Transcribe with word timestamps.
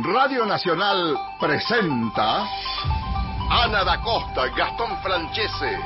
Radio 0.00 0.46
Nacional 0.46 1.18
presenta 1.38 2.46
Ana 3.50 3.84
da 3.84 4.00
Costa, 4.00 4.48
Gastón 4.56 4.96
Francese, 5.02 5.78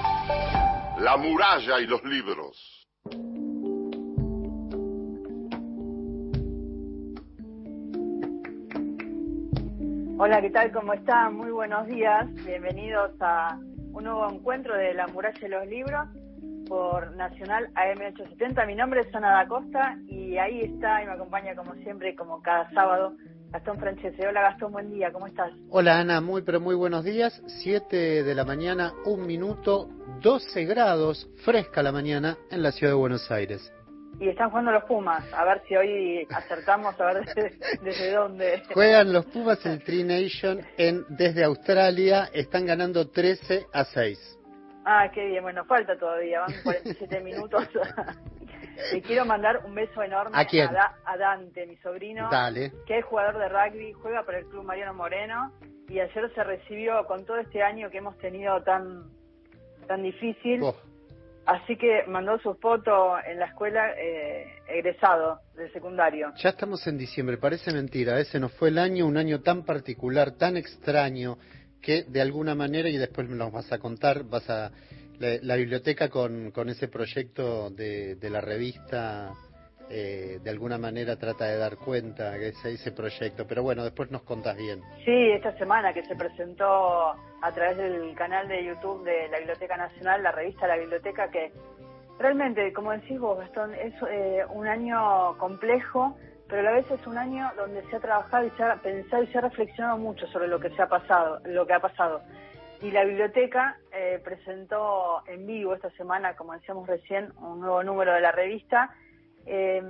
La 0.98 1.16
muralla 1.16 1.80
y 1.80 1.88
los 1.88 2.04
libros. 2.04 2.86
Hola, 10.18 10.40
¿qué 10.40 10.50
tal? 10.50 10.70
¿Cómo 10.70 10.92
están? 10.92 11.34
Muy 11.34 11.50
buenos 11.50 11.88
días. 11.88 12.32
Bienvenidos 12.44 13.10
a 13.20 13.58
un 13.92 14.04
nuevo 14.04 14.30
encuentro 14.30 14.76
de 14.76 14.94
La 14.94 15.08
muralla 15.08 15.44
y 15.44 15.48
los 15.48 15.66
libros 15.66 16.08
por 16.68 17.10
Nacional 17.16 17.72
AM870. 17.74 18.66
Mi 18.68 18.76
nombre 18.76 19.00
es 19.00 19.12
Ana 19.12 19.30
da 19.32 19.48
Costa 19.48 19.98
y 20.06 20.38
ahí 20.38 20.60
está 20.60 21.02
y 21.02 21.06
me 21.06 21.12
acompaña 21.12 21.56
como 21.56 21.74
siempre, 21.74 22.14
como 22.14 22.40
cada 22.40 22.70
sábado, 22.70 23.16
Gastón 23.56 23.78
Francese. 23.78 24.28
Hola 24.28 24.42
Gastón, 24.42 24.70
buen 24.70 24.90
día, 24.92 25.10
¿cómo 25.10 25.26
estás? 25.26 25.50
Hola 25.70 25.98
Ana, 25.98 26.20
muy 26.20 26.42
pero 26.42 26.60
muy 26.60 26.74
buenos 26.74 27.04
días. 27.04 27.42
7 27.62 28.22
de 28.22 28.34
la 28.34 28.44
mañana, 28.44 28.92
un 29.06 29.26
minuto, 29.26 29.88
12 30.20 30.66
grados, 30.66 31.26
fresca 31.42 31.82
la 31.82 31.90
mañana 31.90 32.36
en 32.50 32.62
la 32.62 32.70
ciudad 32.70 32.92
de 32.92 32.98
Buenos 32.98 33.30
Aires. 33.30 33.72
Y 34.20 34.28
están 34.28 34.50
jugando 34.50 34.72
los 34.72 34.84
Pumas, 34.84 35.24
a 35.32 35.46
ver 35.46 35.62
si 35.66 35.74
hoy 35.74 36.26
acertamos, 36.28 37.00
a 37.00 37.06
ver 37.06 37.24
desde, 37.82 38.12
dónde. 38.12 38.62
Juegan 38.74 39.10
los 39.10 39.24
Pumas 39.24 39.64
en 39.64 39.82
Tri 39.82 40.04
Nation 40.04 40.60
en, 40.76 41.06
desde 41.08 41.42
Australia, 41.42 42.28
están 42.34 42.66
ganando 42.66 43.08
13 43.08 43.68
a 43.72 43.84
6. 43.86 44.38
Ah, 44.84 45.10
qué 45.14 45.24
bien, 45.28 45.42
bueno, 45.42 45.64
falta 45.64 45.96
todavía, 45.96 46.40
van 46.40 46.52
47 46.62 47.20
minutos. 47.24 47.66
Le 48.92 49.02
quiero 49.02 49.24
mandar 49.24 49.62
un 49.64 49.74
beso 49.74 50.02
enorme 50.02 50.36
¿A, 50.36 51.16
Dante, 51.16 51.66
mi 51.66 51.76
sobrino, 51.76 52.28
Dale. 52.30 52.72
que 52.86 52.98
es 52.98 53.04
jugador 53.04 53.38
de 53.38 53.48
rugby, 53.48 53.92
juega 53.92 54.24
para 54.24 54.38
el 54.38 54.46
Club 54.46 54.64
Mariano 54.64 54.94
Moreno 54.94 55.52
y 55.88 56.00
ayer 56.00 56.32
se 56.34 56.44
recibió 56.44 57.04
con 57.06 57.24
todo 57.24 57.38
este 57.38 57.62
año 57.62 57.90
que 57.90 57.98
hemos 57.98 58.16
tenido 58.18 58.62
tan 58.62 59.10
tan 59.86 60.02
difícil. 60.02 60.60
Así 61.46 61.76
que 61.76 62.02
mandó 62.08 62.38
su 62.40 62.54
foto 62.54 63.16
en 63.24 63.38
la 63.38 63.46
escuela 63.46 63.92
eh, 63.96 64.46
egresado 64.66 65.38
del 65.54 65.72
secundario. 65.72 66.32
Ya 66.38 66.50
estamos 66.50 66.84
en 66.88 66.98
diciembre, 66.98 67.38
parece 67.38 67.72
mentira, 67.72 68.18
ese 68.18 68.40
nos 68.40 68.52
fue 68.54 68.70
el 68.70 68.78
año, 68.78 69.06
un 69.06 69.16
año 69.16 69.40
tan 69.42 69.64
particular, 69.64 70.32
tan 70.32 70.56
extraño, 70.56 71.38
que 71.80 72.02
de 72.02 72.20
alguna 72.20 72.56
manera, 72.56 72.88
y 72.88 72.96
después 72.96 73.28
me 73.28 73.36
lo 73.36 73.48
vas 73.52 73.72
a 73.72 73.78
contar, 73.78 74.24
vas 74.24 74.50
a 74.50 74.72
la, 75.18 75.56
biblioteca 75.56 76.08
con, 76.08 76.50
con, 76.50 76.68
ese 76.68 76.88
proyecto 76.88 77.70
de, 77.70 78.16
de 78.16 78.30
la 78.30 78.40
revista 78.40 79.32
eh, 79.88 80.40
de 80.42 80.50
alguna 80.50 80.78
manera 80.78 81.16
trata 81.16 81.44
de 81.44 81.58
dar 81.58 81.76
cuenta 81.76 82.32
de 82.32 82.48
ese, 82.48 82.72
ese 82.72 82.90
proyecto, 82.90 83.46
pero 83.46 83.62
bueno, 83.62 83.84
después 83.84 84.10
nos 84.10 84.22
contás 84.22 84.56
bien. 84.56 84.80
Sí, 85.04 85.30
esta 85.30 85.56
semana 85.58 85.92
que 85.92 86.04
se 86.04 86.16
presentó 86.16 87.10
a 87.40 87.52
través 87.54 87.76
del 87.76 88.12
canal 88.16 88.48
de 88.48 88.64
YouTube 88.64 89.04
de 89.04 89.28
la 89.28 89.38
Biblioteca 89.38 89.76
Nacional, 89.76 90.24
la 90.24 90.32
revista 90.32 90.66
La 90.66 90.76
Biblioteca, 90.76 91.30
que 91.30 91.52
realmente, 92.18 92.72
como 92.72 92.90
decís 92.90 93.20
vos, 93.20 93.38
Gastón, 93.38 93.74
es 93.74 93.94
eh, 94.10 94.44
un 94.50 94.66
año 94.66 95.38
complejo, 95.38 96.18
pero 96.48 96.62
a 96.62 96.64
la 96.64 96.72
vez 96.72 96.90
es 96.90 97.06
un 97.06 97.16
año 97.16 97.48
donde 97.56 97.84
se 97.88 97.96
ha 97.96 98.00
trabajado 98.00 98.44
y 98.44 98.50
se 98.56 98.64
ha 98.64 98.74
pensado 98.76 99.22
y 99.22 99.26
se 99.28 99.38
ha 99.38 99.42
reflexionado 99.42 99.98
mucho 99.98 100.26
sobre 100.28 100.48
lo 100.48 100.58
que 100.58 100.70
se 100.70 100.82
ha 100.82 100.88
pasado, 100.88 101.40
lo 101.44 101.64
que 101.64 101.74
ha 101.74 101.80
pasado. 101.80 102.22
Y 102.82 102.90
la 102.90 103.04
biblioteca 103.04 103.78
eh, 103.92 104.20
presentó 104.22 105.22
en 105.26 105.46
vivo 105.46 105.74
esta 105.74 105.90
semana, 105.90 106.36
como 106.36 106.52
decíamos 106.52 106.86
recién, 106.86 107.32
un 107.38 107.60
nuevo 107.60 107.82
número 107.82 108.12
de 108.12 108.20
la 108.20 108.32
revista, 108.32 108.94
eh, 109.46 109.82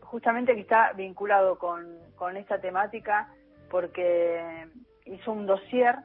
justamente 0.00 0.54
que 0.54 0.60
está 0.60 0.92
vinculado 0.92 1.58
con, 1.58 1.98
con 2.16 2.36
esta 2.36 2.60
temática 2.60 3.28
porque 3.70 4.66
hizo 5.06 5.32
un 5.32 5.46
dossier 5.46 5.96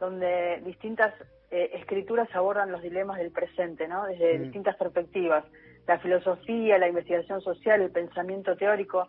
donde 0.00 0.60
distintas 0.64 1.14
eh, 1.50 1.70
escrituras 1.74 2.28
abordan 2.34 2.72
los 2.72 2.82
dilemas 2.82 3.18
del 3.18 3.30
presente, 3.30 3.86
¿no? 3.86 4.04
Desde 4.06 4.38
mm. 4.38 4.42
distintas 4.42 4.76
perspectivas. 4.76 5.44
La 5.86 5.98
filosofía, 5.98 6.78
la 6.78 6.88
investigación 6.88 7.40
social, 7.40 7.80
el 7.80 7.90
pensamiento 7.90 8.56
teórico, 8.56 9.08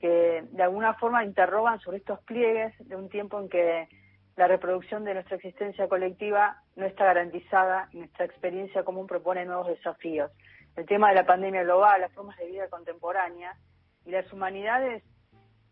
que 0.00 0.44
de 0.50 0.62
alguna 0.62 0.94
forma 0.94 1.24
interrogan 1.24 1.78
sobre 1.80 1.98
estos 1.98 2.20
pliegues 2.24 2.74
de 2.88 2.96
un 2.96 3.08
tiempo 3.08 3.38
en 3.38 3.48
que 3.48 3.88
la 4.36 4.46
reproducción 4.46 5.04
de 5.04 5.14
nuestra 5.14 5.36
existencia 5.36 5.88
colectiva 5.88 6.62
no 6.76 6.86
está 6.86 7.04
garantizada 7.04 7.88
y 7.92 7.98
nuestra 7.98 8.24
experiencia 8.24 8.84
común 8.84 9.06
propone 9.06 9.44
nuevos 9.44 9.68
desafíos. 9.68 10.30
El 10.76 10.86
tema 10.86 11.10
de 11.10 11.16
la 11.16 11.26
pandemia 11.26 11.62
global, 11.62 12.00
las 12.00 12.12
formas 12.12 12.36
de 12.38 12.46
vida 12.46 12.68
contemporánea 12.68 13.54
y 14.06 14.10
las 14.10 14.32
humanidades 14.32 15.02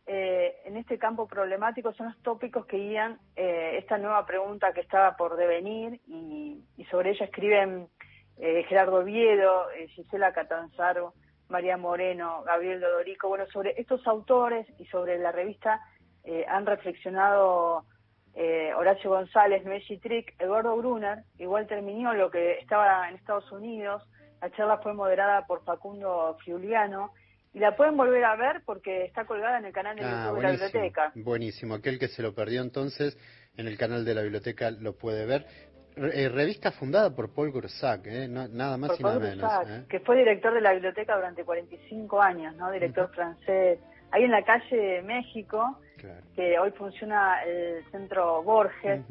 eh, 0.06 0.56
en 0.64 0.76
este 0.76 0.98
campo 0.98 1.26
problemático 1.26 1.92
son 1.94 2.06
los 2.08 2.22
tópicos 2.22 2.66
que 2.66 2.76
guían 2.76 3.18
eh, 3.36 3.76
esta 3.78 3.96
nueva 3.96 4.26
pregunta 4.26 4.72
que 4.72 4.80
estaba 4.80 5.16
por 5.16 5.36
devenir 5.36 6.00
y, 6.06 6.64
sobre 6.90 7.10
ella 7.10 7.26
escriben 7.26 7.88
eh, 8.38 8.64
Gerardo 8.64 8.96
Oviedo, 8.96 9.68
Gisela 9.88 10.32
Catanzaro, 10.32 11.14
María 11.50 11.76
Moreno, 11.76 12.42
Gabriel 12.44 12.80
Dodorico, 12.80 13.28
bueno, 13.28 13.46
sobre 13.46 13.74
estos 13.80 14.06
autores 14.06 14.66
y 14.78 14.86
sobre 14.86 15.18
la 15.18 15.32
revista 15.32 15.80
eh, 16.24 16.44
han 16.48 16.64
reflexionado 16.64 17.84
eh, 18.34 18.72
Horacio 18.74 19.10
González, 19.10 19.64
Messi 19.64 19.98
Trick, 19.98 20.34
Eduardo 20.38 20.76
Brunner 20.76 21.24
y 21.38 21.46
Walter 21.46 21.82
lo 21.82 22.30
que 22.30 22.58
estaba 22.58 23.08
en 23.08 23.16
Estados 23.16 23.50
Unidos. 23.52 24.02
La 24.40 24.50
charla 24.52 24.78
fue 24.78 24.94
moderada 24.94 25.46
por 25.46 25.64
Facundo 25.64 26.36
Giuliano 26.44 27.12
y 27.52 27.58
la 27.58 27.76
pueden 27.76 27.96
volver 27.96 28.24
a 28.24 28.36
ver 28.36 28.62
porque 28.64 29.04
está 29.04 29.24
colgada 29.24 29.58
en 29.58 29.66
el 29.66 29.72
canal 29.72 29.96
de 29.96 30.04
ah, 30.04 30.24
YouTube 30.26 30.36
de 30.36 30.42
la 30.42 30.50
biblioteca. 30.50 31.12
Buenísimo, 31.16 31.74
aquel 31.74 31.98
que 31.98 32.08
se 32.08 32.22
lo 32.22 32.34
perdió 32.34 32.62
entonces 32.62 33.18
en 33.56 33.66
el 33.66 33.76
canal 33.76 34.04
de 34.04 34.14
la 34.14 34.22
biblioteca 34.22 34.70
lo 34.70 34.96
puede 34.96 35.26
ver. 35.26 35.46
Eh, 35.96 36.28
revista 36.28 36.70
fundada 36.70 37.14
por 37.14 37.34
Paul 37.34 37.52
Grossac, 37.52 38.06
eh, 38.06 38.28
nada 38.28 38.76
más 38.76 38.98
y 38.98 39.02
nada 39.02 39.18
menos. 39.18 39.52
Eh. 39.66 39.84
Que 39.88 40.00
fue 40.00 40.16
director 40.16 40.54
de 40.54 40.60
la 40.60 40.72
biblioteca 40.72 41.16
durante 41.16 41.44
45 41.44 42.22
años, 42.22 42.54
¿no? 42.56 42.70
Director 42.70 43.10
francés. 43.12 43.80
Ahí 44.12 44.24
en 44.24 44.30
la 44.30 44.42
calle 44.42 45.02
México, 45.02 45.78
que 46.34 46.58
hoy 46.58 46.70
funciona 46.72 47.42
el 47.44 47.84
centro 47.90 48.42
Borges. 48.42 49.02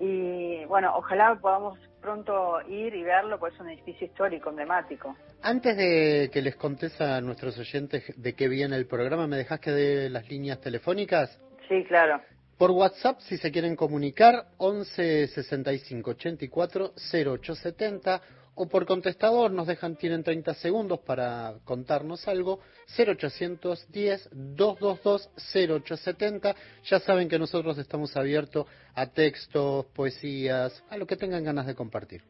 Y 0.00 0.64
bueno, 0.64 0.92
ojalá 0.96 1.36
podamos 1.40 1.78
pronto 2.00 2.60
ir 2.68 2.94
y 2.94 3.02
verlo, 3.02 3.38
pues 3.38 3.54
es 3.54 3.60
un 3.60 3.70
edificio 3.70 4.06
histórico, 4.06 4.50
emblemático. 4.50 5.16
Antes 5.42 5.76
de 5.76 6.30
que 6.32 6.42
les 6.42 6.56
contes 6.56 7.00
a 7.00 7.20
nuestros 7.20 7.58
oyentes 7.58 8.02
de 8.16 8.34
qué 8.34 8.48
viene 8.48 8.76
el 8.76 8.86
programa, 8.86 9.26
¿me 9.26 9.36
dejas 9.36 9.60
que 9.60 9.70
dé 9.70 10.10
las 10.10 10.28
líneas 10.28 10.60
telefónicas? 10.60 11.40
Sí, 11.68 11.84
claro. 11.84 12.20
Por 12.58 12.70
WhatsApp, 12.70 13.20
si 13.20 13.36
se 13.36 13.50
quieren 13.50 13.74
comunicar, 13.74 14.46
11 14.58 15.28
65 15.28 16.10
84 16.10 16.92
0870 17.12 18.22
o 18.54 18.68
por 18.68 18.86
contestador 18.86 19.50
nos 19.50 19.66
dejan, 19.66 19.96
tienen 19.96 20.22
30 20.22 20.54
segundos 20.54 21.00
para 21.00 21.54
contarnos 21.64 22.26
algo, 22.28 22.60
0810 22.96 24.28
222 24.32 25.30
0870. 25.36 26.54
Ya 26.84 27.00
saben 27.00 27.28
que 27.28 27.38
nosotros 27.38 27.78
estamos 27.78 28.16
abiertos 28.16 28.66
a 28.94 29.06
textos, 29.06 29.86
poesías, 29.86 30.84
a 30.90 30.96
lo 30.96 31.06
que 31.06 31.16
tengan 31.16 31.44
ganas 31.44 31.66
de 31.66 31.74
compartir. 31.74 32.22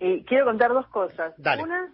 Y 0.00 0.24
quiero 0.24 0.46
contar 0.46 0.72
dos 0.72 0.88
cosas. 0.88 1.34
Dale. 1.36 1.62
Una 1.62 1.92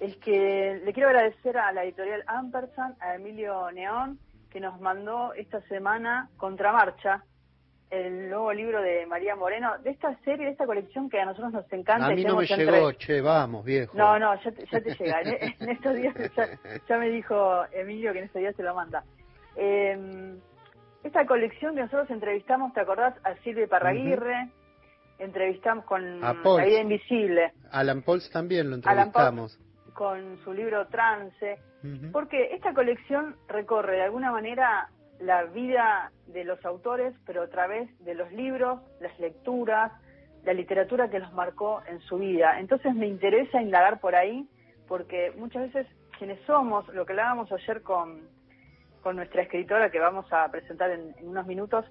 es 0.00 0.16
que 0.18 0.80
le 0.84 0.92
quiero 0.92 1.08
agradecer 1.08 1.56
a 1.56 1.72
la 1.72 1.84
editorial 1.84 2.22
Ampersand, 2.26 2.96
a 3.00 3.14
Emilio 3.14 3.70
Neón, 3.72 4.18
que 4.50 4.60
nos 4.60 4.80
mandó 4.80 5.32
esta 5.34 5.60
semana 5.62 6.30
Contramarcha, 6.36 7.24
el 7.90 8.28
nuevo 8.28 8.52
libro 8.52 8.82
de 8.82 9.06
María 9.06 9.34
Moreno, 9.34 9.78
de 9.78 9.90
esta 9.90 10.14
serie, 10.24 10.46
de 10.46 10.52
esta 10.52 10.66
colección 10.66 11.08
que 11.08 11.20
a 11.20 11.24
nosotros 11.24 11.52
nos 11.52 11.72
encanta. 11.72 12.06
A 12.06 12.10
mí 12.10 12.24
no 12.24 12.36
me 12.36 12.46
llegó, 12.46 12.92
che, 12.92 13.20
vamos, 13.20 13.64
viejo. 13.64 13.96
No, 13.96 14.18
no, 14.18 14.34
ya 14.42 14.52
te, 14.52 14.66
ya 14.66 14.80
te 14.80 14.94
llega. 14.94 15.22
En, 15.22 15.68
estos 15.70 15.94
días 15.94 16.14
ya, 16.88 16.98
me 16.98 17.08
dijo 17.10 17.64
Emilio 17.72 18.12
que 18.12 18.18
en 18.18 18.24
estos 18.26 18.40
días 18.40 18.54
se 18.56 18.62
lo 18.62 18.74
manda. 18.74 19.04
Em, 19.56 20.38
esta 21.02 21.26
colección 21.26 21.74
que 21.74 21.82
nosotros 21.82 22.10
entrevistamos, 22.10 22.72
¿te 22.74 22.80
acordás? 22.80 23.14
A 23.24 23.34
Silvia 23.36 23.66
Parraguirre, 23.66 24.50
entrevistamos 25.18 25.84
con 25.84 26.22
a 26.22 26.34
La 26.34 26.64
vida 26.64 26.80
invisible. 26.80 27.52
Alan 27.70 28.02
Pauls 28.02 28.30
también 28.30 28.68
lo 28.68 28.76
entrevistamos. 28.76 29.58
con 29.94 30.38
su 30.44 30.52
libro 30.52 30.86
Trance 30.88 31.58
porque 32.12 32.54
esta 32.54 32.74
colección 32.74 33.36
recorre 33.48 33.96
de 33.96 34.02
alguna 34.02 34.32
manera 34.32 34.88
la 35.20 35.44
vida 35.44 36.12
de 36.26 36.44
los 36.44 36.64
autores, 36.64 37.14
pero 37.26 37.42
a 37.42 37.48
través 37.48 37.88
de 38.04 38.14
los 38.14 38.30
libros, 38.32 38.80
las 39.00 39.18
lecturas, 39.18 39.92
la 40.44 40.52
literatura 40.52 41.10
que 41.10 41.18
los 41.18 41.32
marcó 41.32 41.82
en 41.86 42.00
su 42.00 42.18
vida. 42.18 42.60
Entonces 42.60 42.94
me 42.94 43.06
interesa 43.06 43.60
indagar 43.60 44.00
por 44.00 44.14
ahí, 44.14 44.48
porque 44.86 45.32
muchas 45.36 45.72
veces 45.72 45.86
quienes 46.18 46.40
somos, 46.46 46.86
lo 46.94 47.04
que 47.06 47.12
hablábamos 47.12 47.50
ayer 47.52 47.82
con, 47.82 48.22
con 49.02 49.16
nuestra 49.16 49.42
escritora 49.42 49.90
que 49.90 49.98
vamos 49.98 50.26
a 50.32 50.50
presentar 50.50 50.90
en 50.90 51.14
unos 51.22 51.46
minutos, 51.46 51.84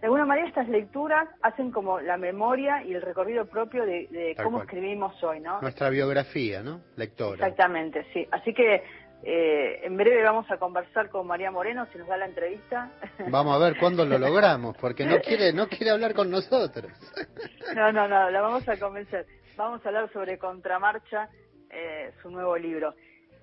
de 0.00 0.06
alguna 0.06 0.24
manera 0.24 0.48
estas 0.48 0.68
lecturas 0.68 1.28
hacen 1.42 1.70
como 1.70 2.00
la 2.00 2.16
memoria 2.16 2.82
y 2.82 2.94
el 2.94 3.02
recorrido 3.02 3.44
propio 3.44 3.84
de, 3.84 4.34
cómo 4.42 4.62
escribimos 4.62 5.22
hoy, 5.22 5.40
¿no? 5.40 5.60
Nuestra 5.60 5.90
biografía, 5.90 6.62
¿no? 6.62 6.80
Lectora. 6.96 7.34
Exactamente, 7.34 8.06
sí. 8.14 8.26
Así 8.30 8.54
que 8.54 8.82
Eh, 9.22 9.80
en 9.84 9.96
breve 9.96 10.22
vamos 10.22 10.50
a 10.50 10.56
conversar 10.56 11.10
con 11.10 11.26
María 11.26 11.50
Moreno, 11.50 11.86
si 11.92 11.98
nos 11.98 12.08
da 12.08 12.16
la 12.16 12.24
entrevista. 12.24 12.90
Vamos 13.28 13.54
a 13.54 13.58
ver 13.58 13.76
cuándo 13.78 14.06
lo 14.06 14.18
logramos, 14.18 14.74
porque 14.78 15.04
no 15.04 15.18
quiere, 15.20 15.52
no 15.52 15.68
quiere 15.68 15.90
hablar 15.90 16.14
con 16.14 16.30
nosotros. 16.30 16.90
No, 17.74 17.92
no, 17.92 18.08
no, 18.08 18.30
la 18.30 18.40
vamos 18.40 18.68
a 18.68 18.76
convencer. 18.80 19.26
Vamos 19.56 19.84
a 19.84 19.90
hablar 19.90 20.12
sobre 20.12 20.38
Contramarcha, 20.38 21.28
eh, 21.70 22.10
su 22.20 22.28
nuevo 22.28 22.56
libro. 22.56 22.94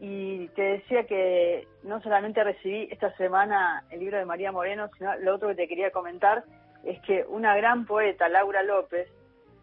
Y 0.01 0.49
te 0.49 0.63
decía 0.63 1.05
que 1.05 1.65
no 1.83 2.01
solamente 2.01 2.43
recibí 2.43 2.89
esta 2.91 3.15
semana 3.15 3.85
el 3.89 4.01
libro 4.01 4.17
de 4.17 4.25
María 4.25 4.51
Moreno, 4.51 4.89
sino 4.97 5.15
lo 5.19 5.35
otro 5.35 5.47
que 5.49 5.55
te 5.55 5.67
quería 5.69 5.91
comentar 5.91 6.43
es 6.83 6.99
que 7.03 7.23
una 7.29 7.55
gran 7.55 7.85
poeta, 7.85 8.27
Laura 8.27 8.63
López, 8.63 9.07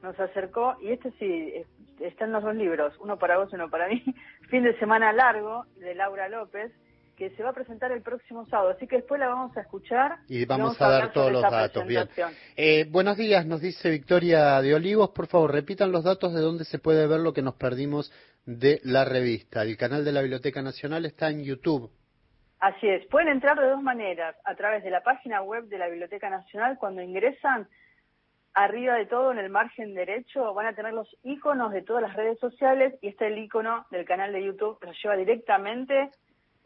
nos 0.02 0.18
acercó, 0.18 0.76
y 0.80 0.92
este 0.92 1.10
sí, 1.18 1.64
están 2.00 2.32
los 2.32 2.42
dos 2.42 2.54
libros, 2.54 2.94
uno 3.00 3.18
para 3.18 3.38
vos 3.38 3.48
y 3.52 3.56
uno 3.56 3.70
para 3.70 3.88
mí, 3.88 4.02
fin 4.50 4.62
de 4.62 4.78
semana 4.78 5.12
largo 5.12 5.66
de 5.76 5.94
Laura 5.94 6.28
López, 6.28 6.72
que 7.16 7.30
se 7.30 7.42
va 7.42 7.50
a 7.50 7.52
presentar 7.52 7.92
el 7.92 8.02
próximo 8.02 8.46
sábado, 8.46 8.70
así 8.70 8.86
que 8.86 8.96
después 8.96 9.20
la 9.20 9.28
vamos 9.28 9.56
a 9.56 9.60
escuchar. 9.60 10.18
Y 10.28 10.44
vamos, 10.46 10.80
a, 10.80 10.88
dar 10.88 11.12
todos 11.12 11.30
los 11.30 11.42
datos, 11.42 11.86
bien. 11.86 12.08
Eh, 12.56 12.86
buenos 12.90 13.16
días, 13.16 13.46
nos 13.46 13.60
dice 13.60 13.90
Victoria 13.90 14.60
de 14.60 14.74
Olivos, 14.74 15.10
por 15.10 15.28
favor, 15.28 15.52
repitan 15.52 15.92
los 15.92 16.04
datos 16.04 16.34
de 16.34 16.40
dónde 16.40 16.64
se 16.64 16.78
puede 16.78 17.06
ver 17.06 17.20
lo 17.20 17.32
que 17.32 17.42
nos 17.42 17.54
perdimos 17.54 18.12
de 18.46 18.80
la 18.84 19.04
revista. 19.04 19.62
El 19.62 19.76
canal 19.76 20.04
de 20.04 20.12
la 20.12 20.22
Biblioteca 20.22 20.60
Nacional 20.62 21.04
está 21.04 21.30
en 21.30 21.44
YouTube. 21.44 21.90
Así 22.60 22.88
es, 22.88 23.06
pueden 23.06 23.28
entrar 23.28 23.60
de 23.60 23.68
dos 23.68 23.82
maneras, 23.82 24.36
a 24.44 24.54
través 24.54 24.82
de 24.82 24.90
la 24.90 25.02
página 25.02 25.42
web 25.42 25.64
de 25.64 25.78
la 25.78 25.88
Biblioteca 25.88 26.30
Nacional, 26.30 26.78
cuando 26.78 27.02
ingresan, 27.02 27.68
arriba 28.54 28.94
de 28.94 29.06
todo, 29.06 29.32
en 29.32 29.38
el 29.38 29.50
margen 29.50 29.94
derecho, 29.94 30.54
van 30.54 30.66
a 30.66 30.74
tener 30.74 30.94
los 30.94 31.08
iconos 31.22 31.72
de 31.72 31.82
todas 31.82 32.02
las 32.02 32.14
redes 32.14 32.38
sociales 32.38 32.94
y 33.02 33.08
este 33.08 33.26
el 33.26 33.38
icono 33.38 33.86
del 33.90 34.04
canal 34.04 34.32
de 34.32 34.44
YouTube, 34.44 34.78
que 34.80 34.86
los 34.86 35.02
lleva 35.02 35.16
directamente 35.16 36.10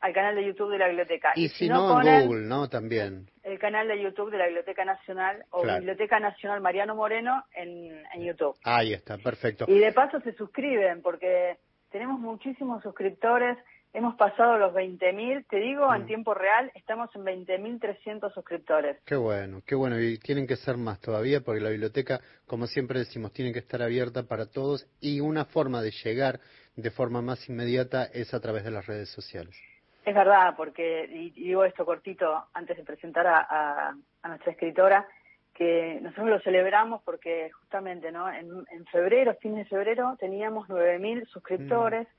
al 0.00 0.12
canal 0.12 0.36
de 0.36 0.46
YouTube 0.46 0.70
de 0.70 0.78
la 0.78 0.86
biblioteca. 0.86 1.32
Y, 1.34 1.48
si, 1.48 1.68
no, 1.68 2.00
en 2.00 2.26
Google, 2.26 2.46
¿no? 2.46 2.68
También. 2.68 3.28
El 3.42 3.58
canal 3.58 3.88
de 3.88 4.00
YouTube 4.00 4.30
de 4.30 4.38
la 4.38 4.46
Biblioteca 4.46 4.84
Nacional 4.84 5.44
o 5.50 5.62
Biblioteca 5.62 6.20
Nacional 6.20 6.60
Mariano 6.60 6.94
Moreno 6.94 7.44
en, 7.54 8.04
en 8.14 8.24
YouTube. 8.24 8.54
Ahí 8.62 8.92
está, 8.92 9.18
perfecto. 9.18 9.64
Y 9.66 9.78
de 9.78 9.92
paso 9.92 10.20
se 10.20 10.34
suscriben 10.34 11.02
porque 11.02 11.56
tenemos 11.90 12.20
muchísimos 12.20 12.82
suscriptores 12.82 13.56
Hemos 13.98 14.14
pasado 14.14 14.58
los 14.58 14.72
20.000, 14.74 15.44
te 15.50 15.56
digo, 15.56 15.92
en 15.92 16.04
mm. 16.04 16.06
tiempo 16.06 16.32
real 16.32 16.70
estamos 16.76 17.10
en 17.16 17.24
20.300 17.24 18.32
suscriptores. 18.32 18.96
Qué 19.04 19.16
bueno, 19.16 19.60
qué 19.66 19.74
bueno. 19.74 19.98
Y 19.98 20.18
tienen 20.18 20.46
que 20.46 20.54
ser 20.54 20.76
más 20.76 21.00
todavía 21.00 21.40
porque 21.40 21.60
la 21.60 21.70
biblioteca, 21.70 22.20
como 22.46 22.68
siempre 22.68 23.00
decimos, 23.00 23.32
tiene 23.32 23.52
que 23.52 23.58
estar 23.58 23.82
abierta 23.82 24.22
para 24.22 24.46
todos 24.46 24.86
y 25.00 25.18
una 25.18 25.46
forma 25.46 25.82
de 25.82 25.90
llegar 25.90 26.38
de 26.76 26.92
forma 26.92 27.22
más 27.22 27.48
inmediata 27.48 28.04
es 28.04 28.32
a 28.34 28.40
través 28.40 28.62
de 28.62 28.70
las 28.70 28.86
redes 28.86 29.08
sociales. 29.08 29.60
Es 30.04 30.14
verdad, 30.14 30.54
porque, 30.56 31.10
y 31.12 31.30
digo 31.30 31.64
esto 31.64 31.84
cortito 31.84 32.44
antes 32.54 32.76
de 32.76 32.84
presentar 32.84 33.26
a, 33.26 33.96
nuestra 34.28 34.52
escritora, 34.52 35.08
que 35.52 35.98
nosotros 36.02 36.28
lo 36.28 36.40
celebramos 36.42 37.02
porque 37.02 37.50
justamente 37.50 38.12
¿no? 38.12 38.32
en, 38.32 38.64
febrero, 38.92 39.34
fin 39.40 39.56
de 39.56 39.64
febrero, 39.64 40.16
teníamos 40.20 40.68
9.000 40.68 41.26
suscriptores. 41.26 42.06
Mm. 42.06 42.17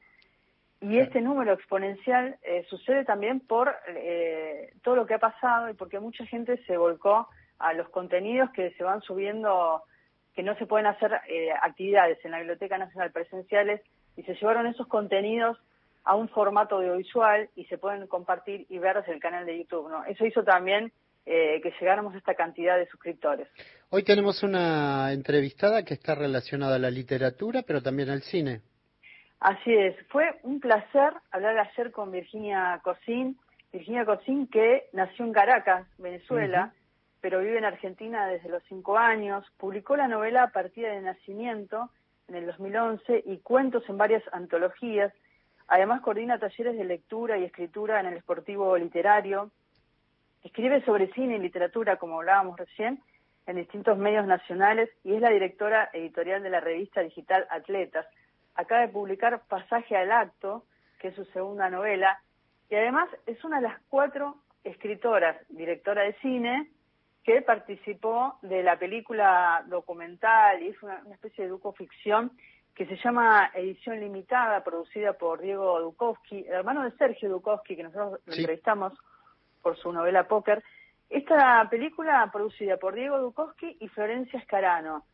Y 0.81 0.97
este 0.97 1.19
número 1.19 1.53
exponencial 1.53 2.37
eh, 2.41 2.65
sucede 2.69 3.03
también 3.03 3.41
por 3.41 3.75
eh, 3.89 4.71
todo 4.81 4.95
lo 4.95 5.05
que 5.05 5.13
ha 5.13 5.19
pasado 5.19 5.69
y 5.69 5.73
porque 5.73 5.99
mucha 5.99 6.25
gente 6.25 6.57
se 6.65 6.77
volcó 6.77 7.27
a 7.57 7.73
los 7.73 7.89
contenidos 7.89 8.49
que 8.51 8.71
se 8.71 8.83
van 8.85 9.01
subiendo, 9.01 9.83
que 10.33 10.41
no 10.41 10.55
se 10.55 10.65
pueden 10.65 10.87
hacer 10.87 11.19
eh, 11.27 11.49
actividades 11.61 12.23
en 12.23 12.31
la 12.31 12.37
Biblioteca 12.37 12.77
Nacional 12.77 13.11
presenciales 13.11 13.81
y 14.15 14.23
se 14.23 14.35
llevaron 14.35 14.67
esos 14.67 14.87
contenidos 14.87 15.57
a 16.05 16.15
un 16.15 16.29
formato 16.29 16.77
audiovisual 16.77 17.49
y 17.57 17.65
se 17.65 17.77
pueden 17.77 18.07
compartir 18.07 18.65
y 18.69 18.77
ver 18.79 18.95
desde 18.95 19.13
el 19.13 19.19
canal 19.19 19.45
de 19.45 19.57
YouTube. 19.57 19.89
¿no? 19.89 20.05
Eso 20.05 20.25
hizo 20.25 20.43
también 20.45 20.93
que 21.25 21.73
llegáramos 21.79 22.15
a 22.15 22.17
esta 22.17 22.33
cantidad 22.33 22.75
de 22.75 22.87
suscriptores. 22.87 23.47
Hoy 23.91 24.01
tenemos 24.01 24.41
una 24.41 25.13
entrevistada 25.13 25.85
que 25.85 25.93
está 25.93 26.15
relacionada 26.15 26.77
a 26.77 26.79
la 26.79 26.89
literatura, 26.89 27.61
pero 27.67 27.83
también 27.83 28.09
al 28.09 28.23
cine. 28.23 28.61
Así 29.39 29.73
es, 29.73 29.95
fue 30.09 30.37
un 30.43 30.59
placer 30.59 31.13
hablar 31.31 31.57
ayer 31.57 31.91
con 31.91 32.11
Virginia 32.11 32.81
Cosín, 32.83 33.39
Virginia 33.71 34.03
Cosín 34.03 34.47
que 34.47 34.89
nació 34.91 35.23
en 35.23 35.31
Caracas, 35.31 35.87
Venezuela, 35.97 36.73
pero 37.21 37.39
vive 37.39 37.57
en 37.57 37.63
Argentina 37.63 38.27
desde 38.27 38.49
los 38.49 38.61
cinco 38.63 38.97
años, 38.97 39.45
publicó 39.57 39.95
la 39.95 40.09
novela 40.09 40.47
Partida 40.47 40.89
de 40.89 41.01
Nacimiento 41.01 41.89
en 42.27 42.35
el 42.35 42.47
2011 42.47 43.23
y 43.25 43.37
cuentos 43.37 43.83
en 43.87 43.97
varias 43.97 44.23
antologías, 44.33 45.13
además 45.67 46.01
coordina 46.01 46.37
talleres 46.37 46.77
de 46.77 46.83
lectura 46.83 47.37
y 47.37 47.45
escritura 47.45 48.01
en 48.01 48.07
el 48.07 48.17
Esportivo 48.17 48.77
Literario, 48.77 49.51
escribe 50.43 50.83
sobre 50.83 51.13
cine 51.13 51.37
y 51.37 51.39
literatura, 51.39 51.95
como 51.95 52.19
hablábamos 52.19 52.57
recién, 52.57 53.01
en 53.45 53.55
distintos 53.55 53.97
medios 53.97 54.27
nacionales 54.27 54.89
y 55.03 55.13
es 55.13 55.21
la 55.21 55.29
directora 55.29 55.89
editorial 55.93 56.43
de 56.43 56.49
la 56.49 56.59
revista 56.59 57.01
digital 57.01 57.47
Atletas, 57.49 58.05
acaba 58.59 58.81
de 58.81 58.89
publicar 58.89 59.41
Pasaje 59.47 59.95
al 59.95 60.11
Acto, 60.11 60.65
que 60.99 61.09
es 61.09 61.15
su 61.15 61.23
segunda 61.25 61.69
novela, 61.69 62.19
y 62.69 62.75
además 62.75 63.09
es 63.25 63.41
una 63.45 63.61
de 63.61 63.69
las 63.69 63.79
cuatro 63.87 64.35
escritoras, 64.65 65.37
directora 65.47 66.03
de 66.03 66.13
cine, 66.15 66.69
que 67.23 67.41
participó 67.41 68.37
de 68.41 68.61
la 68.61 68.77
película 68.77 69.63
documental 69.67 70.61
y 70.61 70.67
es 70.67 70.83
una, 70.83 71.01
especie 71.11 71.45
de 71.45 71.49
ducoficción 71.49 72.31
que 72.75 72.85
se 72.85 72.97
llama 72.97 73.49
Edición 73.53 73.99
Limitada, 73.99 74.63
producida 74.63 75.13
por 75.13 75.39
Diego 75.39 75.79
Dukowski, 75.79 76.39
el 76.39 76.53
hermano 76.53 76.83
de 76.83 76.91
Sergio 76.97 77.29
Dukowski, 77.29 77.77
que 77.77 77.83
nosotros 77.83 78.19
lo 78.25 78.33
entrevistamos 78.33 78.93
por 79.61 79.77
su 79.77 79.91
novela 79.91 80.27
Póker. 80.27 80.63
Esta 81.09 81.65
película 81.69 82.29
producida 82.31 82.77
por 82.77 82.93
Diego 82.93 83.19
Dukowski 83.19 83.77
y 83.79 83.87
Florencia 83.87 84.39
Escarano. 84.39 85.05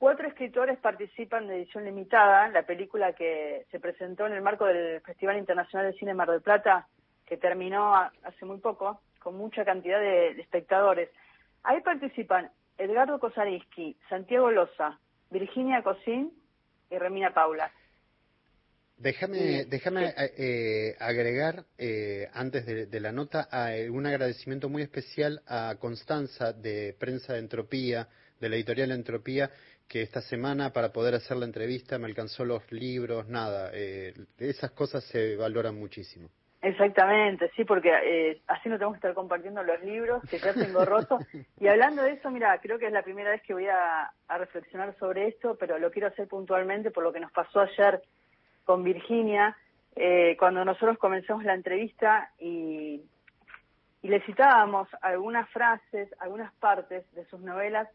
Cuatro 0.00 0.26
escritores 0.26 0.78
participan 0.78 1.46
de 1.46 1.56
edición 1.56 1.84
limitada, 1.84 2.48
la 2.48 2.62
película 2.62 3.12
que 3.12 3.66
se 3.70 3.78
presentó 3.78 4.26
en 4.26 4.32
el 4.32 4.40
marco 4.40 4.64
del 4.64 5.02
Festival 5.02 5.36
Internacional 5.36 5.92
de 5.92 5.98
Cine 5.98 6.14
Mar 6.14 6.30
del 6.30 6.40
Plata, 6.40 6.88
que 7.26 7.36
terminó 7.36 7.94
hace 7.94 8.46
muy 8.46 8.56
poco, 8.60 9.02
con 9.18 9.36
mucha 9.36 9.62
cantidad 9.62 10.00
de, 10.00 10.40
espectadores. 10.40 11.10
Ahí 11.64 11.82
participan 11.82 12.50
Edgardo 12.78 13.20
Kosariski, 13.20 13.94
Santiago 14.08 14.50
Loza, 14.50 14.98
Virginia 15.28 15.82
Cosín 15.82 16.32
y 16.90 16.96
Remina 16.96 17.34
Paula. 17.34 17.70
Déjame, 18.96 19.66
déjame 19.66 20.06
eh, 20.06 20.14
eh, 20.38 20.96
agregar, 20.98 21.66
eh, 21.76 22.26
antes 22.32 22.64
de, 22.64 23.00
la 23.00 23.12
nota, 23.12 23.50
un 23.90 24.06
agradecimiento 24.06 24.70
muy 24.70 24.80
especial 24.80 25.42
a 25.46 25.76
Constanza 25.78 26.54
de 26.54 26.96
Prensa 26.98 27.34
de 27.34 27.40
Entropía, 27.40 28.08
de 28.40 28.48
la 28.48 28.56
editorial 28.56 28.90
Entropía, 28.90 29.50
que 29.90 30.02
esta 30.02 30.20
semana 30.20 30.72
para 30.72 30.92
poder 30.92 31.16
hacer 31.16 31.36
la 31.36 31.46
entrevista 31.46 31.98
me 31.98 32.06
alcanzó 32.06 32.44
los 32.44 32.70
libros, 32.70 33.28
nada, 33.28 33.72
eh, 33.74 34.14
esas 34.38 34.70
cosas 34.70 35.02
se 35.02 35.34
valoran 35.36 35.74
muchísimo. 35.74 36.28
Exactamente, 36.62 37.50
sí, 37.56 37.64
porque 37.64 37.90
eh, 37.90 38.40
así 38.46 38.68
no 38.68 38.76
tenemos 38.76 38.94
que 38.94 38.98
estar 38.98 39.14
compartiendo 39.14 39.64
los 39.64 39.82
libros 39.82 40.22
que 40.30 40.38
ya 40.38 40.54
tengo 40.54 40.84
rotos. 40.84 41.20
Y 41.60 41.66
hablando 41.66 42.04
de 42.04 42.12
eso, 42.12 42.30
mira, 42.30 42.56
creo 42.58 42.78
que 42.78 42.86
es 42.86 42.92
la 42.92 43.02
primera 43.02 43.30
vez 43.30 43.42
que 43.42 43.52
voy 43.52 43.66
a, 43.66 44.12
reflexionar 44.28 44.96
sobre 44.98 45.26
esto, 45.26 45.56
pero 45.58 45.78
lo 45.78 45.90
quiero 45.90 46.06
hacer 46.06 46.28
puntualmente 46.28 46.92
por 46.92 47.02
lo 47.02 47.12
que 47.12 47.20
nos 47.20 47.32
pasó 47.32 47.60
ayer 47.60 48.00
con 48.64 48.84
Virginia, 48.84 49.56
eh, 49.96 50.36
cuando 50.38 50.64
nosotros 50.64 50.98
comenzamos 50.98 51.42
la 51.44 51.54
entrevista 51.54 52.30
y, 52.38 53.02
y 54.02 54.08
le 54.08 54.20
citábamos 54.20 54.88
algunas 55.02 55.50
frases, 55.50 56.08
algunas 56.20 56.52
partes 56.54 57.12
de 57.14 57.24
sus 57.24 57.40
novelas 57.40 57.88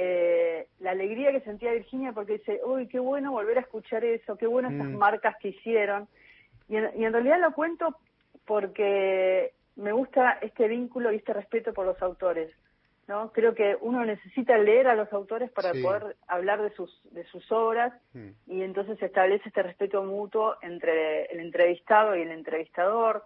eh, 0.00 0.68
la 0.78 0.92
alegría 0.92 1.32
que 1.32 1.40
sentía 1.40 1.72
Virginia 1.72 2.12
porque 2.12 2.34
dice, 2.34 2.60
uy, 2.64 2.86
qué 2.86 3.00
bueno 3.00 3.32
volver 3.32 3.58
a 3.58 3.62
escuchar 3.62 4.04
eso, 4.04 4.38
qué 4.38 4.46
buenas 4.46 4.72
esas 4.72 4.86
mm. 4.86 4.96
marcas 4.96 5.34
que 5.40 5.48
hicieron. 5.48 6.06
Y 6.68 6.76
en, 6.76 7.12
realidad 7.12 7.40
lo 7.40 7.52
cuento 7.52 7.96
porque 8.46 9.54
me 9.74 9.90
gusta 9.90 10.38
este 10.40 10.68
vínculo 10.68 11.10
y 11.10 11.16
este 11.16 11.32
respeto 11.32 11.72
por 11.72 11.84
los 11.84 12.00
autores. 12.00 12.54
¿no? 13.08 13.32
Creo 13.32 13.56
que 13.56 13.76
uno 13.80 14.04
necesita 14.04 14.56
leer 14.56 14.86
a 14.86 14.94
los 14.94 15.12
autores 15.12 15.50
para 15.50 15.72
poder 15.72 16.14
hablar 16.28 16.62
de 16.62 16.70
sus, 16.76 17.00
de 17.10 17.24
sus 17.24 17.50
obras 17.50 17.92
mm. 18.12 18.28
y 18.46 18.62
entonces 18.62 19.00
se 19.00 19.06
establece 19.06 19.48
este 19.48 19.64
respeto 19.64 20.04
mutuo 20.04 20.58
entre 20.62 21.24
el 21.24 21.40
entrevistado 21.40 22.14
y 22.14 22.22
el 22.22 22.30
entrevistador, 22.30 23.24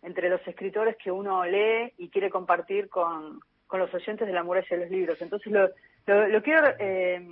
entre 0.00 0.30
los 0.30 0.40
escritores 0.48 0.96
que 0.96 1.10
uno 1.10 1.44
lee 1.44 1.92
y 1.98 2.08
quiere 2.08 2.30
compartir 2.30 2.88
con, 2.88 3.40
con 3.66 3.78
los 3.78 3.92
oyentes 3.92 4.26
de 4.26 4.32
la 4.32 4.42
muralla 4.42 4.68
de 4.70 4.78
los 4.78 4.90
libros. 4.90 5.20
Entonces 5.20 5.52
lo, 5.52 5.68
lo, 6.06 6.42
quiero, 6.42 6.68
eh, 6.78 7.26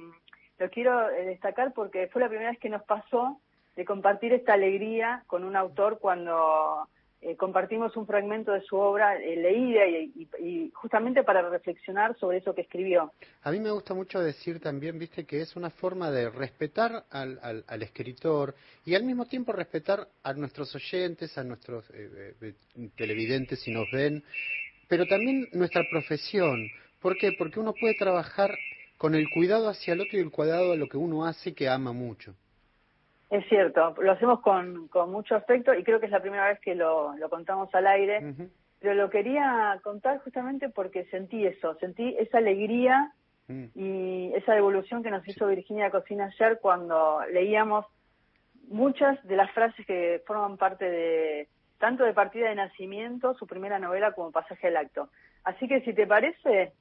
lo 0.58 0.70
quiero 0.70 1.10
eh, 1.10 1.24
destacar 1.26 1.72
porque 1.72 2.08
fue 2.08 2.22
la 2.22 2.28
primera 2.28 2.50
vez 2.50 2.58
que 2.58 2.68
nos 2.68 2.82
pasó 2.82 3.40
de 3.76 3.84
compartir 3.84 4.32
esta 4.32 4.54
alegría 4.54 5.24
con 5.26 5.44
un 5.44 5.56
autor 5.56 5.98
cuando 5.98 6.88
eh, 7.20 7.36
compartimos 7.36 7.96
un 7.96 8.06
fragmento 8.06 8.52
de 8.52 8.62
su 8.62 8.76
obra 8.76 9.16
eh, 9.16 9.36
leída 9.36 9.86
y, 9.86 10.70
justamente 10.74 11.22
para 11.22 11.48
reflexionar 11.48 12.18
sobre 12.18 12.38
eso 12.38 12.54
que 12.54 12.62
escribió. 12.62 13.12
A 13.42 13.50
mí 13.52 13.60
me 13.60 13.70
gusta 13.70 13.94
mucho 13.94 14.20
decir 14.20 14.60
también, 14.60 14.98
viste, 14.98 15.24
que 15.24 15.40
es 15.40 15.54
una 15.54 15.70
forma 15.70 16.10
de 16.10 16.30
respetar 16.30 17.04
al, 17.10 17.38
al, 17.66 17.82
escritor 17.82 18.54
y 18.84 18.94
al 18.94 19.04
mismo 19.04 19.26
tiempo 19.26 19.52
respetar 19.52 20.08
a 20.22 20.32
nuestros 20.32 20.74
oyentes, 20.74 21.38
a 21.38 21.44
nuestros 21.44 21.90
televidentes 22.96 23.60
si 23.60 23.70
nos 23.72 23.86
ven, 23.92 24.24
pero 24.88 25.06
también 25.06 25.46
nuestra 25.52 25.82
profesión. 25.90 26.68
¿Por 27.02 27.16
qué? 27.16 27.32
Porque 27.36 27.60
uno 27.60 27.74
puede 27.78 27.94
trabajar 27.94 28.50
con 28.96 29.14
el 29.14 29.28
cuidado 29.34 29.68
hacia 29.68 29.94
el 29.94 30.00
otro 30.00 30.16
y 30.18 30.22
el 30.22 30.30
cuidado 30.30 30.72
a 30.72 30.76
lo 30.76 30.86
que 30.86 30.96
uno 30.96 31.26
hace 31.26 31.54
que 31.54 31.68
ama 31.68 31.92
mucho. 31.92 32.34
Es 33.30 33.44
cierto, 33.48 33.94
lo 34.00 34.12
hacemos 34.12 34.40
con, 34.40 34.88
con 34.88 35.10
mucho 35.10 35.34
afecto 35.34 35.74
y 35.74 35.82
creo 35.82 35.98
que 35.98 36.06
es 36.06 36.12
la 36.12 36.20
primera 36.20 36.48
vez 36.48 36.60
que 36.60 36.74
lo, 36.74 37.16
lo 37.16 37.30
contamos 37.30 37.74
al 37.74 37.86
aire, 37.86 38.34
pero 38.78 38.94
lo 38.94 39.10
quería 39.10 39.80
contar 39.82 40.18
justamente 40.18 40.68
porque 40.68 41.06
sentí 41.06 41.46
eso, 41.46 41.74
sentí 41.76 42.14
esa 42.18 42.38
alegría 42.38 43.12
mm. 43.48 43.64
y 43.74 44.32
esa 44.34 44.52
devolución 44.52 45.02
que 45.02 45.10
nos 45.10 45.26
hizo 45.26 45.46
Virginia 45.46 45.90
Cocina 45.90 46.26
ayer 46.26 46.58
cuando 46.60 47.20
leíamos 47.32 47.86
muchas 48.68 49.22
de 49.26 49.36
las 49.36 49.50
frases 49.52 49.84
que 49.86 50.22
forman 50.26 50.58
parte 50.58 50.84
de 50.84 51.48
tanto 51.78 52.04
de 52.04 52.12
Partida 52.12 52.48
de 52.48 52.54
Nacimiento, 52.54 53.34
su 53.34 53.46
primera 53.46 53.78
novela, 53.78 54.12
como 54.12 54.30
Pasaje 54.30 54.68
al 54.68 54.76
Acto. 54.76 55.08
Así 55.42 55.66
que 55.66 55.80
si 55.80 55.92
te 55.94 56.06
parece, 56.06 56.74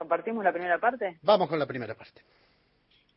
compartimos 0.00 0.42
la 0.42 0.50
primera 0.50 0.78
parte. 0.80 1.18
Vamos 1.20 1.46
con 1.46 1.58
la 1.58 1.66
primera 1.66 1.94
parte. 1.94 2.22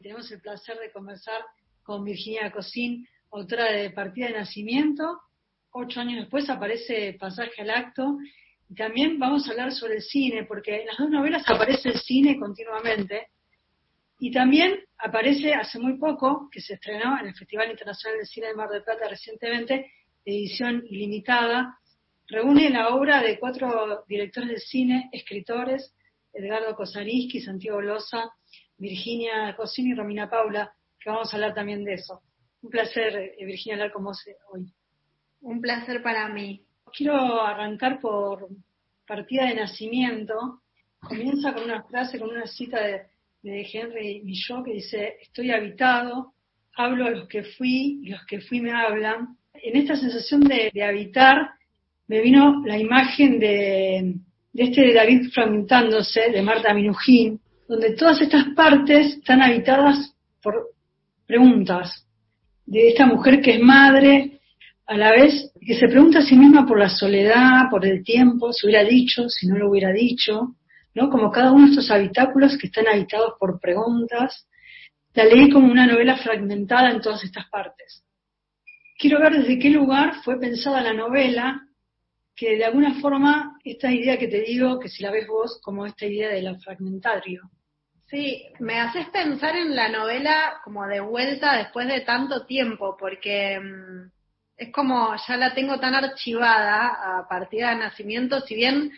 Tenemos 0.02 0.30
el 0.34 0.42
placer 0.42 0.78
de 0.80 0.92
conversar 0.92 1.42
con 1.82 2.04
Virginia 2.04 2.52
Cosín, 2.52 3.08
autora 3.32 3.72
de 3.72 3.90
Partida 3.92 4.28
de 4.28 4.34
Nacimiento. 4.34 5.22
Ocho 5.72 6.02
años 6.02 6.20
después 6.20 6.50
aparece 6.50 7.16
Pasaje 7.18 7.62
al 7.62 7.70
Acto. 7.70 8.18
Y 8.70 8.76
también 8.76 9.18
vamos 9.18 9.48
a 9.48 9.52
hablar 9.52 9.72
sobre 9.72 9.96
el 9.96 10.02
cine, 10.02 10.44
porque 10.44 10.82
en 10.82 10.88
las 10.88 10.98
dos 10.98 11.10
novelas 11.10 11.44
aparece 11.48 11.88
el 11.88 12.00
cine 12.00 12.38
continuamente. 12.38 13.28
Y 14.20 14.30
también 14.32 14.78
aparece 14.98 15.54
hace 15.54 15.80
muy 15.80 15.98
poco, 15.98 16.50
que 16.52 16.60
se 16.60 16.74
estrenó 16.74 17.18
en 17.18 17.28
el 17.28 17.34
Festival 17.34 17.72
Internacional 17.72 18.20
de 18.20 18.26
Cine 18.26 18.48
de 18.48 18.56
Mar 18.56 18.68
del 18.68 18.84
Plata 18.84 19.08
recientemente, 19.08 19.90
edición 20.26 20.84
ilimitada, 20.90 21.78
reúne 22.28 22.70
la 22.70 22.90
obra 22.90 23.22
de 23.22 23.40
cuatro 23.40 24.04
directores 24.06 24.50
de 24.50 24.60
cine, 24.60 25.10
escritores, 25.14 25.94
Edgardo 26.34 26.76
Kosariski, 26.76 27.40
Santiago 27.40 27.82
Loza, 27.82 28.32
Virginia 28.78 29.56
Cosini 29.56 29.92
y 29.92 29.96
Romina 29.96 30.30
Paula, 30.30 30.74
que 31.00 31.10
vamos 31.10 31.32
a 31.32 31.38
hablar 31.38 31.54
también 31.54 31.84
de 31.84 31.94
eso. 31.94 32.22
Un 32.62 32.70
placer, 32.70 33.16
eh, 33.16 33.46
Virginia, 33.46 33.76
hablar 33.76 33.92
con 33.92 34.04
vos 34.04 34.26
eh, 34.28 34.36
hoy. 34.52 34.74
Un 35.42 35.62
placer 35.62 36.02
para 36.02 36.28
mí. 36.30 36.66
Quiero 36.96 37.42
arrancar 37.42 38.00
por 38.00 38.48
partida 39.06 39.46
de 39.46 39.56
nacimiento. 39.56 40.62
Comienza 41.00 41.54
con 41.54 41.64
una 41.64 41.84
frase, 41.84 42.20
con 42.20 42.30
una 42.30 42.48
cita 42.48 42.82
de, 42.82 43.04
de 43.44 43.68
Henry 43.72 44.22
Millot 44.24 44.64
que 44.64 44.74
dice, 44.74 45.18
estoy 45.22 45.52
habitado, 45.52 46.34
hablo 46.76 47.06
a 47.06 47.12
los 47.12 47.28
que 47.28 47.44
fui 47.44 48.00
y 48.04 48.10
los 48.10 48.26
que 48.26 48.40
fui 48.42 48.62
me 48.62 48.72
hablan. 48.72 49.38
En 49.54 49.76
esta 49.78 49.96
sensación 49.96 50.42
de, 50.42 50.72
habitar 50.84 51.52
me 52.08 52.22
vino 52.22 52.64
la 52.66 52.78
imagen 52.78 53.40
de, 53.40 54.16
de 54.54 54.64
este 54.64 54.94
David 54.94 55.32
fragmentándose, 55.34 56.30
de 56.32 56.42
Marta 56.42 56.74
Minujín, 56.74 57.40
donde 57.68 57.96
todas 57.96 58.22
estas 58.22 58.46
partes 58.56 59.18
están 59.18 59.42
habitadas 59.42 60.16
por 60.42 60.70
preguntas 61.26 62.06
de 62.66 62.90
esta 62.90 63.06
mujer 63.06 63.42
que 63.42 63.56
es 63.56 63.60
madre, 63.60 64.40
a 64.86 64.98
la 64.98 65.12
vez 65.12 65.52
que 65.60 65.76
se 65.76 65.88
pregunta 65.88 66.20
a 66.20 66.22
sí 66.22 66.36
misma 66.36 66.66
por 66.66 66.78
la 66.78 66.90
soledad, 66.90 67.70
por 67.70 67.86
el 67.86 68.04
tiempo, 68.04 68.52
si 68.54 68.68
hubiera 68.68 68.84
dicho, 68.84 69.28
si 69.30 69.48
no 69.48 69.58
lo 69.58 69.70
hubiera 69.70 69.92
dicho, 69.92 70.56
¿no? 70.94 71.10
Como 71.10 71.32
cada 71.32 71.52
uno 71.52 71.66
de 71.66 71.72
estos 71.72 71.90
habitáculos 71.90 72.58
que 72.58 72.68
están 72.68 72.88
habitados 72.88 73.34
por 73.40 73.60
preguntas. 73.60 74.48
La 75.14 75.26
leí 75.26 75.50
como 75.50 75.72
una 75.72 75.88
novela 75.88 76.18
fragmentada 76.18 76.92
en 76.92 77.02
todas 77.02 77.24
estas 77.24 77.48
partes. 77.50 78.04
Quiero 78.98 79.20
ver 79.20 79.38
desde 79.38 79.60
qué 79.60 79.70
lugar 79.70 80.16
fue 80.24 80.40
pensada 80.40 80.82
la 80.82 80.94
novela, 80.94 81.62
que 82.36 82.58
de 82.58 82.66
alguna 82.66 83.00
forma 83.02 83.60
esta 83.64 83.92
idea 83.92 84.18
que 84.18 84.28
te 84.28 84.42
digo, 84.42 84.80
que 84.80 84.90
si 84.90 85.04
la 85.04 85.12
ves 85.12 85.28
vos, 85.28 85.60
como 85.64 85.86
esta 85.86 86.06
idea 86.06 86.30
de 86.30 86.42
la 86.42 86.56
fragmentario, 86.60 87.50
Sí, 88.14 88.46
me 88.60 88.80
haces 88.80 89.08
pensar 89.10 89.56
en 89.56 89.76
la 89.76 89.90
novela 89.90 90.62
como 90.64 90.86
de 90.86 91.00
vuelta 91.00 91.58
después 91.58 91.88
de 91.88 92.02
tanto 92.02 92.46
tiempo, 92.46 92.96
porque 92.96 93.60
mm, 93.60 94.12
es 94.56 94.72
como 94.72 95.16
ya 95.28 95.36
la 95.36 95.56
tengo 95.56 95.80
tan 95.80 95.96
archivada 95.96 97.18
a 97.18 97.28
partir 97.28 97.66
de 97.66 97.76
nacimiento, 97.76 98.42
si 98.42 98.54
bien 98.54 98.92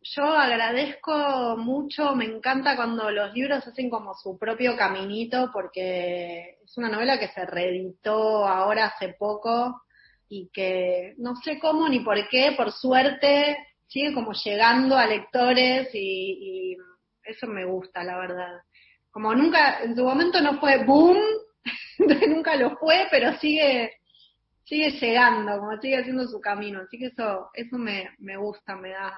yo 0.00 0.24
agradezco 0.24 1.56
mucho, 1.58 2.14
me 2.14 2.24
encanta 2.24 2.76
cuando 2.76 3.10
los 3.10 3.34
libros 3.34 3.66
hacen 3.66 3.90
como 3.90 4.14
su 4.14 4.38
propio 4.38 4.76
caminito, 4.76 5.50
porque 5.52 6.58
es 6.64 6.78
una 6.78 6.88
novela 6.88 7.18
que 7.18 7.28
se 7.28 7.44
reeditó 7.44 8.46
ahora 8.46 8.86
hace 8.86 9.14
poco 9.18 9.82
y 10.34 10.48
que 10.50 11.12
no 11.18 11.36
sé 11.36 11.58
cómo 11.58 11.86
ni 11.90 12.00
por 12.00 12.16
qué, 12.30 12.54
por 12.56 12.72
suerte, 12.72 13.58
sigue 13.86 14.14
como 14.14 14.32
llegando 14.32 14.96
a 14.96 15.06
lectores 15.06 15.90
y 15.92 16.74
eso 17.22 17.46
me 17.46 17.66
gusta, 17.66 18.02
la 18.02 18.16
verdad. 18.16 18.62
Como 19.10 19.34
nunca, 19.34 19.82
en 19.82 19.94
su 19.94 20.02
momento 20.02 20.40
no 20.40 20.58
fue 20.58 20.84
boom, 20.86 21.18
nunca 22.28 22.56
lo 22.56 22.78
fue, 22.78 23.08
pero 23.10 23.34
sigue 23.34 23.92
sigue 24.64 24.90
llegando, 24.92 25.58
como 25.58 25.78
sigue 25.82 25.98
haciendo 25.98 26.26
su 26.26 26.40
camino. 26.40 26.80
Así 26.80 26.98
que 26.98 27.08
eso, 27.08 27.50
eso 27.52 27.76
me, 27.76 28.08
me 28.18 28.38
gusta, 28.38 28.74
me 28.74 28.88
da 28.88 29.12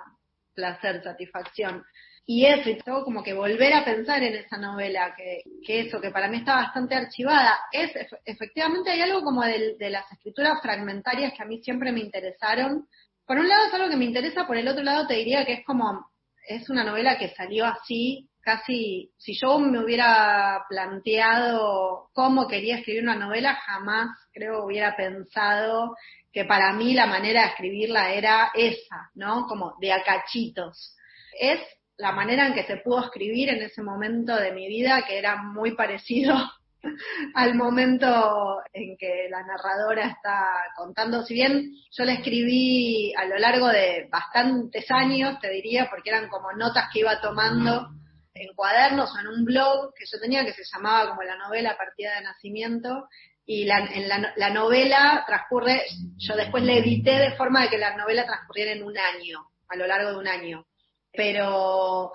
placer, 0.52 1.00
satisfacción. 1.04 1.84
Y 2.26 2.46
eso, 2.46 2.70
y 2.70 2.78
tengo 2.78 3.04
como 3.04 3.22
que 3.22 3.34
volver 3.34 3.74
a 3.74 3.84
pensar 3.84 4.22
en 4.22 4.34
esa 4.34 4.56
novela, 4.56 5.14
que, 5.14 5.42
que 5.66 5.80
eso, 5.80 6.00
que 6.00 6.10
para 6.10 6.28
mí 6.28 6.38
está 6.38 6.54
bastante 6.54 6.94
archivada. 6.94 7.58
Es, 7.70 7.92
efectivamente 8.24 8.90
hay 8.90 9.02
algo 9.02 9.22
como 9.22 9.42
de, 9.42 9.76
de 9.78 9.90
las 9.90 10.10
escrituras 10.10 10.60
fragmentarias 10.62 11.34
que 11.34 11.42
a 11.42 11.46
mí 11.46 11.62
siempre 11.62 11.92
me 11.92 12.00
interesaron. 12.00 12.86
Por 13.26 13.38
un 13.38 13.48
lado 13.48 13.66
es 13.66 13.74
algo 13.74 13.90
que 13.90 13.96
me 13.96 14.06
interesa, 14.06 14.46
por 14.46 14.56
el 14.56 14.68
otro 14.68 14.82
lado 14.82 15.06
te 15.06 15.14
diría 15.14 15.44
que 15.44 15.54
es 15.54 15.64
como 15.66 16.06
es 16.46 16.68
una 16.68 16.84
novela 16.84 17.18
que 17.18 17.34
salió 17.34 17.64
así, 17.64 18.28
casi, 18.40 19.10
si 19.16 19.34
yo 19.34 19.58
me 19.58 19.82
hubiera 19.82 20.64
planteado 20.68 22.10
cómo 22.12 22.46
quería 22.46 22.76
escribir 22.76 23.02
una 23.02 23.16
novela, 23.16 23.54
jamás 23.54 24.10
creo 24.32 24.64
hubiera 24.64 24.94
pensado 24.94 25.96
que 26.32 26.44
para 26.44 26.72
mí 26.72 26.92
la 26.92 27.06
manera 27.06 27.42
de 27.42 27.48
escribirla 27.48 28.12
era 28.12 28.50
esa, 28.54 29.10
¿no? 29.14 29.46
Como 29.46 29.76
de 29.80 29.92
acachitos. 29.92 30.96
Es 31.38 31.60
la 31.96 32.12
manera 32.12 32.46
en 32.46 32.54
que 32.54 32.64
se 32.64 32.78
pudo 32.78 33.04
escribir 33.04 33.48
en 33.50 33.62
ese 33.62 33.82
momento 33.82 34.34
de 34.36 34.52
mi 34.52 34.66
vida, 34.68 35.04
que 35.06 35.18
era 35.18 35.36
muy 35.36 35.74
parecido 35.76 36.34
al 37.34 37.54
momento 37.54 38.60
en 38.72 38.96
que 38.96 39.28
la 39.30 39.42
narradora 39.44 40.08
está 40.08 40.46
contando. 40.76 41.22
Si 41.22 41.34
bien 41.34 41.72
yo 41.90 42.04
la 42.04 42.14
escribí 42.14 43.14
a 43.14 43.24
lo 43.26 43.38
largo 43.38 43.68
de 43.68 44.08
bastantes 44.10 44.90
años, 44.90 45.38
te 45.40 45.50
diría, 45.50 45.88
porque 45.88 46.10
eran 46.10 46.28
como 46.28 46.52
notas 46.52 46.88
que 46.92 47.00
iba 47.00 47.20
tomando 47.20 47.90
en 48.34 48.52
cuadernos 48.54 49.14
o 49.14 49.20
en 49.20 49.28
un 49.28 49.44
blog 49.44 49.94
que 49.94 50.04
yo 50.10 50.18
tenía 50.20 50.44
que 50.44 50.52
se 50.52 50.64
llamaba 50.64 51.10
como 51.10 51.22
la 51.22 51.36
novela 51.36 51.76
Partida 51.76 52.16
de 52.16 52.22
Nacimiento. 52.22 53.08
Y 53.46 53.66
la, 53.66 53.78
en 53.78 54.08
la, 54.08 54.32
la 54.36 54.50
novela 54.50 55.22
transcurre, 55.26 55.82
yo 56.16 56.34
después 56.34 56.64
la 56.64 56.72
edité 56.72 57.18
de 57.18 57.36
forma 57.36 57.62
de 57.62 57.68
que 57.68 57.78
la 57.78 57.94
novela 57.94 58.24
transcurriera 58.24 58.72
en 58.72 58.82
un 58.82 58.96
año, 58.96 59.50
a 59.68 59.76
lo 59.76 59.86
largo 59.86 60.12
de 60.12 60.16
un 60.16 60.28
año. 60.28 60.66
Pero 61.14 62.12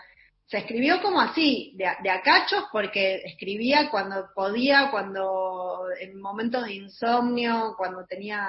se 0.50 0.58
escribió 0.58 1.00
como 1.02 1.22
así, 1.22 1.74
de, 1.76 1.86
de 2.02 2.10
acachos, 2.10 2.66
porque 2.72 3.22
escribía 3.24 3.90
cuando 3.92 4.30
podía, 4.34 4.90
cuando 4.90 5.84
en 6.00 6.20
momentos 6.20 6.66
de 6.66 6.74
insomnio, 6.74 7.76
cuando 7.78 8.06
tenía 8.08 8.48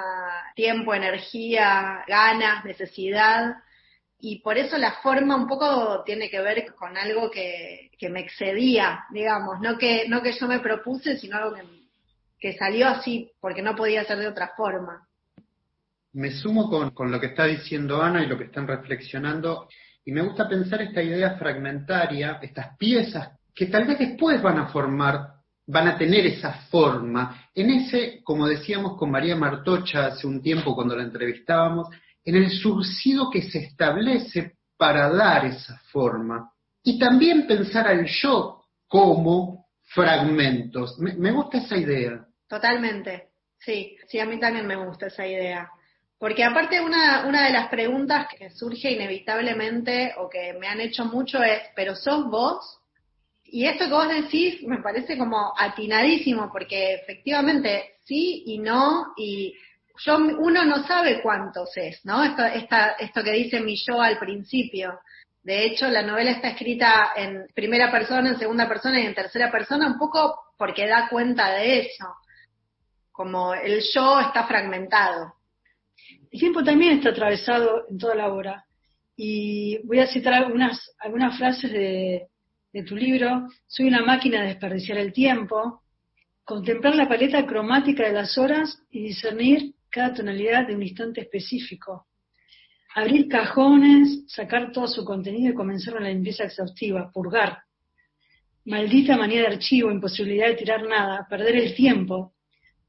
tiempo, 0.55 0.95
energía, 0.95 2.03
ganas, 2.07 2.65
necesidad. 2.65 3.55
Y 4.19 4.39
por 4.41 4.57
eso 4.57 4.79
la 4.79 4.93
forma 5.03 5.35
un 5.35 5.47
poco 5.47 6.03
tiene 6.03 6.27
que 6.29 6.41
ver 6.41 6.73
con 6.73 6.97
algo 6.97 7.29
que, 7.29 7.91
que 7.99 8.09
me 8.09 8.21
excedía, 8.21 9.05
digamos, 9.11 9.59
no 9.61 9.77
que, 9.77 10.07
no 10.07 10.23
que 10.23 10.33
yo 10.33 10.47
me 10.47 10.59
propuse, 10.59 11.19
sino 11.19 11.37
algo 11.37 11.55
que, 11.55 11.63
que 12.39 12.57
salió 12.57 12.87
así, 12.87 13.31
porque 13.39 13.61
no 13.61 13.75
podía 13.75 14.03
ser 14.05 14.17
de 14.17 14.27
otra 14.27 14.53
forma. 14.57 15.07
Me 16.13 16.31
sumo 16.31 16.67
con, 16.67 16.89
con 16.91 17.11
lo 17.11 17.19
que 17.19 17.27
está 17.27 17.45
diciendo 17.45 18.01
Ana 18.01 18.23
y 18.23 18.27
lo 18.27 18.39
que 18.39 18.45
están 18.45 18.67
reflexionando 18.67 19.67
y 20.05 20.11
me 20.11 20.21
gusta 20.21 20.47
pensar 20.47 20.81
esta 20.81 21.01
idea 21.01 21.37
fragmentaria, 21.37 22.39
estas 22.41 22.77
piezas 22.77 23.29
que 23.53 23.67
tal 23.67 23.85
vez 23.85 23.99
después 23.99 24.41
van 24.41 24.59
a 24.59 24.67
formar, 24.67 25.33
van 25.67 25.87
a 25.87 25.97
tener 25.97 26.25
esa 26.25 26.53
forma, 26.69 27.49
en 27.53 27.69
ese, 27.69 28.21
como 28.23 28.47
decíamos 28.47 28.97
con 28.97 29.11
María 29.11 29.35
Martocha 29.35 30.07
hace 30.07 30.25
un 30.25 30.41
tiempo 30.41 30.73
cuando 30.73 30.95
la 30.95 31.03
entrevistábamos, 31.03 31.89
en 32.23 32.35
el 32.35 32.49
surcido 32.49 33.29
que 33.29 33.41
se 33.41 33.59
establece 33.59 34.55
para 34.77 35.09
dar 35.09 35.45
esa 35.45 35.79
forma. 35.91 36.51
Y 36.83 36.97
también 36.97 37.45
pensar 37.45 37.87
al 37.87 38.05
yo 38.05 38.63
como 38.87 39.67
fragmentos. 39.83 40.97
Me, 40.99 41.31
gusta 41.31 41.59
esa 41.59 41.77
idea. 41.77 42.25
Totalmente, 42.47 43.29
sí, 43.57 43.97
sí, 44.07 44.19
a 44.19 44.25
mí 44.25 44.39
también 44.39 44.65
me 44.65 44.75
gusta 44.75 45.07
esa 45.07 45.27
idea 45.27 45.69
Porque 46.21 46.43
aparte 46.43 46.79
una, 46.79 47.25
una 47.25 47.47
de 47.47 47.51
las 47.51 47.67
preguntas 47.69 48.27
que 48.37 48.51
surge 48.51 48.91
inevitablemente 48.91 50.13
o 50.17 50.29
que 50.29 50.53
me 50.53 50.67
han 50.67 50.79
hecho 50.79 51.03
mucho 51.05 51.41
es, 51.41 51.59
¿pero 51.75 51.95
sos 51.95 52.29
vos? 52.29 52.79
Y 53.43 53.65
esto 53.65 53.85
que 53.85 53.91
vos 53.91 54.07
decís 54.07 54.61
me 54.61 54.83
parece 54.83 55.17
como 55.17 55.51
atinadísimo, 55.57 56.51
porque 56.51 56.93
efectivamente 56.93 57.95
sí 58.05 58.43
y 58.45 58.59
no, 58.59 59.13
y 59.17 59.55
yo, 60.05 60.17
uno 60.17 60.63
no 60.63 60.85
sabe 60.85 61.23
cuántos 61.23 61.75
es, 61.75 62.05
¿no? 62.05 62.23
Esto, 62.23 62.45
esta, 62.45 62.91
esto 62.99 63.23
que 63.23 63.31
dice 63.31 63.59
mi 63.59 63.75
yo 63.75 63.99
al 63.99 64.19
principio. 64.19 64.99
De 65.41 65.65
hecho, 65.65 65.89
la 65.89 66.03
novela 66.03 66.33
está 66.33 66.49
escrita 66.49 67.13
en 67.15 67.47
primera 67.55 67.89
persona, 67.89 68.29
en 68.29 68.37
segunda 68.37 68.67
persona 68.67 68.99
y 68.99 69.07
en 69.07 69.15
tercera 69.15 69.49
persona, 69.49 69.87
un 69.87 69.97
poco 69.97 70.53
porque 70.55 70.85
da 70.85 71.09
cuenta 71.09 71.49
de 71.55 71.79
eso. 71.79 72.13
Como 73.11 73.55
el 73.55 73.81
yo 73.91 74.19
está 74.19 74.45
fragmentado. 74.45 75.40
El 76.31 76.39
tiempo 76.39 76.63
también 76.63 76.93
está 76.93 77.09
atravesado 77.09 77.85
en 77.89 77.97
toda 77.97 78.15
la 78.15 78.33
obra. 78.33 78.65
Y 79.17 79.79
voy 79.85 79.99
a 79.99 80.07
citar 80.07 80.33
algunas, 80.33 80.79
frases 81.37 81.71
de, 81.71 82.27
de 82.71 82.83
tu 82.83 82.95
libro. 82.95 83.49
Soy 83.67 83.87
una 83.87 84.01
máquina 84.01 84.41
de 84.41 84.47
desperdiciar 84.47 84.97
el 84.97 85.11
tiempo, 85.11 85.83
contemplar 86.45 86.95
la 86.95 87.09
paleta 87.09 87.45
cromática 87.45 88.05
de 88.05 88.13
las 88.13 88.37
horas 88.37 88.81
y 88.89 89.03
discernir 89.03 89.75
cada 89.89 90.13
tonalidad 90.13 90.65
de 90.67 90.75
un 90.75 90.83
instante 90.83 91.21
específico. 91.21 92.07
Abrir 92.95 93.27
cajones, 93.27 94.23
sacar 94.27 94.71
todo 94.71 94.87
su 94.87 95.03
contenido 95.03 95.51
y 95.51 95.55
comenzar 95.55 95.95
una 95.95 96.09
limpieza 96.09 96.45
exhaustiva, 96.45 97.11
purgar. 97.11 97.59
Maldita 98.65 99.17
manía 99.17 99.41
de 99.41 99.47
archivo, 99.47 99.91
imposibilidad 99.91 100.47
de 100.47 100.55
tirar 100.55 100.87
nada, 100.87 101.27
perder 101.29 101.57
el 101.57 101.75
tiempo, 101.75 102.35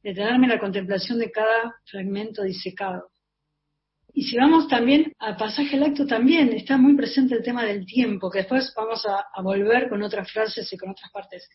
detenerme 0.00 0.46
en 0.46 0.52
la 0.52 0.60
contemplación 0.60 1.18
de 1.18 1.32
cada 1.32 1.74
fragmento 1.84 2.42
disecado. 2.42 3.11
Y 4.14 4.24
si 4.24 4.36
vamos 4.36 4.68
también 4.68 5.12
al 5.18 5.36
pasaje 5.36 5.76
al 5.76 5.84
acto, 5.84 6.06
también 6.06 6.52
está 6.52 6.76
muy 6.76 6.94
presente 6.94 7.34
el 7.34 7.42
tema 7.42 7.64
del 7.64 7.86
tiempo, 7.86 8.30
que 8.30 8.40
después 8.40 8.72
vamos 8.76 9.06
a, 9.06 9.42
volver 9.42 9.88
con 9.88 10.02
otras 10.02 10.30
frases 10.30 10.70
y 10.72 10.76
con 10.76 10.90
otras 10.90 11.10
partes. 11.10 11.48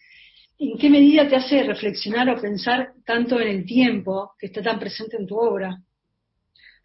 ¿En 0.57 0.77
qué 0.77 0.89
medida 0.89 1.27
te 1.27 1.35
hace 1.35 1.63
reflexionar 1.63 2.29
o 2.29 2.41
pensar 2.41 2.93
tanto 3.05 3.39
en 3.39 3.47
el 3.49 3.65
tiempo 3.65 4.33
que 4.39 4.47
está 4.47 4.63
tan 4.63 4.79
presente 4.79 5.17
en 5.17 5.27
tu 5.27 5.37
obra? 5.37 5.77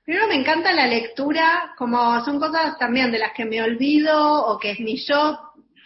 Primero 0.04 0.26
me 0.26 0.34
encanta 0.34 0.72
la 0.72 0.86
lectura, 0.86 1.72
como 1.78 2.22
son 2.24 2.38
cosas 2.38 2.76
también 2.78 3.10
de 3.10 3.18
las 3.18 3.32
que 3.32 3.46
me 3.46 3.62
olvido 3.62 4.46
o 4.46 4.58
que 4.58 4.72
es 4.72 4.80
mi 4.80 4.96
yo 4.96 5.38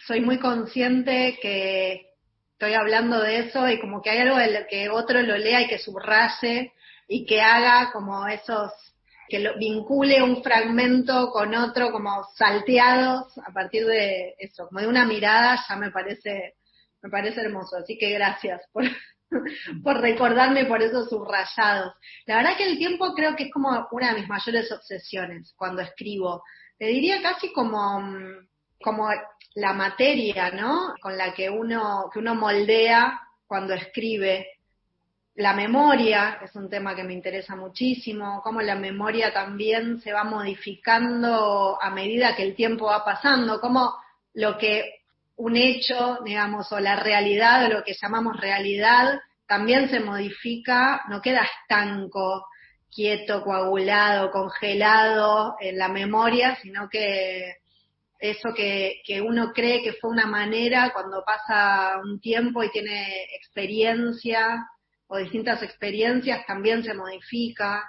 soy 0.07 0.21
muy 0.21 0.39
consciente 0.39 1.37
que 1.41 2.13
estoy 2.53 2.73
hablando 2.73 3.21
de 3.21 3.39
eso 3.39 3.69
y 3.69 3.79
como 3.79 4.01
que 4.01 4.09
hay 4.09 4.19
algo 4.19 4.37
de 4.37 4.65
que 4.69 4.89
otro 4.89 5.21
lo 5.21 5.37
lea 5.37 5.61
y 5.61 5.67
que 5.67 5.77
subraye 5.77 6.71
y 7.07 7.25
que 7.25 7.41
haga 7.41 7.91
como 7.91 8.25
esos, 8.27 8.71
que 9.27 9.39
lo, 9.39 9.57
vincule 9.57 10.21
un 10.21 10.43
fragmento 10.43 11.29
con 11.31 11.53
otro 11.55 11.91
como 11.91 12.23
salteados 12.35 13.37
a 13.39 13.51
partir 13.51 13.85
de 13.85 14.35
eso, 14.39 14.67
como 14.67 14.81
de 14.81 14.87
una 14.87 15.05
mirada 15.05 15.59
ya 15.67 15.75
me 15.75 15.91
parece 15.91 16.55
me 17.01 17.09
parece 17.09 17.41
hermoso, 17.41 17.77
así 17.77 17.97
que 17.97 18.11
gracias 18.11 18.61
por, 18.71 18.83
por 19.83 20.01
recordarme 20.01 20.65
por 20.65 20.81
esos 20.81 21.09
subrayados. 21.09 21.93
La 22.25 22.37
verdad 22.37 22.57
que 22.57 22.65
el 22.65 22.77
tiempo 22.77 23.13
creo 23.13 23.35
que 23.35 23.45
es 23.45 23.51
como 23.51 23.87
una 23.91 24.13
de 24.13 24.21
mis 24.21 24.29
mayores 24.29 24.71
obsesiones 24.71 25.53
cuando 25.55 25.81
escribo. 25.81 26.43
Te 26.77 26.85
diría 26.85 27.21
casi 27.21 27.51
como, 27.51 28.03
como 28.81 29.09
la 29.55 29.73
materia, 29.73 30.51
¿no? 30.51 30.93
Con 31.01 31.17
la 31.17 31.33
que 31.33 31.49
uno, 31.49 32.09
que 32.13 32.19
uno 32.19 32.35
moldea 32.35 33.21
cuando 33.45 33.73
escribe. 33.73 34.47
La 35.37 35.53
memoria 35.53 36.39
es 36.43 36.55
un 36.55 36.67
tema 36.67 36.95
que 36.95 37.03
me 37.03 37.13
interesa 37.13 37.55
muchísimo, 37.55 38.41
cómo 38.43 38.59
la 38.59 38.73
memoria 38.73 39.31
también 39.31 40.01
se 40.01 40.11
va 40.11 40.23
modificando 40.23 41.77
a 41.79 41.91
medida 41.91 42.35
que 42.35 42.41
el 42.41 42.55
tiempo 42.55 42.87
va 42.87 43.05
pasando, 43.05 43.61
cómo 43.61 43.93
lo 44.33 44.57
que 44.57 45.01
un 45.35 45.55
hecho, 45.55 46.17
digamos, 46.25 46.71
o 46.71 46.79
la 46.79 46.95
realidad, 46.95 47.65
o 47.65 47.69
lo 47.69 47.83
que 47.83 47.93
llamamos 47.93 48.35
realidad, 48.35 49.19
también 49.45 49.91
se 49.91 49.99
modifica, 49.99 51.03
no 51.07 51.21
queda 51.21 51.47
estanco, 51.61 52.47
quieto, 52.91 53.43
coagulado, 53.43 54.31
congelado 54.31 55.55
en 55.59 55.77
la 55.77 55.87
memoria, 55.87 56.57
sino 56.63 56.89
que 56.89 57.57
eso 58.17 58.55
que, 58.55 59.03
que 59.05 59.21
uno 59.21 59.51
cree 59.53 59.83
que 59.83 59.93
fue 59.93 60.09
una 60.09 60.25
manera, 60.25 60.91
cuando 60.93 61.23
pasa 61.23 61.99
un 62.03 62.19
tiempo 62.19 62.63
y 62.63 62.71
tiene 62.71 63.27
experiencia 63.35 64.67
o 65.07 65.17
distintas 65.17 65.63
experiencias, 65.63 66.45
también 66.45 66.83
se 66.83 66.93
modifica. 66.93 67.83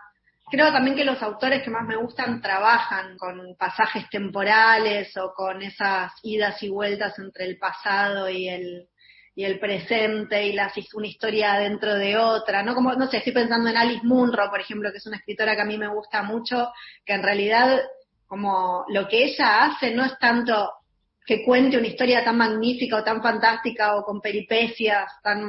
Creo 0.50 0.72
también 0.72 0.96
que 0.96 1.04
los 1.04 1.22
autores 1.22 1.62
que 1.62 1.70
más 1.70 1.86
me 1.86 1.96
gustan 1.96 2.40
trabajan 2.40 3.18
con 3.18 3.54
pasajes 3.58 4.08
temporales 4.08 5.14
o 5.16 5.32
con 5.34 5.62
esas 5.62 6.12
idas 6.22 6.62
y 6.62 6.68
vueltas 6.68 7.18
entre 7.18 7.44
el 7.44 7.58
pasado 7.58 8.30
y 8.30 8.48
el, 8.48 8.88
y 9.34 9.44
el 9.44 9.58
presente 9.58 10.46
y 10.46 10.52
la, 10.52 10.72
una 10.94 11.06
historia 11.06 11.54
dentro 11.54 11.94
de 11.94 12.16
otra, 12.16 12.62
¿no? 12.62 12.74
Como, 12.74 12.94
no 12.94 13.08
sé, 13.08 13.18
estoy 13.18 13.32
pensando 13.32 13.68
en 13.68 13.76
Alice 13.76 14.06
Munro, 14.06 14.48
por 14.48 14.60
ejemplo, 14.60 14.90
que 14.90 14.98
es 14.98 15.06
una 15.06 15.18
escritora 15.18 15.54
que 15.54 15.62
a 15.62 15.66
mí 15.66 15.76
me 15.76 15.88
gusta 15.88 16.22
mucho, 16.22 16.72
que 17.04 17.12
en 17.12 17.22
realidad 17.22 17.80
como 18.26 18.84
lo 18.88 19.08
que 19.08 19.24
ella 19.24 19.64
hace 19.64 19.94
no 19.94 20.04
es 20.04 20.18
tanto 20.18 20.70
que 21.28 21.44
cuente 21.44 21.76
una 21.76 21.88
historia 21.88 22.24
tan 22.24 22.38
magnífica 22.38 22.96
o 22.96 23.04
tan 23.04 23.20
fantástica 23.20 23.96
o 23.96 24.02
con 24.02 24.18
peripecias 24.18 25.12
tan 25.22 25.44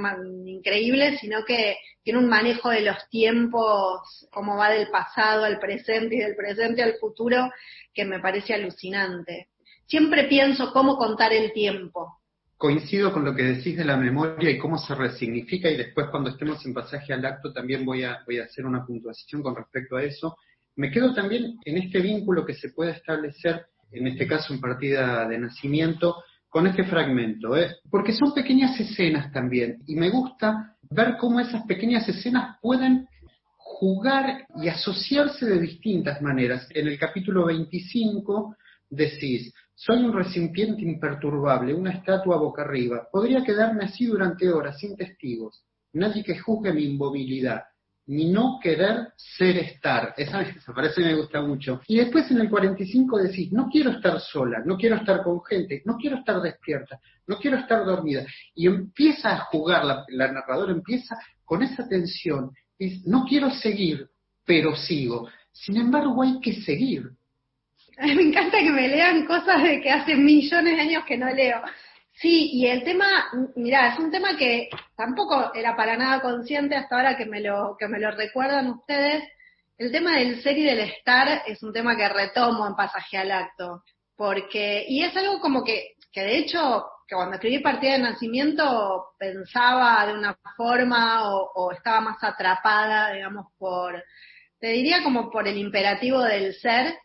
increíbles, 0.46 1.22
sino 1.22 1.46
que 1.46 1.78
tiene 2.04 2.20
un 2.20 2.28
manejo 2.28 2.70
de 2.70 2.82
los 2.82 2.98
tiempos, 3.10 4.28
cómo 4.30 4.58
va 4.58 4.72
del 4.72 4.90
pasado 4.90 5.46
al 5.46 5.58
presente 5.58 6.18
y 6.18 6.20
del 6.20 6.36
presente 6.36 6.84
al 6.84 6.96
futuro, 6.96 7.50
que 7.94 8.04
me 8.04 8.20
parece 8.20 8.54
alucinante. 8.54 9.52
Siempre 9.86 10.26
pienso 10.26 10.74
cómo 10.74 10.98
contar 10.98 11.32
el 11.32 11.54
tiempo. 11.54 12.20
Coincido 12.58 13.14
con 13.14 13.24
lo 13.24 13.34
que 13.34 13.44
decís 13.44 13.78
de 13.78 13.86
la 13.86 13.96
memoria 13.96 14.50
y 14.50 14.60
cómo 14.60 14.78
se 14.78 14.94
resignifica 14.94 15.70
y 15.70 15.78
después 15.78 16.08
cuando 16.12 16.32
estemos 16.32 16.66
en 16.66 16.74
pasaje 16.74 17.14
al 17.14 17.26
acto 17.26 17.54
también 17.54 17.86
voy 17.86 18.04
a, 18.04 18.20
voy 18.26 18.40
a 18.40 18.44
hacer 18.44 18.66
una 18.66 18.86
puntuación 18.86 19.42
con 19.42 19.56
respecto 19.56 19.96
a 19.96 20.04
eso. 20.04 20.36
Me 20.76 20.92
quedo 20.92 21.14
también 21.14 21.58
en 21.64 21.78
este 21.78 22.02
vínculo 22.02 22.46
que 22.46 22.56
se 22.56 22.72
puede 22.72 22.92
establecer 22.92 23.66
en 23.92 24.08
este 24.08 24.28
caso 24.28 24.54
en 24.54 24.62
partida 24.62 25.28
de 25.28 25.38
nacimiento, 25.38 26.24
con 26.50 26.66
este 26.66 26.84
fragmento, 26.84 27.56
¿eh? 27.56 27.76
porque 27.90 28.12
son 28.14 28.34
pequeñas 28.34 28.80
escenas 28.80 29.32
también, 29.32 29.78
y 29.86 29.96
me 29.96 30.10
gusta 30.10 30.76
ver 30.90 31.16
cómo 31.18 31.40
esas 31.40 31.64
pequeñas 31.66 32.08
escenas 32.10 32.58
pueden 32.60 33.08
jugar 33.56 34.46
y 34.56 34.68
asociarse 34.68 35.46
de 35.46 35.60
distintas 35.60 36.22
maneras. 36.22 36.68
En 36.72 36.88
el 36.88 36.98
capítulo 36.98 37.46
25 37.46 38.56
decís, 38.90 39.54
soy 39.76 40.04
un 40.04 40.12
recipiente 40.12 40.82
imperturbable, 40.82 41.74
una 41.74 41.92
estatua 41.92 42.38
boca 42.38 42.64
arriba, 42.64 43.08
podría 43.12 43.44
quedarme 43.44 43.86
así 43.86 44.06
durante 44.06 44.50
horas, 44.50 44.80
sin 44.80 44.98
testigos, 44.98 45.64
nadie 45.94 46.24
que 46.24 46.40
juzgue 46.40 46.74
mi 46.74 46.86
inmovilidad, 46.86 47.64
ni 48.10 48.26
no 48.26 48.60
querer 48.60 49.10
ser 49.16 49.58
estar. 49.58 50.16
Esa, 50.18 50.42
esa 50.42 50.74
parece 50.74 51.02
me 51.02 51.14
gusta 51.14 51.42
mucho. 51.42 51.82
Y 51.88 51.98
después 51.98 52.30
en 52.32 52.42
el 52.42 52.50
45 52.50 53.20
decís, 53.20 53.52
no 53.52 53.70
quiero 53.70 53.92
estar 53.92 54.20
sola, 54.20 54.64
no 54.66 54.78
quiero 54.78 54.96
estar 54.96 55.22
con 55.22 55.44
gente, 55.44 55.84
no 55.86 55.96
quiero 55.96 56.18
estar 56.18 56.42
despierta, 56.42 57.00
no 57.28 57.38
quiero 57.38 57.58
estar 57.58 57.86
dormida. 57.86 58.26
Y 58.56 58.66
empieza 58.66 59.34
a 59.34 59.40
jugar, 59.46 59.86
la, 59.86 60.06
la 60.08 60.32
narradora 60.32 60.72
empieza 60.72 61.20
con 61.46 61.62
esa 61.62 61.88
tensión. 61.88 62.52
Es, 62.80 63.06
no 63.06 63.26
quiero 63.26 63.52
seguir, 63.52 64.08
pero 64.44 64.76
sigo. 64.76 65.30
Sin 65.52 65.78
embargo, 65.78 66.24
hay 66.24 66.40
que 66.40 66.54
seguir. 66.64 67.12
Me 68.02 68.24
encanta 68.24 68.58
que 68.60 68.72
me 68.72 68.88
lean 68.88 69.28
cosas 69.28 69.62
de 69.62 69.82
que 69.82 69.92
hace 69.92 70.16
millones 70.16 70.78
de 70.78 70.82
años 70.82 71.04
que 71.06 71.18
no 71.18 71.30
leo. 71.32 71.62
Sí, 72.22 72.50
y 72.52 72.68
el 72.68 72.84
tema, 72.84 73.32
mira, 73.56 73.94
es 73.94 74.00
un 74.00 74.12
tema 74.12 74.36
que 74.36 74.70
tampoco 74.98 75.54
era 75.54 75.78
para 75.78 75.96
nada 75.96 76.22
consciente 76.22 76.76
hasta 76.76 76.98
ahora 76.98 77.16
que 77.16 77.26
me 77.26 77.40
lo, 77.40 77.78
que 77.80 77.88
me 77.88 77.98
lo 78.00 78.12
recuerdan 78.12 78.72
ustedes. 78.72 79.24
El 79.78 79.90
tema 79.94 80.18
del 80.18 80.42
ser 80.44 80.58
y 80.58 80.64
del 80.66 80.80
estar 80.80 81.44
es 81.48 81.64
un 81.64 81.72
tema 81.72 81.96
que 81.96 82.10
retomo 82.10 82.68
en 82.68 82.76
pasaje 82.76 83.18
al 83.18 83.32
acto. 83.32 83.84
Porque, 84.18 84.86
y 84.90 85.02
es 85.02 85.16
algo 85.16 85.40
como 85.40 85.64
que, 85.64 85.96
que 86.12 86.22
de 86.22 86.40
hecho, 86.40 86.86
que 87.08 87.16
cuando 87.16 87.36
escribí 87.36 87.60
Partida 87.60 87.94
de 87.94 88.00
Nacimiento 88.00 89.14
pensaba 89.18 90.06
de 90.06 90.14
una 90.14 90.38
forma 90.58 91.34
o, 91.34 91.52
o 91.56 91.72
estaba 91.72 92.02
más 92.02 92.22
atrapada, 92.22 93.14
digamos, 93.14 93.46
por, 93.58 94.04
te 94.60 94.68
diría 94.68 95.04
como 95.04 95.32
por 95.32 95.48
el 95.48 95.58
imperativo 95.58 96.22
del 96.24 96.54
ser, 96.56 96.98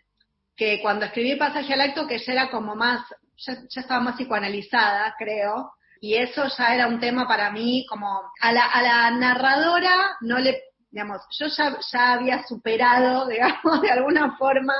que 0.56 0.80
cuando 0.82 1.06
escribí 1.06 1.36
Pasaje 1.36 1.72
al 1.74 1.82
Acto, 1.82 2.08
que 2.08 2.18
ya 2.18 2.32
era 2.32 2.50
como 2.50 2.74
más 2.74 3.04
ya, 3.36 3.56
estaba 3.74 4.00
más 4.00 4.16
psicoanalizada, 4.16 5.14
creo, 5.18 5.72
y 6.00 6.14
eso 6.16 6.44
ya 6.58 6.74
era 6.74 6.86
un 6.86 7.00
tema 7.00 7.26
para 7.26 7.50
mí 7.50 7.86
como 7.88 8.22
a 8.40 8.52
la, 8.52 8.66
a 8.66 8.82
la 8.82 9.10
narradora 9.12 10.16
no 10.20 10.38
le 10.38 10.62
digamos, 10.94 11.22
yo 11.36 11.46
ya, 11.48 11.76
ya 11.92 12.12
había 12.12 12.46
superado, 12.46 13.26
digamos, 13.28 13.82
de 13.82 13.90
alguna 13.90 14.36
forma 14.36 14.74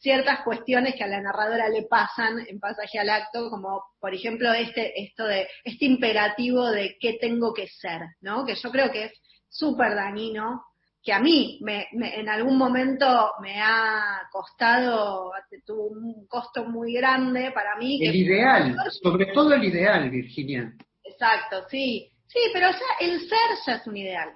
ciertas 0.00 0.40
cuestiones 0.40 0.94
que 0.94 1.04
a 1.04 1.08
la 1.08 1.20
narradora 1.20 1.68
le 1.68 1.82
pasan 1.82 2.38
en 2.48 2.58
pasaje 2.58 2.98
al 2.98 3.10
acto, 3.10 3.50
como 3.50 3.82
por 4.00 4.14
ejemplo 4.14 4.50
este, 4.54 4.98
esto 4.98 5.26
de, 5.26 5.46
este 5.64 5.84
imperativo 5.84 6.70
de 6.70 6.96
qué 6.98 7.18
tengo 7.20 7.52
que 7.52 7.68
ser, 7.68 8.00
¿no? 8.22 8.46
Que 8.46 8.54
yo 8.54 8.70
creo 8.70 8.90
que 8.90 9.04
es 9.04 9.12
súper 9.50 9.94
dañino 9.94 10.64
que 11.02 11.12
a 11.12 11.20
mí 11.20 11.58
me, 11.62 11.86
en 11.92 12.28
algún 12.28 12.58
momento 12.58 13.32
me 13.40 13.60
ha 13.60 14.28
costado, 14.30 15.32
tuvo 15.64 15.88
un 15.88 16.26
costo 16.26 16.64
muy 16.64 16.94
grande 16.94 17.50
para 17.52 17.76
mí. 17.76 18.04
El 18.04 18.16
ideal, 18.16 18.76
sobre 19.02 19.26
todo 19.26 19.54
el 19.54 19.64
ideal, 19.64 20.10
Virginia. 20.10 20.72
Exacto, 21.04 21.64
sí. 21.68 22.10
Sí, 22.26 22.40
pero 22.52 22.70
ya 22.70 23.06
el 23.06 23.20
ser 23.20 23.38
ya 23.66 23.74
es 23.76 23.86
un 23.86 23.96
ideal. 23.96 24.30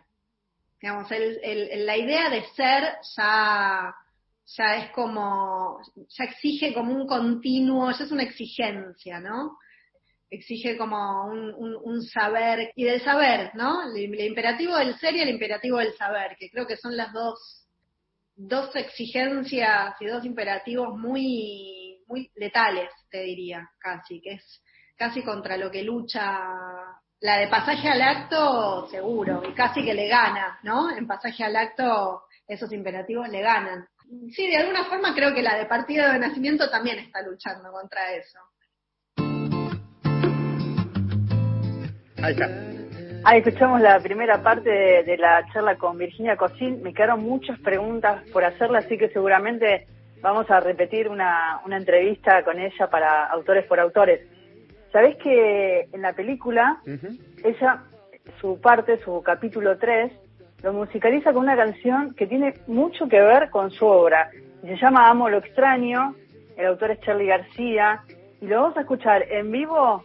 Digamos, 0.81 1.11
el, 1.13 1.87
la 1.87 1.97
idea 1.97 2.31
de 2.31 2.43
ser 2.57 2.85
ya, 3.17 3.95
ya 4.57 4.77
es 4.77 4.91
como, 4.91 5.79
ya 6.09 6.25
exige 6.25 6.73
como 6.73 6.93
un 6.93 7.07
continuo, 7.07 7.91
ya 7.93 8.05
es 8.05 8.11
una 8.11 8.25
exigencia, 8.25 9.21
¿no? 9.21 9.59
Exige 10.33 10.79
como 10.79 11.27
un, 11.27 12.03
saber, 12.03 12.73
y 12.75 12.85
del 12.85 13.03
saber, 13.03 13.51
¿no? 13.55 13.83
El, 13.95 14.19
imperativo 14.19 14.77
del 14.77 14.99
ser 14.99 15.15
y 15.15 15.21
el 15.21 15.29
imperativo 15.29 15.79
del 15.79 15.95
saber, 15.95 16.37
que 16.39 16.49
creo 16.51 16.67
que 16.67 16.79
son 16.79 16.97
las 16.97 17.13
dos, 17.13 17.67
dos 18.35 18.75
exigencias 18.75 19.95
y 20.01 20.07
dos 20.07 20.25
imperativos 20.25 20.97
muy, 20.99 22.03
muy 22.07 22.31
letales, 22.37 22.91
te 23.11 23.23
diría, 23.23 23.71
casi, 23.79 24.23
que 24.23 24.33
es 24.35 24.63
casi 24.97 25.23
contra 25.23 25.59
lo 25.59 25.71
que 25.71 25.83
lucha 25.83 26.41
la 27.21 27.37
de 27.37 27.49
pasaje 27.49 27.89
al 27.89 28.01
acto, 28.01 28.89
seguro, 28.91 29.43
y 29.49 29.53
casi 29.53 29.85
que 29.85 29.95
le 29.95 30.09
gana, 30.09 30.59
¿no? 30.63 30.91
En 30.97 31.07
pasaje 31.07 31.45
al 31.45 31.55
acto 31.55 32.23
esos 32.49 32.73
imperativos 32.73 33.29
le 33.29 33.43
ganan. 33.43 33.87
Sí, 34.35 34.49
de 34.49 34.57
alguna 34.57 34.85
forma 34.87 35.15
creo 35.15 35.35
que 35.35 35.43
la 35.43 35.57
de 35.57 35.67
partido 35.67 36.11
de 36.11 36.19
nacimiento 36.19 36.69
también 36.71 36.99
está 36.99 37.23
luchando 37.23 37.71
contra 37.71 38.13
eso. 38.15 38.39
Ahí 42.23 42.33
está. 42.33 42.49
Ahí 43.25 43.39
escuchamos 43.39 43.81
la 43.81 43.99
primera 44.01 44.43
parte 44.43 44.71
de, 45.05 45.17
la 45.17 45.45
charla 45.53 45.77
con 45.77 45.99
Virginia 45.99 46.37
Cosín. 46.37 46.83
Me 46.83 46.95
quedaron 46.95 47.23
muchas 47.23 47.59
preguntas 47.61 48.23
por 48.33 48.45
hacerla, 48.45 48.79
así 48.79 48.97
que 48.97 49.09
seguramente 49.09 49.87
vamos 50.21 50.51
a 50.51 50.61
repetir 50.61 51.09
una, 51.09 51.61
una 51.65 51.77
entrevista 51.77 52.45
con 52.45 52.59
ella 52.59 52.89
para 52.91 53.27
autores 53.27 53.65
por 53.67 53.81
autores. 53.81 54.21
Sabés 54.93 55.17
que 55.17 55.89
en 55.93 56.03
la 56.03 56.13
película, 56.13 56.81
ella, 57.45 57.83
su 58.41 58.61
parte, 58.61 58.99
su 59.05 59.23
capítulo 59.23 59.79
3, 59.79 60.13
lo 60.63 60.73
musicaliza 60.73 61.33
con 61.33 61.43
una 61.43 61.57
canción 61.57 62.15
que 62.15 62.27
tiene 62.27 62.55
mucho 62.69 63.09
que 63.09 63.21
ver 63.21 63.51
con 63.51 63.71
su 63.71 63.87
obra. 63.87 64.31
Se 64.63 64.77
llama 64.77 65.09
Amo 65.09 65.29
lo 65.29 65.39
extraño, 65.39 66.15
el 66.57 66.67
autor 66.67 66.93
es 66.93 67.01
Charlie 67.01 67.27
García, 67.27 68.03
y 68.41 68.47
lo 68.47 68.63
vamos 68.63 68.77
a 68.77 68.83
escuchar 68.83 69.25
en 69.31 69.51
vivo 69.51 70.05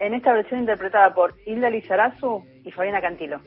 en 0.00 0.14
esta 0.14 0.32
versión 0.32 0.60
interpretada 0.60 1.14
por 1.14 1.34
Hilda 1.44 1.70
Lizarazu 1.70 2.44
y 2.64 2.70
Fabiana 2.70 3.00
Cantilo. 3.00 3.40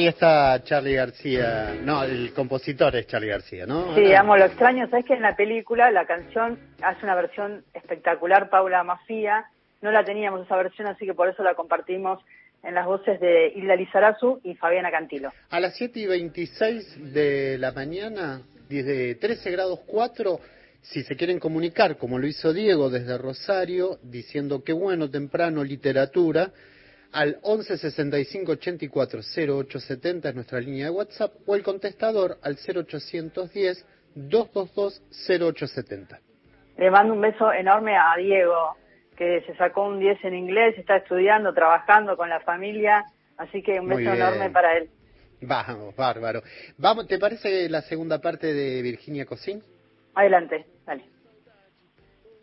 Ahí 0.00 0.06
está 0.06 0.64
Charlie 0.64 0.94
García. 0.94 1.74
No, 1.84 2.02
el 2.04 2.32
compositor 2.32 2.96
es 2.96 3.06
Charlie 3.06 3.28
García, 3.28 3.66
¿no? 3.66 3.94
Sí, 3.94 4.14
amo 4.14 4.34
lo 4.34 4.46
extraño. 4.46 4.88
Sabes 4.88 5.04
que 5.04 5.12
en 5.12 5.20
la 5.20 5.36
película 5.36 5.90
la 5.90 6.06
canción 6.06 6.58
hace 6.80 7.04
una 7.04 7.14
versión 7.14 7.64
espectacular, 7.74 8.48
Paula 8.48 8.82
Mafía. 8.82 9.44
No 9.82 9.90
la 9.90 10.02
teníamos 10.02 10.46
esa 10.46 10.56
versión, 10.56 10.88
así 10.88 11.04
que 11.04 11.12
por 11.12 11.28
eso 11.28 11.42
la 11.42 11.54
compartimos 11.54 12.18
en 12.62 12.76
las 12.76 12.86
voces 12.86 13.20
de 13.20 13.52
Hilda 13.54 13.76
Lizarazu 13.76 14.40
y 14.42 14.54
Fabiana 14.54 14.90
Cantilo. 14.90 15.34
A 15.50 15.60
las 15.60 15.76
7 15.76 16.00
y 16.00 16.06
26 16.06 17.12
de 17.12 17.58
la 17.58 17.72
mañana, 17.72 18.40
desde 18.70 19.16
13 19.16 19.50
grados 19.50 19.80
4, 19.86 20.40
si 20.80 21.02
se 21.02 21.14
quieren 21.14 21.38
comunicar, 21.38 21.98
como 21.98 22.18
lo 22.18 22.26
hizo 22.26 22.54
Diego 22.54 22.88
desde 22.88 23.18
Rosario, 23.18 23.98
diciendo 24.02 24.64
que 24.64 24.72
bueno, 24.72 25.10
temprano, 25.10 25.62
literatura, 25.62 26.52
al 27.12 27.38
11 27.42 27.76
65 27.78 28.52
84 28.52 29.20
0870 29.20 30.28
es 30.28 30.34
nuestra 30.34 30.60
línea 30.60 30.86
de 30.86 30.90
WhatsApp, 30.90 31.32
o 31.46 31.54
el 31.54 31.62
contestador 31.62 32.38
al 32.42 32.56
0810 32.56 33.86
222 34.14 35.02
0870. 35.28 36.20
Le 36.78 36.90
mando 36.90 37.14
un 37.14 37.20
beso 37.20 37.52
enorme 37.52 37.96
a 37.96 38.16
Diego, 38.16 38.76
que 39.16 39.42
se 39.46 39.54
sacó 39.56 39.86
un 39.86 40.00
10 40.00 40.24
en 40.24 40.34
inglés, 40.34 40.78
está 40.78 40.96
estudiando, 40.96 41.52
trabajando 41.52 42.16
con 42.16 42.28
la 42.28 42.40
familia, 42.40 43.04
así 43.36 43.62
que 43.62 43.80
un 43.80 43.88
Muy 43.88 44.04
beso 44.04 44.12
bien. 44.12 44.22
enorme 44.22 44.50
para 44.50 44.78
él. 44.78 44.88
Vamos, 45.42 45.94
bárbaro. 45.96 46.42
Vamos, 46.78 47.06
¿Te 47.06 47.18
parece 47.18 47.68
la 47.68 47.82
segunda 47.82 48.20
parte 48.20 48.52
de 48.52 48.82
Virginia 48.82 49.24
Cosín? 49.26 49.62
Adelante, 50.14 50.66
dale. 50.86 51.04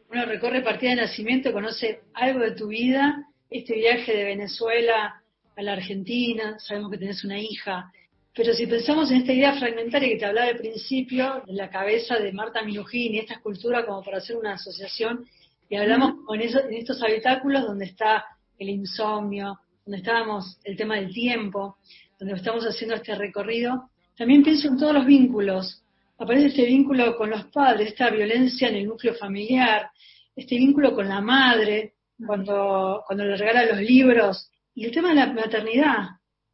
Uno 0.09 0.25
recorre 0.25 0.61
partida 0.61 0.91
de 0.91 0.95
nacimiento, 0.97 1.51
conoce 1.51 2.01
algo 2.13 2.39
de 2.39 2.51
tu 2.51 2.67
vida, 2.67 3.25
este 3.49 3.75
viaje 3.75 4.15
de 4.15 4.23
Venezuela 4.23 5.21
a 5.55 5.61
la 5.61 5.73
Argentina, 5.73 6.57
sabemos 6.59 6.91
que 6.91 6.97
tenés 6.97 7.23
una 7.23 7.39
hija, 7.39 7.91
pero 8.35 8.53
si 8.53 8.67
pensamos 8.67 9.09
en 9.09 9.17
esta 9.17 9.33
idea 9.33 9.53
fragmentaria 9.53 10.09
que 10.09 10.17
te 10.17 10.25
hablaba 10.25 10.49
al 10.49 10.57
principio, 10.57 11.43
en 11.47 11.57
la 11.57 11.69
cabeza 11.69 12.19
de 12.19 12.31
Marta 12.31 12.61
Minujín 12.61 13.15
y 13.15 13.19
esta 13.19 13.33
escultura 13.33 13.85
como 13.85 14.03
para 14.03 14.17
hacer 14.17 14.35
una 14.35 14.53
asociación, 14.53 15.25
y 15.69 15.75
hablamos 15.75 16.23
con 16.25 16.39
eso, 16.39 16.59
en 16.59 16.75
estos 16.75 17.01
habitáculos 17.01 17.63
donde 17.63 17.85
está 17.85 18.25
el 18.59 18.69
insomnio, 18.69 19.59
donde 19.85 19.97
estábamos 19.97 20.59
el 20.63 20.77
tema 20.77 20.95
del 20.95 21.11
tiempo, 21.13 21.77
donde 22.19 22.35
estamos 22.35 22.63
haciendo 22.65 22.95
este 22.95 23.15
recorrido, 23.15 23.89
también 24.15 24.43
pienso 24.43 24.67
en 24.67 24.77
todos 24.77 24.93
los 24.93 25.05
vínculos. 25.05 25.83
Aparece 26.19 26.47
este 26.47 26.65
vínculo 26.65 27.15
con 27.15 27.29
los 27.29 27.45
padres, 27.45 27.89
esta 27.89 28.09
violencia 28.09 28.69
en 28.69 28.75
el 28.75 28.85
núcleo 28.85 29.13
familiar, 29.15 29.89
este 30.35 30.55
vínculo 30.57 30.93
con 30.93 31.07
la 31.07 31.21
madre, 31.21 31.93
cuando, 32.25 33.03
cuando 33.05 33.25
le 33.25 33.37
regala 33.37 33.65
los 33.65 33.79
libros, 33.79 34.49
y 34.77 34.85
el 34.85 34.91
tema 34.91 35.09
de 35.09 35.15
la 35.15 35.33
maternidad. 35.33 36.07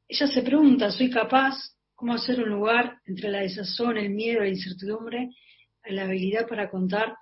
Ella 0.08 0.28
se 0.28 0.41
pregunta, 0.43 0.89
¿soy 0.91 1.10
capaz? 1.10 1.56
¿Cómo 1.93 2.13
hacer 2.13 2.41
un 2.41 2.49
lugar 2.49 2.99
entre 3.06 3.30
la 3.30 3.41
desazón, 3.41 3.97
el 3.97 4.12
miedo, 4.12 4.41
la 4.41 4.47
incertidumbre, 4.47 5.30
la 5.86 6.04
habilidad 6.04 6.47
para 6.47 6.69
contar 6.69 7.15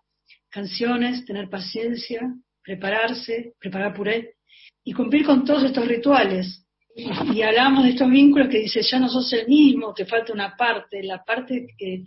canciones, 0.49 1.25
tener 1.25 1.49
paciencia, 1.49 2.21
prepararse, 2.63 3.53
preparar 3.59 3.95
puré 3.95 4.35
y 4.83 4.93
cumplir 4.93 5.25
con 5.25 5.43
todos 5.43 5.63
estos 5.63 5.87
rituales? 5.87 6.67
Y, 6.95 7.41
hablamos 7.41 7.83
de 7.83 7.91
estos 7.91 8.09
vínculos 8.09 8.49
que 8.49 8.59
dice, 8.59 8.81
ya 8.83 8.99
no 8.99 9.09
sos 9.09 9.31
el 9.33 9.47
mismo, 9.47 9.93
te 9.93 10.05
falta 10.05 10.33
una 10.33 10.55
parte, 10.55 11.01
la 11.01 11.23
parte 11.23 11.67
que, 11.77 12.03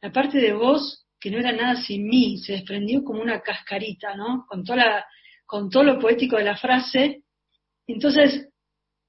la 0.00 0.12
parte 0.12 0.38
de 0.38 0.52
vos 0.52 1.06
que 1.18 1.30
no 1.32 1.38
era 1.38 1.50
nada 1.50 1.82
sin 1.82 2.06
mí, 2.06 2.38
se 2.38 2.52
desprendió 2.52 3.02
como 3.02 3.22
una 3.22 3.40
cascarita, 3.40 4.14
¿no? 4.14 4.44
Con 4.46 4.62
toda 4.62 4.76
la, 4.76 5.06
con 5.46 5.70
todo 5.70 5.84
lo 5.84 5.98
poético 5.98 6.36
de 6.36 6.44
la 6.44 6.56
frase. 6.56 7.22
Entonces, 7.86 8.48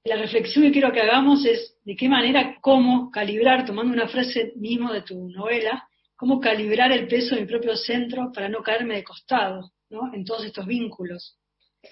la 0.04 0.16
reflexión 0.16 0.64
que 0.64 0.72
quiero 0.72 0.92
que 0.92 1.00
hagamos 1.00 1.44
es 1.44 1.76
de 1.84 1.96
qué 1.96 2.08
manera, 2.08 2.56
cómo 2.60 3.10
calibrar, 3.10 3.66
tomando 3.66 3.92
una 3.92 4.08
frase 4.08 4.52
mismo 4.56 4.92
de 4.92 5.02
tu 5.02 5.28
novela, 5.28 5.86
cómo 6.16 6.40
calibrar 6.40 6.92
el 6.92 7.06
peso 7.06 7.34
de 7.34 7.42
mi 7.42 7.46
propio 7.46 7.76
centro 7.76 8.32
para 8.32 8.48
no 8.48 8.62
caerme 8.62 8.96
de 8.96 9.04
costado, 9.04 9.72
¿no? 9.90 10.12
En 10.14 10.24
todos 10.24 10.44
estos 10.44 10.66
vínculos. 10.66 11.38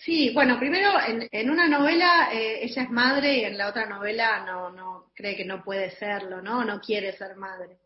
Sí, 0.00 0.30
bueno, 0.35 0.59
primero 0.59 0.90
en, 1.06 1.28
en 1.30 1.50
una 1.50 1.68
novela 1.68 2.30
eh, 2.32 2.64
ella 2.64 2.82
es 2.82 2.90
madre 2.90 3.38
y 3.38 3.44
en 3.44 3.56
la 3.56 3.68
otra 3.68 3.87
novela 3.87 4.44
no, 4.44 4.70
no 4.70 5.12
cree 5.14 5.37
que 5.37 5.44
no 5.44 5.62
puede 5.62 5.90
serlo, 5.90 6.42
¿no? 6.42 6.64
No 6.64 6.80
quiere 6.80 7.12
ser 7.12 7.37
madre. 7.37 7.78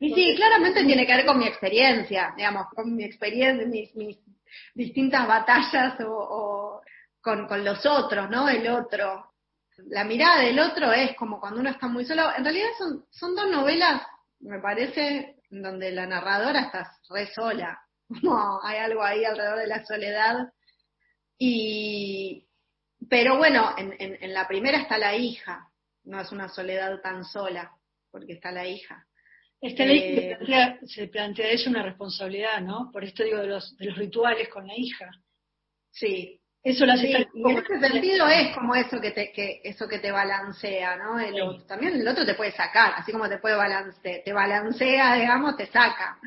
Y 0.00 0.14
sí, 0.14 0.34
claramente 0.36 0.84
tiene 0.84 1.06
que 1.06 1.16
ver 1.16 1.26
con 1.26 1.38
mi 1.38 1.46
experiencia, 1.46 2.32
digamos, 2.36 2.66
con 2.74 2.94
mi 2.94 3.02
experiencia, 3.02 3.66
mis, 3.66 3.94
mis 3.96 4.18
distintas 4.74 5.26
batallas 5.26 5.94
o, 6.06 6.82
con, 7.20 7.46
con 7.46 7.64
los 7.64 7.84
otros, 7.86 8.28
¿no? 8.30 8.48
El 8.48 8.68
otro. 8.68 9.32
La 9.88 10.04
mirada 10.04 10.42
del 10.42 10.58
otro 10.58 10.92
es 10.92 11.16
como 11.16 11.40
cuando 11.40 11.60
uno 11.60 11.70
está 11.70 11.86
muy 11.86 12.04
solo. 12.04 12.34
En 12.36 12.44
realidad 12.44 12.68
son, 12.78 13.04
son 13.10 13.34
dos 13.34 13.48
novelas, 13.48 14.02
me 14.40 14.60
parece, 14.60 15.36
donde 15.50 15.92
la 15.92 16.06
narradora 16.06 16.62
está 16.62 16.92
re 17.10 17.26
sola. 17.32 17.80
No, 18.22 18.58
hay 18.62 18.78
algo 18.78 19.02
ahí 19.04 19.22
alrededor 19.22 19.58
de 19.58 19.66
la 19.66 19.84
soledad. 19.84 20.50
Y, 21.36 22.48
pero 23.06 23.36
bueno, 23.36 23.74
en, 23.76 23.94
en, 23.98 24.16
en 24.22 24.32
la 24.32 24.48
primera 24.48 24.78
está 24.78 24.96
la 24.96 25.14
hija, 25.14 25.68
no 26.04 26.18
es 26.18 26.32
una 26.32 26.48
soledad 26.48 27.02
tan 27.02 27.22
sola, 27.22 27.70
porque 28.10 28.32
está 28.32 28.50
la 28.50 28.66
hija. 28.66 29.07
Esta 29.60 29.84
ley 29.84 29.98
Eh, 29.98 30.14
se 30.14 30.36
plantea, 30.36 30.78
se 30.86 31.08
plantea 31.08 31.50
ella 31.50 31.70
una 31.70 31.82
responsabilidad, 31.82 32.60
¿no? 32.60 32.90
Por 32.92 33.04
esto 33.04 33.24
digo 33.24 33.38
de 33.38 33.48
los, 33.48 33.76
de 33.76 33.86
los 33.86 33.96
rituales 33.98 34.48
con 34.48 34.66
la 34.66 34.74
hija. 34.76 35.10
Sí, 35.90 36.40
Eso 36.62 36.84
la 36.86 36.94
hace 36.94 37.06
Sí, 37.06 37.26
y 37.34 37.50
en 37.50 37.58
ese 37.58 37.80
sentido 37.80 38.28
es 38.28 38.54
como 38.54 38.74
eso 38.74 39.00
que 39.00 39.10
te, 39.12 39.32
que, 39.32 39.60
eso 39.64 39.88
que 39.88 39.98
te 40.00 40.10
balancea, 40.12 40.96
¿no? 40.96 41.18
El 41.18 41.34
Sí. 41.34 41.40
otro. 41.40 41.64
También 41.66 41.94
el 41.94 42.06
otro 42.06 42.24
te 42.26 42.34
puede 42.34 42.52
sacar, 42.52 42.92
así 42.96 43.10
como 43.12 43.28
te 43.28 43.38
puede 43.38 43.56
balance, 43.56 44.22
te 44.24 44.32
balancea, 44.32 45.14
digamos, 45.14 45.56
te 45.56 45.66
saca. 45.66 46.18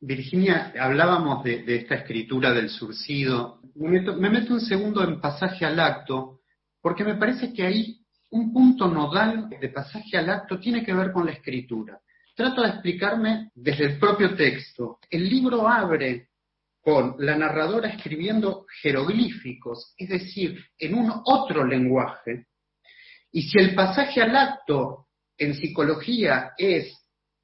Virginia, 0.00 0.72
hablábamos 0.80 1.44
de, 1.44 1.62
de 1.62 1.76
esta 1.76 1.94
escritura 1.96 2.52
del 2.52 2.70
surcido. 2.70 3.60
Me 3.74 3.88
meto, 3.90 4.16
me 4.16 4.30
meto 4.30 4.54
un 4.54 4.60
segundo 4.60 5.04
en 5.04 5.20
pasaje 5.20 5.64
al 5.66 5.78
acto, 5.78 6.40
porque 6.80 7.04
me 7.04 7.14
parece 7.16 7.52
que 7.52 7.62
ahí 7.64 7.98
un 8.30 8.52
punto 8.52 8.88
nodal 8.88 9.48
de 9.50 9.68
pasaje 9.68 10.16
al 10.16 10.30
acto 10.30 10.58
tiene 10.58 10.82
que 10.84 10.94
ver 10.94 11.12
con 11.12 11.26
la 11.26 11.32
escritura. 11.32 12.00
Trato 12.40 12.62
de 12.62 12.68
explicarme 12.68 13.50
desde 13.54 13.84
el 13.84 13.98
propio 13.98 14.34
texto. 14.34 14.98
El 15.10 15.28
libro 15.28 15.68
abre 15.68 16.28
con 16.80 17.16
la 17.18 17.36
narradora 17.36 17.90
escribiendo 17.90 18.64
jeroglíficos, 18.80 19.92
es 19.98 20.08
decir, 20.08 20.58
en 20.78 20.94
un 20.94 21.12
otro 21.26 21.66
lenguaje. 21.66 22.46
Y 23.30 23.42
si 23.42 23.58
el 23.58 23.74
pasaje 23.74 24.22
al 24.22 24.34
acto 24.34 25.08
en 25.36 25.52
psicología 25.52 26.52
es 26.56 26.90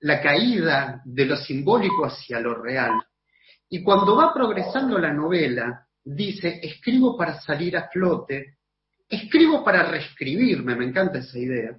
la 0.01 0.23
caída 0.23 1.03
de 1.05 1.27
lo 1.27 1.37
simbólico 1.37 2.07
hacia 2.07 2.41
lo 2.41 2.55
real, 2.55 2.93
y 3.69 3.83
cuando 3.83 4.17
va 4.17 4.33
progresando 4.33 4.99
la 4.99 5.13
novela, 5.13 5.87
dice, 6.03 6.59
escribo 6.63 7.19
para 7.19 7.39
salir 7.43 7.77
a 7.77 7.91
flote, 7.91 8.57
escribo 9.11 9.63
para 9.63 9.91
reescribirme, 9.91 10.75
me 10.75 10.87
encanta 10.87 11.19
esa 11.19 11.39
idea. 11.39 11.77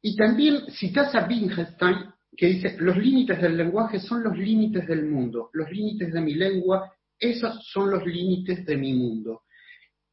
Y 0.00 0.16
también 0.16 0.72
citas 0.72 1.14
a 1.14 1.24
Wittgenstein, 1.24 2.12
que 2.36 2.46
dice, 2.46 2.76
los 2.78 2.96
límites 2.96 3.40
del 3.40 3.56
lenguaje 3.56 4.00
son 4.00 4.22
los 4.22 4.36
límites 4.36 4.86
del 4.86 5.06
mundo, 5.06 5.50
los 5.52 5.70
límites 5.70 6.12
de 6.12 6.20
mi 6.20 6.34
lengua, 6.34 6.92
esos 7.18 7.64
son 7.70 7.90
los 7.90 8.04
límites 8.06 8.64
de 8.64 8.76
mi 8.76 8.94
mundo. 8.94 9.42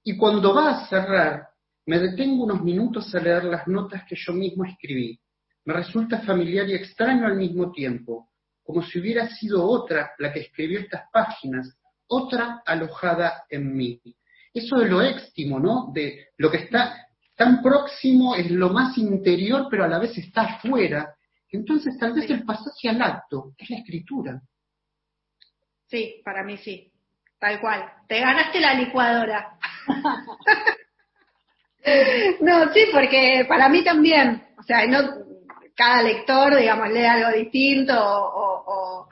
Y 0.03 0.17
cuando 0.17 0.53
va 0.53 0.71
a 0.71 0.87
cerrar, 0.87 1.47
me 1.85 1.99
detengo 1.99 2.43
unos 2.43 2.63
minutos 2.63 3.13
a 3.15 3.19
leer 3.19 3.45
las 3.45 3.67
notas 3.67 4.03
que 4.07 4.15
yo 4.15 4.33
mismo 4.33 4.65
escribí. 4.65 5.19
Me 5.65 5.73
resulta 5.73 6.19
familiar 6.21 6.67
y 6.69 6.73
extraño 6.73 7.25
al 7.25 7.35
mismo 7.35 7.71
tiempo, 7.71 8.29
como 8.63 8.83
si 8.83 8.99
hubiera 8.99 9.27
sido 9.29 9.65
otra 9.65 10.11
la 10.19 10.31
que 10.31 10.41
escribió 10.41 10.79
estas 10.79 11.03
páginas, 11.11 11.77
otra 12.07 12.61
alojada 12.65 13.43
en 13.49 13.75
mí. 13.75 14.01
Eso 14.53 14.77
de 14.77 14.89
lo 14.89 15.01
éxtimo, 15.01 15.59
¿no? 15.59 15.91
De 15.93 16.27
lo 16.37 16.51
que 16.51 16.57
está 16.57 17.07
tan 17.35 17.61
próximo 17.61 18.35
es 18.35 18.51
lo 18.51 18.69
más 18.69 18.97
interior, 18.97 19.67
pero 19.69 19.85
a 19.85 19.87
la 19.87 19.99
vez 19.99 20.17
está 20.17 20.41
afuera. 20.41 21.15
Entonces, 21.51 21.97
tal 21.97 22.13
vez 22.13 22.29
el 22.29 22.43
pasaje 22.43 22.89
al 22.89 23.01
acto 23.01 23.53
es 23.57 23.69
la 23.69 23.77
escritura. 23.77 24.41
Sí, 25.87 26.21
para 26.23 26.43
mí 26.43 26.57
sí. 26.57 26.91
Tal 27.39 27.59
cual. 27.59 27.91
Te 28.07 28.19
ganaste 28.19 28.59
la 28.59 28.73
licuadora. 28.73 29.57
no, 32.41 32.73
sí, 32.73 32.85
porque 32.91 33.45
para 33.47 33.69
mí 33.69 33.83
también. 33.83 34.47
O 34.57 34.63
sea, 34.63 34.85
no, 34.85 34.99
cada 35.75 36.03
lector, 36.03 36.57
digamos, 36.57 36.89
lee 36.89 37.05
algo 37.05 37.31
distinto 37.31 37.93
o, 37.93 38.63
o, 38.67 39.09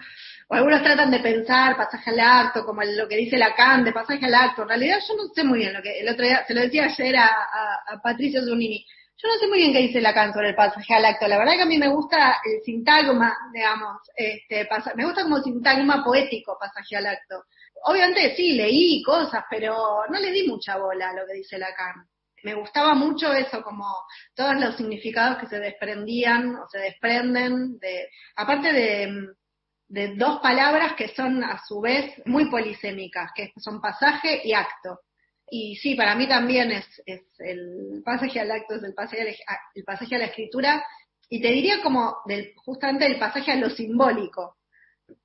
o 0.50 0.54
algunos 0.54 0.84
tratan 0.84 1.10
de 1.10 1.20
pensar 1.20 1.78
pasaje 1.78 2.12
al 2.12 2.20
acto, 2.20 2.66
como 2.66 2.84
lo 2.84 3.08
que 3.08 3.16
dice 3.16 3.38
Lacan 3.38 3.84
de 3.84 3.94
pasaje 3.94 4.26
al 4.26 4.36
acto. 4.36 4.64
En 4.64 4.70
realidad 4.70 5.00
yo 5.08 5.16
no 5.16 5.34
sé 5.34 5.44
muy 5.44 5.60
bien 5.60 5.74
lo 5.74 5.82
que, 5.82 6.00
el 6.00 6.10
otro 6.10 6.26
día, 6.26 6.46
se 6.46 6.54
lo 6.54 6.62
decía 6.62 6.86
ayer 6.86 7.16
a, 7.16 7.28
a, 7.28 7.94
a 7.94 8.02
Patricio 8.02 8.44
Zunini, 8.44 8.86
yo 9.18 9.28
no 9.30 9.40
sé 9.40 9.48
muy 9.48 9.58
bien 9.58 9.74
qué 9.74 9.80
dice 9.80 10.00
Lacan 10.00 10.32
sobre 10.32 10.50
el 10.50 10.56
pasaje 10.56 10.94
al 10.94 11.06
acto. 11.06 11.28
La 11.28 11.40
verdad 11.40 11.54
que 11.54 11.64
a 11.64 11.66
mí 11.68 11.78
me 11.78 11.88
gusta 11.88 12.40
el 12.46 12.62
sintagma, 12.64 13.36
digamos, 13.52 13.98
este, 14.16 14.68
me 14.96 15.06
gusta 15.06 15.24
como 15.24 15.42
sintagma 15.42 16.04
poético 16.04 16.58
pasaje 16.60 16.98
al 16.98 17.08
acto. 17.08 17.44
Obviamente 17.86 18.36
sí, 18.36 18.54
leí 18.54 19.02
cosas, 19.02 19.44
pero 19.50 20.04
no 20.10 20.20
le 20.20 20.32
di 20.32 20.48
mucha 20.48 20.78
bola 20.78 21.10
a 21.10 21.14
lo 21.14 21.26
que 21.26 21.34
dice 21.34 21.58
Lacan. 21.58 22.08
Me 22.44 22.54
gustaba 22.54 22.94
mucho 22.94 23.34
eso, 23.34 23.64
como 23.64 23.88
todos 24.36 24.56
los 24.60 24.78
significados 24.78 25.40
que 25.40 25.48
se 25.48 25.60
desprendían 25.60 26.56
o 26.56 26.68
se 26.70 26.78
desprenden 26.78 27.80
de, 27.80 28.10
aparte 28.36 28.72
de 28.72 30.16
dos 30.16 30.40
palabras 30.42 30.94
que 30.94 31.08
son 31.16 31.44
a 31.44 31.60
su 31.66 31.82
vez 31.82 32.14
muy 32.26 32.50
polisémicas, 32.52 33.32
que 33.36 33.52
son 33.58 33.82
pasaje 33.82 34.42
y 34.44 34.54
acto. 34.54 35.00
Y 35.50 35.76
sí, 35.78 35.96
para 35.96 36.16
mí 36.16 36.28
también 36.28 36.72
es, 36.72 36.86
es 37.06 37.22
el 37.40 38.02
pasaje 38.04 38.40
al 38.40 38.52
acto, 38.52 38.76
es 38.76 38.84
el 38.84 38.94
pasaje 38.94 39.22
a 39.48 39.58
el 39.76 39.84
pasaje 39.84 40.16
a 40.16 40.20
la 40.20 40.26
escritura, 40.26 40.84
y 41.30 41.42
te 41.42 41.50
diría 41.50 41.82
como 41.82 42.18
del, 42.26 42.54
justamente 42.58 43.06
el 43.06 43.20
pasaje 43.20 43.52
a 43.52 43.56
lo 43.56 43.70
simbólico, 43.70 44.58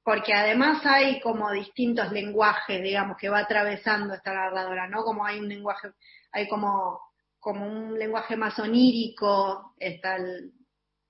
porque 0.05 0.33
además 0.33 0.85
hay 0.87 1.21
como 1.21 1.51
distintos 1.51 2.13
lenguajes, 2.13 2.83
digamos, 2.83 3.17
que 3.17 3.29
va 3.29 3.41
atravesando 3.41 4.15
esta 4.15 4.33
narradora, 4.33 4.89
¿no? 4.89 5.03
Como 5.03 5.25
hay 5.25 5.41
un 5.41 5.49
lenguaje, 5.49 5.89
hay 6.33 6.49
como, 6.49 7.01
como 7.41 7.67
un 7.67 7.99
lenguaje 7.99 8.37
más 8.37 8.59
onírico, 8.59 9.75
está 9.79 10.17
el, 10.17 10.53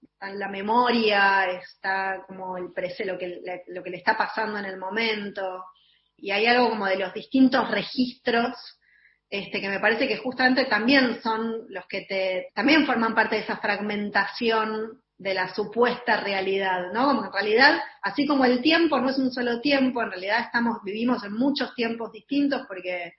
está 0.01 0.33
la 0.33 0.49
memoria, 0.49 1.51
está 1.53 2.25
como 2.27 2.57
el 2.57 2.73
prese, 2.73 3.05
lo 3.05 3.19
que, 3.19 3.43
lo 3.69 3.83
que 3.83 3.91
le 3.91 3.99
está 3.99 4.17
pasando 4.17 4.59
en 4.59 4.67
el 4.67 4.79
momento, 4.79 5.65
y 6.17 6.31
hay 6.31 6.47
algo 6.47 6.71
como 6.71 6.87
de 6.87 6.97
los 6.97 7.13
distintos 7.13 7.71
registros, 7.71 8.55
este, 9.33 9.63
que 9.63 9.69
me 9.71 9.81
parece 9.81 10.07
que 10.07 10.19
justamente 10.19 10.67
también 10.67 11.23
son 11.23 11.65
los 11.71 11.87
que 11.87 12.03
te, 12.03 12.49
también 12.55 12.85
forman 12.85 13.15
parte 13.15 13.37
de 13.37 13.41
esa 13.41 13.57
fragmentación 13.57 15.01
de 15.17 15.33
la 15.33 15.55
supuesta 15.55 16.21
realidad, 16.21 16.93
¿no? 16.93 17.07
Como 17.07 17.25
en 17.25 17.33
realidad, 17.33 17.81
así 18.03 18.27
como 18.27 18.45
el 18.45 18.61
tiempo 18.61 19.01
no 19.01 19.09
es 19.09 19.17
un 19.17 19.33
solo 19.33 19.59
tiempo, 19.63 20.03
en 20.03 20.11
realidad 20.11 20.41
estamos, 20.41 20.83
vivimos 20.85 21.25
en 21.25 21.33
muchos 21.33 21.75
tiempos 21.75 22.13
distintos 22.13 22.67
porque 22.69 23.15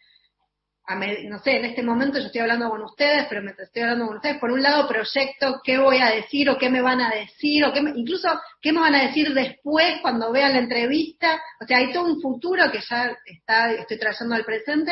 a 0.86 0.96
me- 0.96 1.24
no 1.24 1.40
sé, 1.40 1.58
en 1.58 1.66
este 1.66 1.82
momento 1.82 2.20
yo 2.20 2.26
estoy 2.26 2.42
hablando 2.42 2.70
con 2.70 2.84
ustedes, 2.84 3.26
pero 3.28 3.42
mientras 3.42 3.70
estoy 3.70 3.82
hablando 3.82 4.06
con 4.06 4.18
ustedes, 4.18 4.38
por 4.38 4.52
un 4.52 4.62
lado 4.62 4.88
proyecto 4.88 5.62
qué 5.64 5.80
voy 5.80 5.98
a 5.98 6.12
decir 6.12 6.48
o 6.48 6.60
qué 6.60 6.70
me 6.70 6.82
van 6.82 7.02
a 7.02 7.10
decir, 7.10 7.66
o 7.66 7.74
qué 7.74 7.82
me- 7.82 7.94
incluso 7.96 8.28
qué 8.62 8.72
me 8.72 8.82
van 8.82 8.94
a 8.94 9.08
decir 9.08 9.34
después 9.34 9.96
cuando 10.04 10.32
vean 10.32 10.54
la 10.54 10.60
entrevista. 10.60 11.42
O 11.60 11.66
sea, 11.66 11.78
hay 11.80 11.92
todo 11.92 12.06
un 12.06 12.22
futuro 12.22 12.70
que 12.72 12.82
ya 12.88 13.18
está, 13.26 13.72
estoy 13.72 13.98
trayendo 13.98 14.36
al 14.36 14.46
presente 14.46 14.92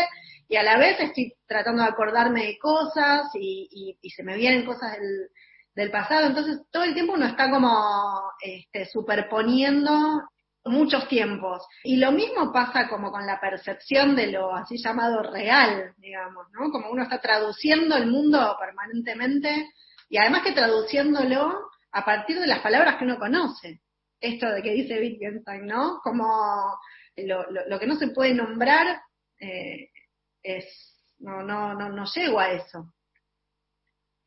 y 0.51 0.57
a 0.57 0.63
la 0.63 0.77
vez 0.77 0.99
estoy 0.99 1.33
tratando 1.47 1.81
de 1.81 1.87
acordarme 1.87 2.45
de 2.45 2.59
cosas 2.59 3.29
y, 3.35 3.97
se 4.13 4.21
me 4.21 4.35
vienen 4.35 4.65
cosas 4.65 4.91
del, 4.99 5.29
del 5.73 5.89
pasado. 5.89 6.27
Entonces, 6.27 6.59
todo 6.69 6.83
el 6.83 6.93
tiempo 6.93 7.13
uno 7.13 7.25
está 7.25 7.49
como 7.49 8.21
este, 8.41 8.85
superponiendo 8.87 10.23
muchos 10.65 11.07
tiempos. 11.07 11.65
Y 11.85 11.95
lo 11.95 12.11
mismo 12.11 12.51
pasa 12.51 12.89
como 12.89 13.11
con 13.11 13.25
la 13.25 13.39
percepción 13.39 14.13
de 14.13 14.27
lo 14.27 14.53
así 14.53 14.75
llamado 14.77 15.23
real, 15.23 15.93
digamos, 15.97 16.47
¿no? 16.51 16.69
Como 16.69 16.89
uno 16.91 17.03
está 17.03 17.21
traduciendo 17.21 17.95
el 17.95 18.07
mundo 18.07 18.57
permanentemente 18.59 19.69
y 20.09 20.17
además 20.17 20.43
que 20.43 20.51
traduciéndolo 20.51 21.61
a 21.93 22.03
partir 22.03 22.37
de 22.41 22.47
las 22.47 22.59
palabras 22.59 22.97
que 22.97 23.05
uno 23.05 23.17
conoce. 23.17 23.79
Esto 24.19 24.49
de 24.49 24.61
que 24.61 24.71
dice 24.73 24.99
Wittgenstein, 24.99 25.65
¿no? 25.65 26.01
Como 26.03 26.25
lo, 27.15 27.49
lo- 27.51 27.69
lo 27.69 27.79
que 27.79 27.87
no 27.87 27.95
se 27.95 28.09
puede 28.09 28.33
nombrar 28.33 28.99
eh, 29.39 29.90
no, 31.19 31.43
no, 31.43 31.73
no, 31.73 31.89
no 31.89 32.05
llego 32.13 32.39
a 32.39 32.51
eso. 32.51 32.93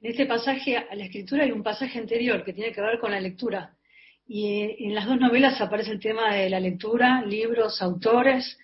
En 0.00 0.10
este 0.10 0.26
pasaje 0.26 0.76
a 0.76 0.94
la 0.94 1.04
escritura 1.04 1.44
hay 1.44 1.50
un 1.50 1.62
pasaje 1.62 1.98
anterior 1.98 2.44
que 2.44 2.52
tiene 2.52 2.72
que 2.72 2.80
ver 2.80 2.98
con 2.98 3.10
la 3.10 3.20
lectura. 3.20 3.76
Y 4.26 4.84
en 4.84 4.94
las 4.94 5.06
dos 5.06 5.18
novelas 5.18 5.60
aparece 5.60 5.92
el 5.92 6.00
tema 6.00 6.34
de 6.34 6.48
la 6.48 6.60
lectura, 6.60 7.22
libros, 7.22 7.82
autores. 7.82 8.58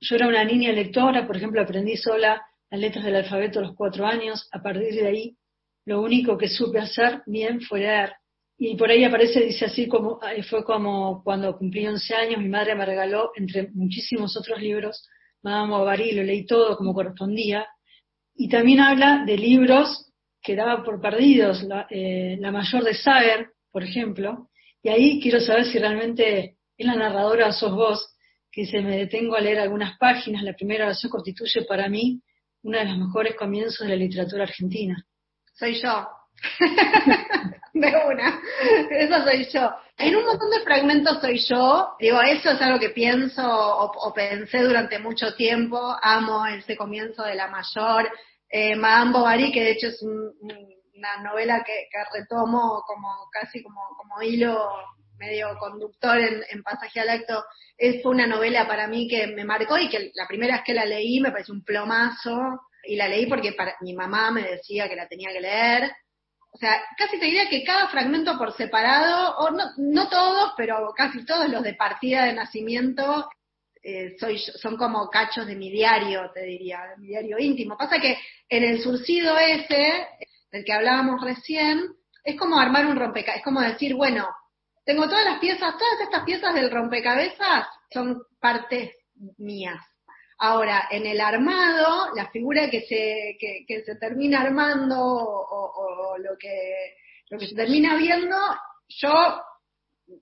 Yo 0.00 0.16
era 0.16 0.28
una 0.28 0.44
niña 0.44 0.72
lectora, 0.72 1.26
por 1.26 1.36
ejemplo, 1.36 1.60
aprendí 1.60 1.96
sola 1.96 2.42
las 2.70 2.80
letras 2.80 3.04
del 3.04 3.16
alfabeto 3.16 3.58
a 3.58 3.62
los 3.62 3.74
cuatro 3.74 4.06
años. 4.06 4.48
A 4.52 4.62
partir 4.62 4.94
de 4.94 5.06
ahí, 5.06 5.36
lo 5.86 6.00
único 6.00 6.38
que 6.38 6.48
supe 6.48 6.78
hacer 6.78 7.22
bien 7.26 7.60
fue 7.60 7.80
leer. 7.80 8.12
Y 8.56 8.76
por 8.76 8.90
ahí 8.90 9.04
aparece, 9.04 9.40
dice 9.40 9.64
así, 9.64 9.88
como 9.88 10.20
eh, 10.22 10.42
fue 10.42 10.64
como 10.64 11.22
cuando 11.24 11.56
cumplí 11.56 11.86
11 11.86 12.14
años, 12.14 12.40
mi 12.40 12.48
madre 12.48 12.74
me 12.74 12.84
regaló, 12.84 13.32
entre 13.34 13.70
muchísimos 13.72 14.36
otros 14.36 14.60
libros, 14.60 15.08
Madame 15.42 15.72
Bovary, 15.72 16.12
lo 16.12 16.22
leí 16.22 16.46
todo 16.46 16.76
como 16.76 16.94
correspondía. 16.94 17.66
Y 18.34 18.48
también 18.48 18.80
habla 18.80 19.24
de 19.26 19.36
libros 19.36 20.12
que 20.42 20.56
daba 20.56 20.82
por 20.82 21.00
perdidos, 21.00 21.62
la, 21.62 21.86
eh, 21.90 22.36
la 22.40 22.50
mayor 22.50 22.82
de 22.84 22.94
Sager, 22.94 23.50
por 23.70 23.84
ejemplo, 23.84 24.48
y 24.82 24.88
ahí 24.88 25.20
quiero 25.20 25.40
saber 25.40 25.66
si 25.66 25.78
realmente 25.78 26.56
es 26.76 26.86
la 26.86 26.94
narradora 26.94 27.52
sos 27.52 27.72
vos, 27.72 28.16
que 28.50 28.66
se 28.66 28.80
me 28.80 28.96
detengo 28.96 29.36
a 29.36 29.40
leer 29.40 29.60
algunas 29.60 29.96
páginas, 29.98 30.42
la 30.42 30.54
primera 30.54 30.86
oración 30.86 31.10
constituye 31.10 31.62
para 31.68 31.88
mí 31.88 32.20
uno 32.62 32.78
de 32.78 32.84
los 32.84 32.98
mejores 32.98 33.36
comienzos 33.36 33.86
de 33.86 33.94
la 33.94 33.96
literatura 33.96 34.44
argentina. 34.44 35.04
Soy 35.54 35.74
yo. 35.80 36.08
de 37.74 37.92
una. 38.08 38.40
Eso 38.90 39.24
soy 39.24 39.46
yo. 39.52 39.70
En 40.00 40.16
un 40.16 40.24
montón 40.24 40.50
de 40.50 40.60
fragmentos 40.60 41.20
soy 41.20 41.38
yo. 41.38 41.94
Digo, 41.98 42.20
eso 42.22 42.50
es 42.50 42.60
algo 42.62 42.78
que 42.78 42.90
pienso 42.90 43.42
o, 43.44 44.14
pensé 44.14 44.62
durante 44.62 44.98
mucho 44.98 45.34
tiempo. 45.34 45.78
Amo 46.02 46.46
ese 46.46 46.76
comienzo 46.76 47.22
de 47.22 47.34
la 47.34 47.48
mayor. 47.48 48.10
Eh, 48.48 48.74
Madame 48.76 49.12
Bovary, 49.12 49.52
que 49.52 49.62
de 49.62 49.70
hecho 49.72 49.88
es 49.88 50.02
un- 50.02 50.32
un- 50.40 50.68
una 50.96 51.22
novela 51.22 51.62
que, 51.64 51.86
retomo 52.14 52.82
como 52.86 53.08
casi 53.32 53.62
como, 53.62 53.80
hilo 54.22 54.68
medio 55.18 55.56
conductor 55.58 56.18
en, 56.18 56.42
en 56.50 56.62
Pasaje 56.62 57.00
al 57.00 57.10
Acto, 57.10 57.44
es 57.76 58.04
una 58.04 58.26
novela 58.26 58.66
para 58.66 58.86
mí 58.88 59.06
que 59.08 59.26
me 59.28 59.44
marcó 59.44 59.76
y 59.78 59.88
que 59.90 60.10
la 60.14 60.26
primera 60.26 60.56
vez 60.56 60.62
que 60.64 60.74
la 60.74 60.84
leí 60.86 61.20
me 61.20 61.30
pareció 61.30 61.52
un 61.54 61.62
plomazo 61.64 62.60
y 62.84 62.96
la 62.96 63.06
leí 63.08 63.26
porque 63.26 63.52
para, 63.52 63.76
mi 63.82 63.92
mamá 63.94 64.30
me 64.30 64.42
decía 64.42 64.88
que 64.88 64.96
la 64.96 65.08
tenía 65.08 65.30
que 65.30 65.40
leer. 65.40 65.92
O 66.52 66.58
sea, 66.58 66.82
casi 66.96 67.18
te 67.18 67.26
diría 67.26 67.48
que 67.48 67.64
cada 67.64 67.88
fragmento 67.88 68.36
por 68.36 68.52
separado, 68.56 69.36
o 69.38 69.50
no, 69.50 69.64
no 69.76 70.08
todos, 70.08 70.52
pero 70.56 70.92
casi 70.96 71.24
todos 71.24 71.48
los 71.48 71.62
de 71.62 71.74
partida 71.74 72.24
de 72.24 72.32
nacimiento, 72.32 73.28
eh, 73.82 74.16
son 74.60 74.76
como 74.76 75.08
cachos 75.08 75.46
de 75.46 75.56
mi 75.56 75.70
diario, 75.70 76.30
te 76.34 76.42
diría, 76.42 76.80
de 76.90 76.98
mi 76.98 77.08
diario 77.08 77.38
íntimo. 77.38 77.76
Pasa 77.78 77.98
que 77.98 78.18
en 78.48 78.64
el 78.64 78.82
surcido 78.82 79.38
ese, 79.38 80.06
del 80.50 80.64
que 80.64 80.72
hablábamos 80.72 81.22
recién, 81.22 81.80
es 82.24 82.36
como 82.36 82.58
armar 82.58 82.86
un 82.86 82.96
rompecabezas, 82.96 83.38
es 83.38 83.44
como 83.44 83.60
decir, 83.60 83.94
bueno, 83.94 84.28
tengo 84.84 85.04
todas 85.04 85.24
las 85.24 85.38
piezas, 85.38 85.78
todas 85.78 86.00
estas 86.02 86.24
piezas 86.24 86.54
del 86.54 86.70
rompecabezas 86.70 87.66
son 87.92 88.22
partes 88.40 88.90
mías. 89.38 89.80
Ahora, 90.42 90.88
en 90.90 91.06
el 91.06 91.20
armado, 91.20 92.14
la 92.14 92.30
figura 92.30 92.70
que 92.70 92.80
se, 92.82 93.36
que, 93.38 93.82
se 93.84 93.96
termina 93.96 94.40
armando 94.40 94.96
o, 94.98 96.16
lo, 96.18 96.36
que, 96.38 96.94
lo 97.28 97.38
que 97.38 97.46
se 97.46 97.54
termina 97.54 97.94
viendo, 97.96 98.36
yo 98.88 99.12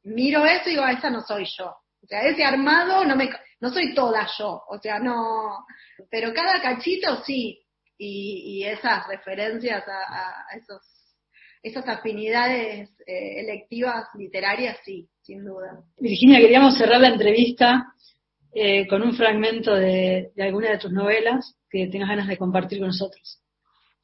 miro 0.04 0.44
eso 0.44 0.68
y 0.68 0.70
digo, 0.70 0.83
"Ah, 0.83 0.92
esa 0.92 1.09
no 1.09 1.20
soy 1.20 1.46
yo. 1.57 1.68
O 1.68 2.07
sea, 2.07 2.22
ese 2.22 2.44
armado 2.44 3.04
no 3.04 3.14
me, 3.14 3.31
no 3.61 3.70
soy 3.70 3.94
toda 3.94 4.26
yo. 4.37 4.62
O 4.68 4.78
sea, 4.78 4.98
no, 4.98 5.64
pero 6.11 6.35
cada 6.35 6.61
cachito 6.61 7.22
sí. 7.22 7.61
Y, 7.96 8.61
y 8.61 8.64
esas 8.64 9.09
referencias 9.09 9.85
a 9.88 10.46
esos, 10.57 10.81
esas 11.62 11.87
afinidades 11.88 12.90
eh, 13.07 13.40
electivas 13.40 14.09
literarias, 14.14 14.78
sí, 14.85 15.09
sin 15.22 15.44
duda. 15.44 15.83
Virginia, 15.96 16.38
queríamos 16.38 16.76
cerrar 16.76 17.00
la 17.00 17.09
entrevista 17.09 17.92
eh, 18.54 18.87
con 18.88 19.02
un 19.02 19.14
fragmento 19.14 19.74
de, 19.74 20.32
alguna 20.38 20.70
de 20.70 20.78
tus 20.78 20.92
novelas 20.92 21.56
que 21.70 21.87
tengas 21.88 22.08
ganas 22.08 22.28
de 22.28 22.37
compartir 22.37 22.78
con 22.78 22.88
nosotros. 22.88 23.40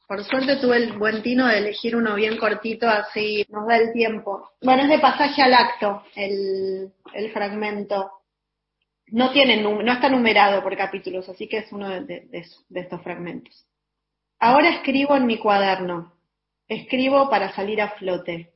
Por 0.07 0.23
suerte 0.23 0.57
tuve 0.57 0.77
el 0.77 0.93
buen 0.93 1.23
tino 1.23 1.47
de 1.47 1.57
elegir 1.57 1.95
uno 1.95 2.13
bien 2.15 2.37
cortito, 2.37 2.87
así 2.87 3.45
nos 3.49 3.67
da 3.67 3.77
el 3.77 3.91
tiempo. 3.91 4.51
Bueno, 4.61 4.83
es 4.83 4.89
de 4.89 4.99
pasaje 4.99 5.41
al 5.41 5.53
acto, 5.53 6.03
el, 6.15 6.91
fragmento. 7.33 8.11
No 9.07 9.31
tiene 9.31 9.61
no 9.61 9.91
está 9.91 10.09
numerado 10.09 10.61
por 10.61 10.77
capítulos, 10.77 11.27
así 11.27 11.47
que 11.47 11.59
es 11.59 11.71
uno 11.71 11.89
de 11.89 12.27
estos 12.71 13.01
fragmentos. 13.01 13.65
Ahora 14.39 14.69
escribo 14.69 15.15
en 15.15 15.25
mi 15.25 15.37
cuaderno. 15.37 16.13
Escribo 16.67 17.29
para 17.29 17.53
salir 17.53 17.81
a 17.81 17.91
flote. 17.91 18.53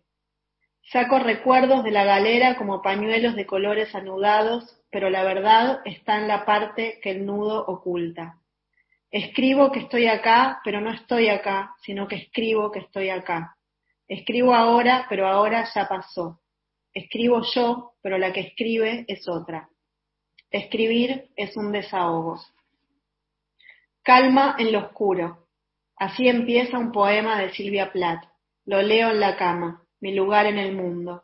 Saco 0.91 1.19
recuerdos 1.19 1.83
de 1.83 1.91
la 1.91 2.03
galera 2.03 2.57
como 2.57 2.81
pañuelos 2.81 3.35
de 3.35 3.45
colores 3.45 3.93
anudados, 3.93 4.78
pero 4.91 5.09
la 5.09 5.23
verdad 5.23 5.81
está 5.85 6.17
en 6.17 6.27
la 6.27 6.45
parte 6.45 6.99
que 7.01 7.11
el 7.11 7.25
nudo 7.25 7.65
oculta. 7.65 8.39
Escribo 9.11 9.71
que 9.71 9.79
estoy 9.79 10.07
acá, 10.07 10.61
pero 10.63 10.81
no 10.81 10.91
estoy 10.91 11.29
acá, 11.29 11.75
sino 11.81 12.07
que 12.07 12.15
escribo 12.15 12.71
que 12.71 12.79
estoy 12.79 13.09
acá. 13.09 13.55
Escribo 14.07 14.53
ahora, 14.53 15.05
pero 15.09 15.27
ahora 15.27 15.67
ya 15.73 15.87
pasó. 15.87 16.41
Escribo 16.93 17.41
yo, 17.53 17.93
pero 18.01 18.17
la 18.17 18.33
que 18.33 18.41
escribe 18.41 19.05
es 19.07 19.27
otra. 19.27 19.69
Escribir 20.51 21.29
es 21.35 21.55
un 21.57 21.71
desahogo. 21.71 22.39
Calma 24.03 24.55
en 24.57 24.71
lo 24.71 24.79
oscuro. 24.79 25.47
Así 25.95 26.27
empieza 26.27 26.79
un 26.79 26.91
poema 26.91 27.39
de 27.39 27.51
Silvia 27.51 27.91
Plath. 27.91 28.23
Lo 28.65 28.81
leo 28.81 29.11
en 29.11 29.19
la 29.19 29.37
cama, 29.37 29.83
mi 29.99 30.13
lugar 30.15 30.45
en 30.45 30.57
el 30.57 30.75
mundo. 30.75 31.23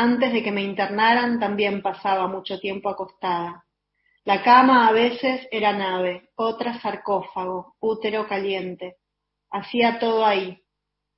Antes 0.00 0.32
de 0.32 0.44
que 0.44 0.52
me 0.52 0.62
internaran 0.62 1.40
también 1.40 1.82
pasaba 1.82 2.28
mucho 2.28 2.60
tiempo 2.60 2.88
acostada. 2.88 3.64
La 4.24 4.44
cama 4.44 4.86
a 4.86 4.92
veces 4.92 5.48
era 5.50 5.72
nave, 5.72 6.30
otra 6.36 6.80
sarcófago, 6.80 7.74
útero 7.80 8.28
caliente. 8.28 8.98
Hacía 9.50 9.98
todo 9.98 10.24
ahí. 10.24 10.62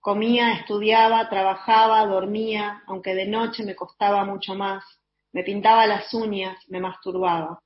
Comía, 0.01 0.55
estudiaba, 0.55 1.29
trabajaba, 1.29 2.07
dormía, 2.07 2.83
aunque 2.87 3.15
de 3.15 3.27
noche 3.27 3.65
me 3.65 3.77
costaba 3.77 4.25
mucho 4.25 4.55
más. 4.55 4.83
Me 5.31 5.43
pintaba 5.43 5.87
las 5.87 6.15
uñas, 6.15 6.57
me 6.69 6.81
masturbaba. 6.81 7.61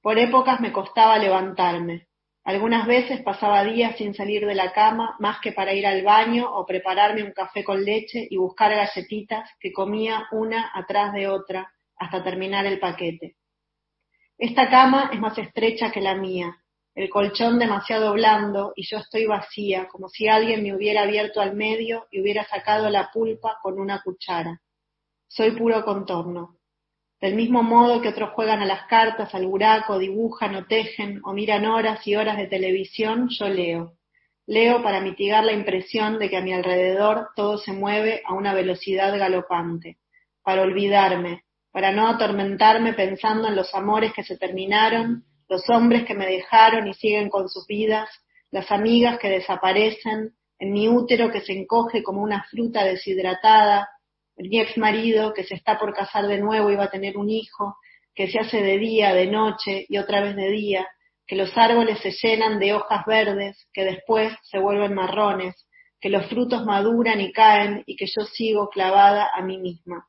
Por 0.00 0.18
épocas 0.18 0.60
me 0.60 0.72
costaba 0.72 1.18
levantarme. 1.18 2.08
Algunas 2.48 2.86
veces 2.86 3.20
pasaba 3.20 3.62
días 3.62 3.98
sin 3.98 4.14
salir 4.14 4.46
de 4.46 4.54
la 4.54 4.72
cama 4.72 5.16
más 5.18 5.38
que 5.40 5.52
para 5.52 5.74
ir 5.74 5.86
al 5.86 6.02
baño 6.02 6.50
o 6.50 6.64
prepararme 6.64 7.22
un 7.22 7.32
café 7.32 7.62
con 7.62 7.84
leche 7.84 8.26
y 8.30 8.38
buscar 8.38 8.74
galletitas 8.74 9.50
que 9.60 9.70
comía 9.70 10.26
una 10.32 10.70
atrás 10.72 11.12
de 11.12 11.28
otra 11.28 11.70
hasta 11.98 12.24
terminar 12.24 12.64
el 12.64 12.80
paquete. 12.80 13.36
Esta 14.38 14.70
cama 14.70 15.10
es 15.12 15.20
más 15.20 15.36
estrecha 15.36 15.92
que 15.92 16.00
la 16.00 16.14
mía, 16.14 16.56
el 16.94 17.10
colchón 17.10 17.58
demasiado 17.58 18.14
blando 18.14 18.72
y 18.74 18.86
yo 18.88 18.96
estoy 18.96 19.26
vacía, 19.26 19.86
como 19.86 20.08
si 20.08 20.26
alguien 20.26 20.62
me 20.62 20.74
hubiera 20.74 21.02
abierto 21.02 21.42
al 21.42 21.54
medio 21.54 22.06
y 22.10 22.22
hubiera 22.22 22.46
sacado 22.46 22.88
la 22.88 23.10
pulpa 23.12 23.58
con 23.62 23.78
una 23.78 24.00
cuchara. 24.02 24.58
Soy 25.26 25.50
puro 25.50 25.84
contorno. 25.84 26.57
Del 27.20 27.34
mismo 27.34 27.64
modo 27.64 28.00
que 28.00 28.08
otros 28.08 28.30
juegan 28.30 28.60
a 28.60 28.66
las 28.66 28.86
cartas, 28.86 29.34
al 29.34 29.46
buraco, 29.46 29.98
dibujan 29.98 30.54
o 30.54 30.66
tejen 30.66 31.20
o 31.24 31.32
miran 31.32 31.66
horas 31.66 32.06
y 32.06 32.14
horas 32.14 32.36
de 32.36 32.46
televisión, 32.46 33.28
yo 33.28 33.48
leo. 33.48 33.94
Leo 34.46 34.82
para 34.82 35.00
mitigar 35.00 35.44
la 35.44 35.52
impresión 35.52 36.18
de 36.18 36.30
que 36.30 36.36
a 36.36 36.40
mi 36.40 36.52
alrededor 36.52 37.30
todo 37.34 37.58
se 37.58 37.72
mueve 37.72 38.22
a 38.24 38.34
una 38.34 38.54
velocidad 38.54 39.18
galopante, 39.18 39.98
para 40.42 40.62
olvidarme, 40.62 41.44
para 41.72 41.90
no 41.90 42.08
atormentarme 42.08 42.94
pensando 42.94 43.48
en 43.48 43.56
los 43.56 43.74
amores 43.74 44.12
que 44.12 44.22
se 44.22 44.38
terminaron, 44.38 45.24
los 45.48 45.68
hombres 45.68 46.04
que 46.04 46.14
me 46.14 46.26
dejaron 46.26 46.86
y 46.86 46.94
siguen 46.94 47.30
con 47.30 47.48
sus 47.48 47.66
vidas, 47.66 48.08
las 48.50 48.70
amigas 48.70 49.18
que 49.18 49.28
desaparecen, 49.28 50.34
en 50.60 50.72
mi 50.72 50.88
útero 50.88 51.30
que 51.30 51.40
se 51.40 51.52
encoge 51.52 52.02
como 52.02 52.22
una 52.22 52.44
fruta 52.44 52.84
deshidratada, 52.84 53.88
mi 54.38 54.60
ex 54.60 54.76
marido 54.78 55.34
que 55.34 55.44
se 55.44 55.54
está 55.54 55.78
por 55.78 55.94
casar 55.94 56.26
de 56.26 56.38
nuevo 56.38 56.70
y 56.70 56.76
va 56.76 56.84
a 56.84 56.90
tener 56.90 57.16
un 57.16 57.28
hijo, 57.28 57.76
que 58.14 58.30
se 58.30 58.38
hace 58.38 58.62
de 58.62 58.78
día, 58.78 59.14
de 59.14 59.26
noche 59.26 59.86
y 59.88 59.98
otra 59.98 60.20
vez 60.20 60.36
de 60.36 60.50
día, 60.50 60.88
que 61.26 61.36
los 61.36 61.56
árboles 61.56 62.00
se 62.00 62.10
llenan 62.10 62.58
de 62.58 62.74
hojas 62.74 63.04
verdes, 63.06 63.68
que 63.72 63.84
después 63.84 64.32
se 64.42 64.58
vuelven 64.58 64.94
marrones, 64.94 65.66
que 66.00 66.08
los 66.08 66.26
frutos 66.26 66.64
maduran 66.64 67.20
y 67.20 67.32
caen 67.32 67.82
y 67.86 67.96
que 67.96 68.06
yo 68.06 68.24
sigo 68.24 68.70
clavada 68.70 69.30
a 69.34 69.42
mí 69.42 69.58
misma. 69.58 70.06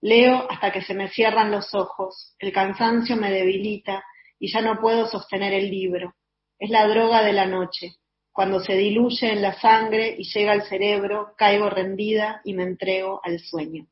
Leo 0.00 0.50
hasta 0.50 0.72
que 0.72 0.82
se 0.82 0.94
me 0.94 1.08
cierran 1.08 1.50
los 1.50 1.74
ojos, 1.74 2.34
el 2.38 2.52
cansancio 2.52 3.16
me 3.16 3.30
debilita 3.30 4.02
y 4.38 4.50
ya 4.50 4.62
no 4.62 4.80
puedo 4.80 5.06
sostener 5.06 5.52
el 5.52 5.70
libro. 5.70 6.14
Es 6.58 6.70
la 6.70 6.88
droga 6.88 7.22
de 7.22 7.32
la 7.32 7.46
noche. 7.46 7.92
Cuando 8.32 8.60
se 8.60 8.74
diluye 8.74 9.32
en 9.32 9.42
la 9.42 9.52
sangre 9.54 10.14
y 10.16 10.24
llega 10.24 10.52
al 10.52 10.62
cerebro, 10.62 11.34
caigo 11.36 11.68
rendida 11.68 12.40
y 12.44 12.54
me 12.54 12.62
entrego 12.62 13.20
al 13.24 13.40
sueño. 13.40 13.86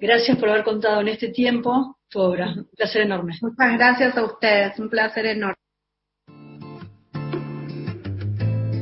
Gracias 0.00 0.36
por 0.36 0.48
haber 0.48 0.64
contado 0.64 1.00
en 1.00 1.08
este 1.08 1.28
tiempo 1.28 1.96
tu 2.08 2.20
obra. 2.20 2.46
Un 2.56 2.68
placer 2.76 3.02
enorme. 3.02 3.34
Muchas 3.40 3.78
gracias 3.78 4.16
a 4.16 4.24
ustedes, 4.24 4.78
un 4.80 4.90
placer 4.90 5.26
enorme. 5.26 5.56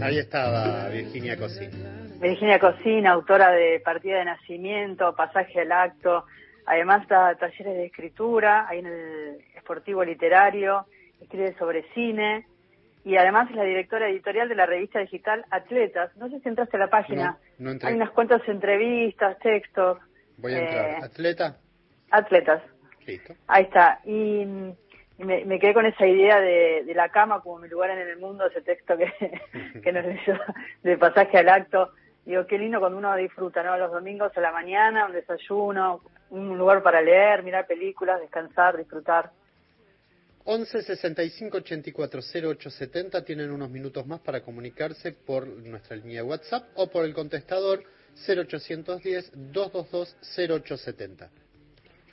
Ahí 0.02 0.18
estaba 0.18 0.88
Virginia 0.88 1.36
Cosín. 1.36 1.70
Virginia 2.18 2.58
Cocina, 2.58 3.12
autora 3.12 3.50
de 3.50 3.80
Partida 3.80 4.18
de 4.18 4.24
Nacimiento, 4.24 5.14
Pasaje 5.14 5.60
al 5.60 5.72
Acto, 5.72 6.24
además 6.66 7.06
da 7.06 7.34
talleres 7.34 7.76
de 7.76 7.86
escritura, 7.86 8.66
ahí 8.66 8.78
en 8.78 8.86
el 8.86 9.38
Esportivo 9.54 10.02
Literario, 10.02 10.86
escribe 11.20 11.54
sobre 11.58 11.84
cine 11.92 12.46
y 13.04 13.16
además 13.16 13.48
es 13.50 13.56
la 13.56 13.64
directora 13.64 14.08
editorial 14.08 14.48
de 14.48 14.54
la 14.54 14.66
revista 14.66 14.98
digital 15.00 15.44
Atletas. 15.50 16.14
No 16.16 16.28
sé 16.28 16.40
si 16.40 16.48
entraste 16.48 16.76
a 16.76 16.80
la 16.80 16.90
página, 16.90 17.38
No, 17.58 17.64
no 17.66 17.70
entré. 17.72 17.88
hay 17.88 17.94
unas 17.94 18.10
cuantas 18.10 18.46
entrevistas, 18.48 19.38
textos. 19.38 19.98
Voy 20.38 20.54
a 20.54 20.58
eh, 20.58 20.64
entrar. 20.64 21.04
¿Atleta? 21.04 21.56
Atletas, 22.10 22.62
Listo. 23.06 23.34
ahí 23.46 23.64
está. 23.64 24.00
Y, 24.04 24.42
y 24.42 25.24
me, 25.24 25.44
me 25.44 25.58
quedé 25.58 25.74
con 25.74 25.86
esa 25.86 26.06
idea 26.06 26.40
de, 26.40 26.82
de 26.84 26.94
la 26.94 27.08
cama 27.10 27.40
como 27.40 27.58
mi 27.58 27.68
lugar 27.68 27.90
en 27.90 27.98
el 27.98 28.18
mundo, 28.18 28.46
ese 28.46 28.62
texto 28.62 28.96
que, 28.96 29.12
que 29.82 29.92
nos 29.92 30.04
leyó 30.04 30.34
de 30.82 30.98
pasaje 30.98 31.38
al 31.38 31.48
acto. 31.48 31.90
Digo, 32.24 32.46
qué 32.46 32.58
lindo 32.58 32.80
cuando 32.80 32.98
uno 32.98 33.14
disfruta, 33.16 33.62
¿no? 33.62 33.76
Los 33.78 33.92
domingos 33.92 34.36
a 34.36 34.40
la 34.40 34.52
mañana, 34.52 35.06
un 35.06 35.12
desayuno, 35.12 36.00
un 36.30 36.58
lugar 36.58 36.82
para 36.82 37.00
leer, 37.00 37.42
mirar 37.42 37.66
películas, 37.66 38.20
descansar, 38.20 38.76
disfrutar. 38.76 39.30
11 40.44 40.82
65 40.82 41.58
84 41.58 42.20
08 42.42 42.70
70 42.70 43.24
tienen 43.24 43.50
unos 43.50 43.70
minutos 43.70 44.06
más 44.06 44.20
para 44.20 44.42
comunicarse 44.42 45.12
por 45.12 45.46
nuestra 45.46 45.96
línea 45.96 46.22
de 46.22 46.28
WhatsApp 46.28 46.68
o 46.74 46.88
por 46.88 47.04
el 47.04 47.14
contestador 47.14 47.82
0810 48.26 49.32
222 49.34 50.16
0870. 50.36 51.30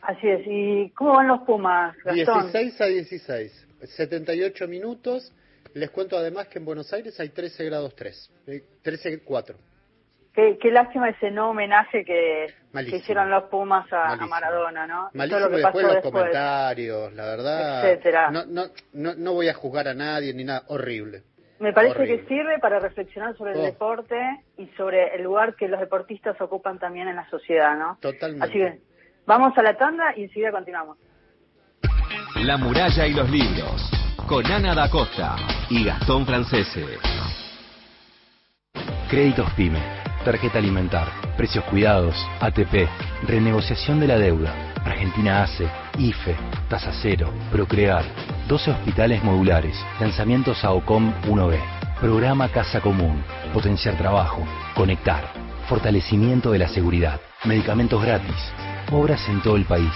Así 0.01 0.27
es. 0.27 0.41
¿Y 0.45 0.89
cómo 0.91 1.13
van 1.13 1.27
los 1.27 1.41
Pumas, 1.41 1.95
Gastón? 2.03 2.51
16 2.51 2.81
a 2.81 2.85
16, 2.85 3.67
78 3.83 4.67
minutos. 4.67 5.33
Les 5.73 5.89
cuento 5.89 6.17
además 6.17 6.47
que 6.47 6.59
en 6.59 6.65
Buenos 6.65 6.91
Aires 6.93 7.19
hay 7.19 7.29
13 7.29 7.65
grados 7.65 7.95
3, 7.95 8.31
eh, 8.47 8.63
13 8.81 9.19
4. 9.19 9.57
Qué, 10.37 10.59
qué 10.61 10.69
lástima 10.69 11.09
ese 11.09 11.31
no 11.31 11.49
homenaje 11.49 12.05
que, 12.05 12.53
hicieron 12.93 13.31
los 13.31 13.45
Pumas 13.45 13.91
a. 13.91 14.15
Maradona, 14.27 14.85
¿no? 14.85 15.09
Malísimo 15.15 15.39
todo 15.39 15.49
lo 15.49 15.49
que 15.49 15.55
después 15.63 15.73
pasó 15.73 15.87
los 15.87 16.03
después. 16.03 16.11
comentarios, 16.13 17.13
la 17.13 17.25
verdad. 17.25 17.89
Etcétera. 17.89 18.29
No, 18.29 18.45
no, 18.45 18.65
no, 18.93 19.15
no 19.15 19.33
voy 19.33 19.49
a 19.49 19.55
juzgar 19.55 19.87
a 19.87 19.95
nadie 19.95 20.35
ni 20.35 20.43
nada, 20.43 20.61
horrible. 20.67 21.23
Me 21.57 21.73
parece 21.73 21.95
Horrible. 21.97 22.21
que 22.21 22.27
sirve 22.27 22.59
para 22.59 22.77
reflexionar 22.79 23.35
sobre 23.35 23.53
el 23.53 23.57
Oh. 23.57 23.63
deporte 23.63 24.15
y 24.59 24.67
sobre 24.77 25.15
el 25.15 25.23
lugar 25.23 25.55
que 25.55 25.67
los 25.67 25.79
deportistas 25.79 26.39
ocupan 26.39 26.77
también 26.77 27.07
en 27.07 27.15
la 27.15 27.27
sociedad, 27.31 27.75
¿no? 27.75 27.97
Totalmente. 27.99 28.45
Así 28.45 28.53
que 28.59 28.79
vamos 29.25 29.57
a 29.57 29.63
la 29.63 29.75
tanda 29.75 30.13
y 30.15 30.25
enseguida 30.25 30.51
continuamos. 30.51 30.99
La 32.43 32.57
muralla 32.57 33.07
y 33.07 33.13
los 33.15 33.27
libros. 33.31 33.89
Con 34.29 34.45
Ana 34.45 34.75
da 34.75 34.87
Costa 34.91 35.35
y 35.71 35.83
Gastón 35.83 36.27
Francese. 36.27 36.85
Créditos 39.09 39.49
PYME, 39.55 39.79
tarjeta 40.27 40.59
alimentar, 40.59 41.07
precios 41.37 41.63
cuidados, 41.63 42.13
ATP, 42.41 42.89
renegociación 43.25 44.01
de 44.01 44.07
la 44.07 44.17
deuda, 44.17 44.73
Argentina 44.83 45.41
ACE, 45.43 45.69
IFE, 45.97 46.35
tasa 46.67 46.91
cero, 47.01 47.31
Procrear, 47.49 48.03
12 48.49 48.71
hospitales 48.71 49.23
modulares, 49.23 49.77
lanzamientos 50.01 50.65
a 50.65 50.71
OCOM 50.71 51.13
1B, 51.29 51.57
programa 52.01 52.49
Casa 52.49 52.81
Común, 52.81 53.23
potenciar 53.53 53.95
trabajo, 53.95 54.45
conectar, 54.75 55.31
fortalecimiento 55.69 56.51
de 56.51 56.59
la 56.59 56.67
seguridad, 56.67 57.21
medicamentos 57.45 58.03
gratis, 58.03 58.51
obras 58.91 59.21
en 59.29 59.41
todo 59.41 59.55
el 59.55 59.63
país, 59.63 59.93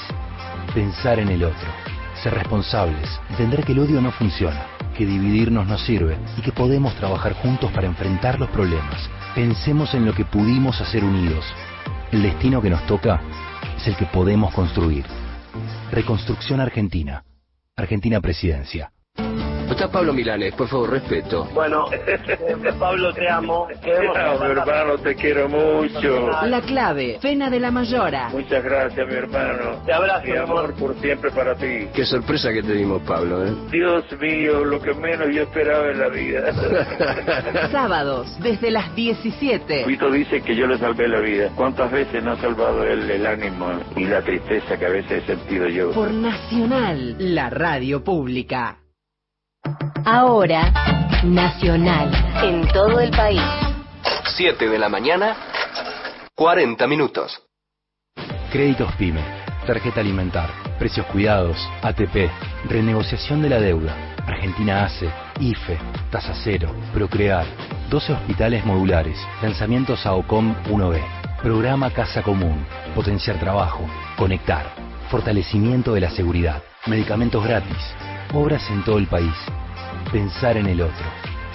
pensar 0.73 1.19
en 1.19 1.27
el 1.27 1.43
otro, 1.43 1.67
ser 2.23 2.35
responsables, 2.35 3.19
entender 3.31 3.65
que 3.65 3.73
el 3.73 3.79
odio 3.79 3.99
no 3.99 4.11
funciona, 4.11 4.65
que 4.97 5.05
dividirnos 5.05 5.67
no 5.67 5.77
sirve 5.77 6.15
y 6.37 6.41
que 6.41 6.53
podemos 6.53 6.95
trabajar 6.95 7.33
juntos 7.33 7.69
para 7.73 7.87
enfrentar 7.87 8.39
los 8.39 8.49
problemas. 8.49 9.09
Pensemos 9.35 9.93
en 9.93 10.05
lo 10.05 10.13
que 10.13 10.25
pudimos 10.25 10.81
hacer 10.81 11.05
unidos. 11.05 11.45
El 12.11 12.21
destino 12.21 12.61
que 12.61 12.69
nos 12.69 12.85
toca 12.85 13.21
es 13.77 13.87
el 13.87 13.95
que 13.95 14.05
podemos 14.05 14.53
construir. 14.53 15.05
Reconstrucción 15.89 16.59
Argentina. 16.59 17.23
Argentina 17.77 18.19
Presidencia. 18.19 18.91
Está 19.71 19.89
Pablo 19.89 20.13
Milanes, 20.13 20.53
por 20.53 20.67
favor, 20.67 20.91
respeto. 20.91 21.45
Bueno, 21.53 21.85
Pablo, 22.79 23.13
te 23.13 23.29
amo. 23.29 23.67
Queremos 23.81 24.39
mi 24.41 24.45
hermano, 24.47 24.97
te 24.97 25.15
quiero 25.15 25.47
mucho. 25.47 26.29
La 26.45 26.61
clave, 26.61 27.17
Fena 27.21 27.49
de 27.49 27.59
la 27.59 27.71
Mayora. 27.71 28.29
Muchas 28.29 28.63
gracias, 28.63 29.07
mi 29.07 29.13
hermano. 29.13 29.81
Te 29.85 29.93
abrazo, 29.93 30.25
Mi 30.25 30.31
mi 30.33 30.37
amor. 30.37 30.59
amor 30.65 30.73
por 30.75 30.95
siempre 30.99 31.31
para 31.31 31.55
ti. 31.55 31.87
Qué 31.95 32.05
sorpresa 32.05 32.51
que 32.51 32.61
te 32.61 32.73
dimos, 32.73 33.01
Pablo, 33.03 33.45
¿eh? 33.45 33.53
Dios 33.71 34.03
mío, 34.19 34.63
lo 34.65 34.81
que 34.81 34.93
menos 34.93 35.27
yo 35.33 35.43
esperaba 35.43 35.89
en 35.89 35.99
la 35.99 36.09
vida. 36.09 36.51
Sábados, 37.71 38.27
desde 38.41 38.71
las 38.71 38.93
17. 38.93 39.85
Vito 39.85 40.11
dice 40.11 40.41
que 40.41 40.55
yo 40.55 40.67
le 40.67 40.77
salvé 40.77 41.07
la 41.07 41.21
vida. 41.21 41.49
¿Cuántas 41.55 41.89
veces 41.91 42.21
no 42.23 42.31
ha 42.33 42.37
salvado 42.37 42.83
él 42.83 43.09
el 43.09 43.25
ánimo 43.25 43.67
y 43.95 44.03
la 44.05 44.21
tristeza 44.21 44.77
que 44.77 44.85
a 44.85 44.89
veces 44.89 45.23
he 45.23 45.25
sentido 45.27 45.67
yo? 45.69 45.91
Por 45.91 46.11
Nacional, 46.11 47.15
la 47.19 47.49
radio 47.49 48.03
pública. 48.03 48.80
Ahora, 50.05 50.71
Nacional, 51.23 52.11
en 52.43 52.67
todo 52.69 52.99
el 52.99 53.11
país. 53.11 53.41
7 54.35 54.67
de 54.67 54.79
la 54.79 54.89
mañana, 54.89 55.35
40 56.35 56.87
minutos. 56.87 57.39
Créditos 58.51 58.91
PYME, 58.95 59.21
tarjeta 59.67 60.01
alimentar, 60.01 60.49
precios 60.79 61.05
cuidados, 61.07 61.57
ATP, 61.83 62.29
renegociación 62.67 63.41
de 63.41 63.49
la 63.49 63.59
deuda, 63.59 63.95
Argentina 64.25 64.85
ACE, 64.85 65.09
IFE, 65.39 65.77
tasa 66.09 66.33
cero, 66.43 66.73
Procrear, 66.93 67.45
12 67.89 68.13
hospitales 68.13 68.65
modulares, 68.65 69.17
lanzamientos 69.41 70.05
a 70.05 70.13
OCOM 70.13 70.55
1B, 70.65 71.01
programa 71.43 71.91
Casa 71.91 72.23
Común, 72.23 72.65
potenciar 72.95 73.39
trabajo, 73.39 73.85
conectar, 74.17 74.65
fortalecimiento 75.09 75.93
de 75.93 76.01
la 76.01 76.09
seguridad, 76.09 76.63
medicamentos 76.87 77.43
gratis, 77.43 77.77
obras 78.33 78.69
en 78.69 78.83
todo 78.83 78.97
el 78.97 79.07
país, 79.07 79.33
pensar 80.11 80.57
en 80.57 80.67
el 80.67 80.81
otro, 80.81 81.05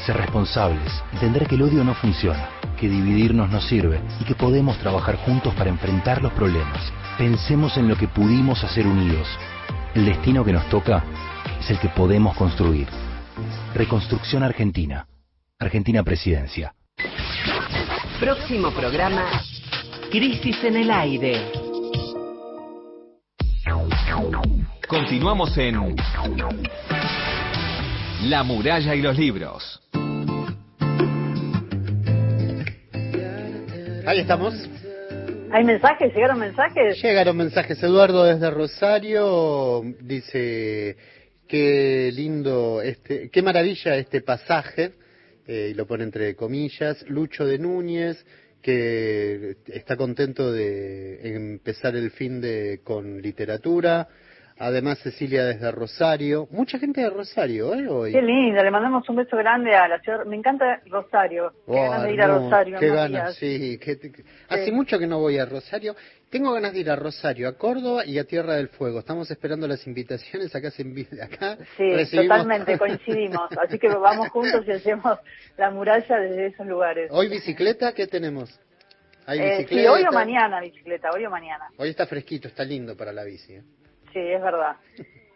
ser 0.04 0.16
responsables, 0.16 1.02
entender 1.12 1.46
que 1.46 1.54
el 1.54 1.62
odio 1.62 1.84
no 1.84 1.94
funciona, 1.94 2.48
que 2.78 2.88
dividirnos 2.88 3.50
no 3.50 3.60
sirve 3.60 4.00
y 4.20 4.24
que 4.24 4.34
podemos 4.34 4.78
trabajar 4.78 5.16
juntos 5.16 5.54
para 5.54 5.70
enfrentar 5.70 6.22
los 6.22 6.32
problemas. 6.32 6.92
Pensemos 7.16 7.76
en 7.76 7.88
lo 7.88 7.96
que 7.96 8.08
pudimos 8.08 8.62
hacer 8.62 8.86
unidos. 8.86 9.26
El 9.94 10.04
destino 10.04 10.44
que 10.44 10.52
nos 10.52 10.68
toca 10.68 11.02
es 11.58 11.70
el 11.70 11.78
que 11.78 11.88
podemos 11.88 12.36
construir. 12.36 12.88
Reconstrucción 13.74 14.42
Argentina. 14.42 15.06
Argentina 15.58 16.02
Presidencia. 16.02 16.74
Próximo 18.20 18.70
programa, 18.70 19.24
Crisis 20.10 20.62
en 20.64 20.76
el 20.76 20.90
Aire. 20.90 21.55
Continuamos 24.88 25.58
en 25.58 25.96
La 28.22 28.44
muralla 28.44 28.94
y 28.94 29.02
los 29.02 29.18
libros. 29.18 29.82
Ahí 34.06 34.20
estamos. 34.20 34.54
¿Hay 35.50 35.64
mensajes? 35.64 36.14
¿Llegaron 36.14 36.38
mensajes? 36.38 37.02
Llegaron 37.02 37.36
mensajes. 37.36 37.82
Eduardo 37.82 38.22
desde 38.24 38.48
Rosario 38.48 39.82
dice 40.02 40.96
qué 41.48 42.12
lindo, 42.14 42.80
este, 42.80 43.28
qué 43.30 43.42
maravilla 43.42 43.96
este 43.96 44.20
pasaje, 44.20 44.92
eh, 45.48 45.70
y 45.72 45.74
lo 45.74 45.88
pone 45.88 46.04
entre 46.04 46.36
comillas. 46.36 47.04
Lucho 47.08 47.44
de 47.44 47.58
Núñez, 47.58 48.24
que 48.62 49.56
está 49.66 49.96
contento 49.96 50.52
de 50.52 51.34
empezar 51.34 51.96
el 51.96 52.12
fin 52.12 52.40
de 52.40 52.82
con 52.84 53.20
literatura. 53.20 54.06
Además 54.58 54.98
Cecilia 55.00 55.44
desde 55.44 55.70
Rosario. 55.70 56.48
Mucha 56.50 56.78
gente 56.78 57.02
de 57.02 57.10
Rosario, 57.10 57.74
¿eh? 57.74 57.86
Hoy. 57.88 58.12
Qué 58.12 58.22
lindo, 58.22 58.62
le 58.64 58.70
mandamos 58.70 59.06
un 59.08 59.16
beso 59.16 59.36
grande 59.36 59.74
a 59.74 59.86
la 59.86 60.00
ciudad. 60.00 60.24
Me 60.24 60.34
encanta 60.36 60.80
Rosario. 60.86 61.50
Qué 61.66 61.72
Oh, 61.72 61.90
ganas 61.90 62.02
de 62.04 62.12
ir 62.14 62.22
a 62.22 62.26
Rosario. 62.28 62.78
Qué 62.78 62.88
ganas, 62.88 63.34
sí. 63.36 63.78
qué- 63.82 63.98
qué- 63.98 64.24
Hace 64.48 64.72
mucho 64.72 64.98
que 64.98 65.06
no 65.06 65.18
voy 65.18 65.38
a 65.38 65.44
Rosario. 65.44 65.94
Tengo 66.30 66.52
ganas 66.54 66.72
de 66.72 66.80
ir 66.80 66.90
a 66.90 66.96
Rosario, 66.96 67.48
a 67.48 67.52
Córdoba 67.58 68.06
y 68.06 68.18
a 68.18 68.24
Tierra 68.24 68.54
del 68.54 68.68
Fuego. 68.68 69.00
Estamos 69.00 69.30
esperando 69.30 69.68
las 69.68 69.86
invitaciones. 69.86 70.54
Acá 70.56 70.70
se 70.70 70.84
envi- 70.86 71.22
acá 71.22 71.58
Sí, 71.76 71.92
recibimos- 71.92 72.38
totalmente, 72.38 72.78
coincidimos. 72.78 73.50
Así 73.62 73.78
que 73.78 73.88
vamos 73.88 74.30
juntos 74.30 74.64
y 74.66 74.70
hacemos 74.72 75.18
la 75.58 75.70
muralla 75.70 76.18
desde 76.18 76.46
esos 76.46 76.66
lugares. 76.66 77.10
Hoy 77.12 77.28
bicicleta, 77.28 77.92
¿qué 77.92 78.06
tenemos? 78.06 78.58
Hay 79.26 79.38
Eh, 79.38 79.58
bicicleta. 79.58 79.82
sí, 79.82 79.86
hoy 79.86 80.02
o 80.08 80.12
mañana 80.12 80.60
bicicleta, 80.62 81.10
hoy 81.10 81.26
o 81.26 81.30
mañana. 81.30 81.66
Hoy 81.76 81.90
está 81.90 82.06
fresquito, 82.06 82.48
está 82.48 82.64
lindo 82.64 82.96
para 82.96 83.12
la 83.12 83.22
bici. 83.24 83.52
¿eh? 83.54 83.62
Sí, 84.12 84.18
es 84.20 84.42
verdad. 84.42 84.76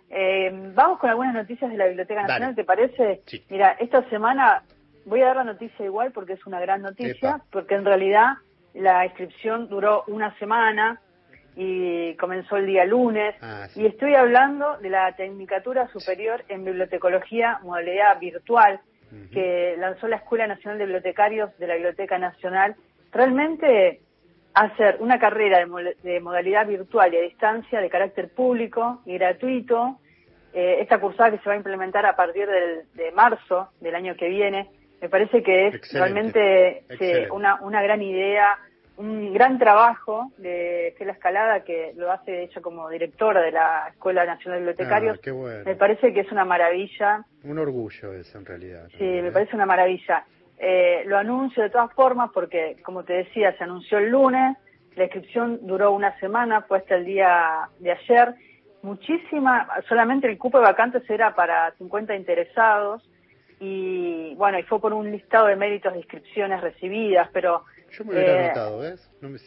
Eh, 0.08 0.50
vamos 0.74 0.98
con 0.98 1.10
algunas 1.10 1.34
noticias 1.34 1.70
de 1.70 1.76
la 1.76 1.86
Biblioteca 1.86 2.22
Dale. 2.22 2.32
Nacional, 2.32 2.54
¿te 2.56 2.64
parece? 2.64 3.22
Sí. 3.26 3.44
Mira, 3.48 3.76
esta 3.78 4.02
semana 4.10 4.62
voy 5.04 5.22
a 5.22 5.26
dar 5.26 5.36
la 5.36 5.44
noticia 5.44 5.84
igual 5.84 6.12
porque 6.12 6.32
es 6.34 6.46
una 6.46 6.60
gran 6.60 6.82
noticia, 6.82 7.30
Epa. 7.30 7.44
porque 7.50 7.74
en 7.74 7.84
realidad 7.84 8.34
la 8.74 9.04
inscripción 9.04 9.68
duró 9.68 10.04
una 10.08 10.36
semana 10.38 11.00
y 11.56 12.14
comenzó 12.14 12.56
el 12.56 12.66
día 12.66 12.84
lunes. 12.84 13.34
Ah, 13.40 13.66
Y 13.74 13.86
estoy 13.86 14.14
hablando 14.14 14.78
de 14.78 14.90
la 14.90 15.12
Tecnicatura 15.16 15.88
Superior 15.88 16.44
en 16.48 16.64
Bibliotecología, 16.64 17.58
modalidad 17.62 18.18
virtual, 18.18 18.80
que 19.32 19.74
lanzó 19.76 20.06
la 20.06 20.16
Escuela 20.16 20.46
Nacional 20.46 20.78
de 20.78 20.84
Bibliotecarios 20.84 21.56
de 21.58 21.66
la 21.66 21.74
Biblioteca 21.74 22.16
Nacional. 22.18 22.76
Realmente 23.10 24.00
hacer 24.54 24.96
una 25.00 25.18
carrera 25.18 25.58
de, 25.64 25.96
de 26.02 26.20
modalidad 26.20 26.66
virtual 26.66 27.12
y 27.14 27.16
a 27.18 27.20
distancia 27.22 27.80
de 27.80 27.88
carácter 27.90 28.28
público 28.34 29.00
y 29.06 29.14
gratuito, 29.18 29.98
eh, 30.52 30.78
esta 30.80 30.98
cursada 30.98 31.30
que 31.30 31.38
se 31.38 31.48
va 31.48 31.54
a 31.54 31.58
implementar 31.58 32.04
a 32.06 32.16
partir 32.16 32.48
del- 32.48 32.82
de 32.94 33.12
marzo 33.12 33.68
del 33.80 33.94
año 33.94 34.16
que 34.16 34.28
viene, 34.28 34.68
me 35.00 35.08
parece 35.08 35.42
que 35.42 35.68
es 35.68 35.74
Excelente. 35.76 36.32
realmente 36.32 36.82
sí, 36.98 37.12
una, 37.32 37.60
una 37.62 37.80
gran 37.82 38.02
idea, 38.02 38.58
un 38.96 39.32
gran 39.32 39.58
trabajo 39.58 40.30
de 40.36 40.88
Estela 40.88 41.12
Escalada, 41.12 41.64
que 41.64 41.92
lo 41.96 42.10
hace 42.12 42.32
de 42.32 42.42
hecho 42.42 42.60
como 42.60 42.90
directora 42.90 43.40
de 43.40 43.52
la 43.52 43.86
Escuela 43.90 44.26
Nacional 44.26 44.58
de 44.60 44.66
Bibliotecarios. 44.66 45.18
Ah, 45.26 45.32
bueno. 45.32 45.64
Me 45.64 45.74
parece 45.76 46.12
que 46.12 46.20
es 46.20 46.32
una 46.32 46.44
maravilla, 46.44 47.24
Un 47.44 47.58
orgullo 47.58 48.12
eso 48.12 48.36
en 48.36 48.44
realidad. 48.44 48.88
sí, 48.98 49.04
me 49.04 49.30
parece 49.32 49.54
una 49.56 49.64
maravilla. 49.66 50.24
Eh, 50.62 51.04
lo 51.06 51.16
anuncio 51.16 51.62
de 51.62 51.70
todas 51.70 51.90
formas 51.94 52.30
porque, 52.34 52.76
como 52.84 53.02
te 53.02 53.14
decía, 53.14 53.56
se 53.56 53.64
anunció 53.64 53.96
el 53.96 54.10
lunes, 54.10 54.58
la 54.94 55.04
inscripción 55.04 55.60
duró 55.62 55.92
una 55.92 56.18
semana, 56.20 56.60
fue 56.62 56.78
hasta 56.78 56.96
el 56.96 57.06
día 57.06 57.70
de 57.78 57.92
ayer. 57.92 58.34
Muchísima, 58.82 59.66
solamente 59.88 60.26
el 60.26 60.36
cupo 60.36 60.58
de 60.58 60.64
vacantes 60.64 61.08
era 61.08 61.34
para 61.34 61.72
50 61.78 62.14
interesados 62.14 63.02
y 63.58 64.34
bueno, 64.34 64.58
y 64.58 64.62
fue 64.64 64.80
por 64.80 64.92
un 64.92 65.10
listado 65.10 65.46
de 65.46 65.56
méritos 65.56 65.94
de 65.94 66.00
inscripciones 66.00 66.60
recibidas, 66.60 67.30
pero 67.32 67.64
Yo 67.90 68.04
me 68.04 68.12
hubiera 68.12 68.32
eh, 68.32 68.44
anotado, 68.44 68.78
¿ves? 68.80 69.10
No 69.22 69.30
me... 69.30 69.38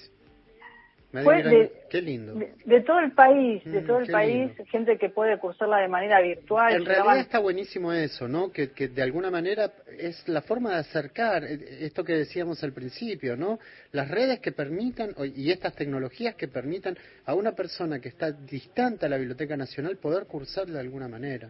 fue 1.21 1.33
hubiera- 1.35 1.49
de- 1.51 1.71
Qué 1.89 2.01
lindo. 2.01 2.33
de, 2.33 2.53
de 2.65 2.81
todo 2.81 2.99
el 2.99 3.11
país, 3.11 3.63
de 3.65 3.81
Mm, 3.81 3.85
todo 3.85 3.99
el 3.99 4.09
país, 4.09 4.51
gente 4.71 4.97
que 4.97 5.09
puede 5.09 5.37
cursarla 5.37 5.77
de 5.77 5.87
manera 5.87 6.19
virtual. 6.21 6.73
En 6.73 6.85
realidad 6.85 7.19
está 7.19 7.37
buenísimo 7.37 7.93
eso, 7.93 8.27
¿no? 8.27 8.51
Que, 8.51 8.71
que 8.71 8.87
de 8.87 9.01
alguna 9.03 9.29
manera 9.29 9.71
es 9.99 10.27
la 10.27 10.41
forma 10.41 10.71
de 10.71 10.77
acercar 10.77 11.43
eh, 11.43 11.59
esto 11.81 12.03
que 12.03 12.13
decíamos 12.13 12.63
al 12.63 12.73
principio, 12.73 13.37
¿no? 13.37 13.59
Las 13.91 14.09
redes 14.09 14.39
que 14.39 14.51
permitan 14.51 15.13
y 15.35 15.51
estas 15.51 15.75
tecnologías 15.75 16.33
que 16.35 16.47
permitan 16.47 16.97
a 17.25 17.35
una 17.35 17.51
persona 17.51 17.99
que 17.99 18.09
está 18.09 18.31
distante 18.31 19.05
a 19.05 19.09
la 19.09 19.17
Biblioteca 19.17 19.55
Nacional 19.55 19.97
poder 19.97 20.25
cursar 20.25 20.65
de 20.65 20.79
alguna 20.79 21.07
manera. 21.07 21.49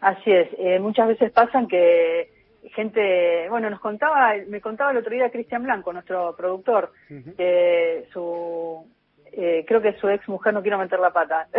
Así 0.00 0.30
es, 0.30 0.48
eh, 0.58 0.78
muchas 0.78 1.08
veces 1.08 1.30
pasan 1.32 1.66
que 1.66 2.41
gente, 2.70 3.48
bueno, 3.48 3.68
nos 3.70 3.80
contaba, 3.80 4.34
me 4.48 4.60
contaba 4.60 4.90
el 4.92 4.98
otro 4.98 5.12
día 5.12 5.30
Cristian 5.30 5.62
Blanco, 5.64 5.92
nuestro 5.92 6.34
productor, 6.36 6.92
que 7.36 8.06
su, 8.12 8.86
eh, 9.32 9.64
creo 9.66 9.82
que 9.82 9.94
su 9.94 10.08
ex 10.08 10.28
mujer 10.28 10.54
no 10.54 10.62
quiero 10.62 10.78
meter 10.78 10.98
la 11.00 11.12
pata. 11.12 11.48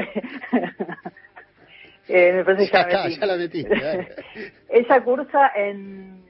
Eh, 2.07 2.33
me 2.33 2.43
parece 2.43 2.65
que 2.65 2.71
Ya 2.73 2.89
ya, 2.89 2.97
la 2.97 3.03
metí. 3.05 3.15
ya 3.19 3.25
la 3.25 3.37
metiste. 3.37 3.73
¿eh? 3.75 4.51
Ella 4.69 5.01
cursa 5.05 5.51
en, 5.55 6.21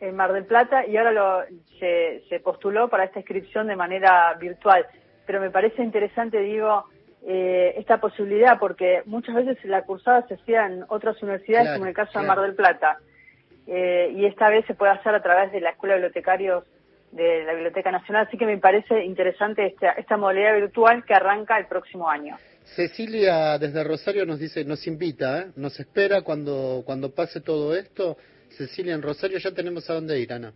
en 0.00 0.16
Mar 0.16 0.32
del 0.32 0.46
Plata 0.46 0.84
y 0.84 0.96
ahora 0.96 1.12
lo, 1.12 1.42
se, 1.78 2.24
se 2.28 2.40
postuló 2.40 2.88
para 2.88 3.04
esta 3.04 3.20
inscripción 3.20 3.68
de 3.68 3.76
manera 3.76 4.34
virtual. 4.34 4.84
Pero 5.24 5.40
me 5.40 5.50
parece 5.50 5.80
interesante, 5.84 6.40
digo, 6.40 6.86
eh, 7.24 7.74
esta 7.76 7.98
posibilidad 8.00 8.58
porque 8.58 9.02
muchas 9.06 9.36
veces 9.36 9.64
la 9.64 9.82
cursada 9.82 10.26
se 10.26 10.34
hacía 10.34 10.66
en 10.66 10.84
otras 10.88 11.22
universidades, 11.22 11.66
Claro, 11.66 11.76
como 11.78 11.84
en 11.84 11.88
el 11.90 11.94
caso 11.94 12.20
de. 12.20 12.26
Mar 12.26 12.40
del 12.40 12.54
Plata. 12.56 12.98
Eh, 13.66 14.12
y 14.16 14.26
esta 14.26 14.50
vez 14.50 14.64
se 14.66 14.74
puede 14.74 14.92
hacer 14.92 15.14
a 15.14 15.22
través 15.22 15.52
de 15.52 15.60
la 15.60 15.70
Escuela 15.70 15.94
de 15.94 16.00
Bibliotecarios 16.00 16.64
de 17.12 17.44
la 17.44 17.52
Biblioteca 17.52 17.92
Nacional, 17.92 18.26
así 18.26 18.38
que 18.38 18.46
me 18.46 18.56
parece 18.58 19.04
interesante 19.04 19.66
esta, 19.66 19.92
esta 19.92 20.16
modalidad 20.16 20.54
virtual 20.54 21.04
que 21.04 21.14
arranca 21.14 21.58
el 21.58 21.66
próximo 21.66 22.08
año. 22.08 22.36
Cecilia 22.64 23.58
desde 23.58 23.84
Rosario 23.84 24.24
nos 24.24 24.38
dice, 24.38 24.64
nos 24.64 24.86
invita, 24.86 25.40
¿eh? 25.40 25.46
nos 25.56 25.78
espera 25.78 26.22
cuando, 26.22 26.82
cuando 26.86 27.14
pase 27.14 27.40
todo 27.40 27.76
esto. 27.76 28.16
Cecilia 28.48 28.94
en 28.94 29.02
Rosario 29.02 29.38
ya 29.38 29.52
tenemos 29.52 29.88
a 29.90 29.94
dónde 29.94 30.18
ir, 30.18 30.32
Ana. 30.32 30.52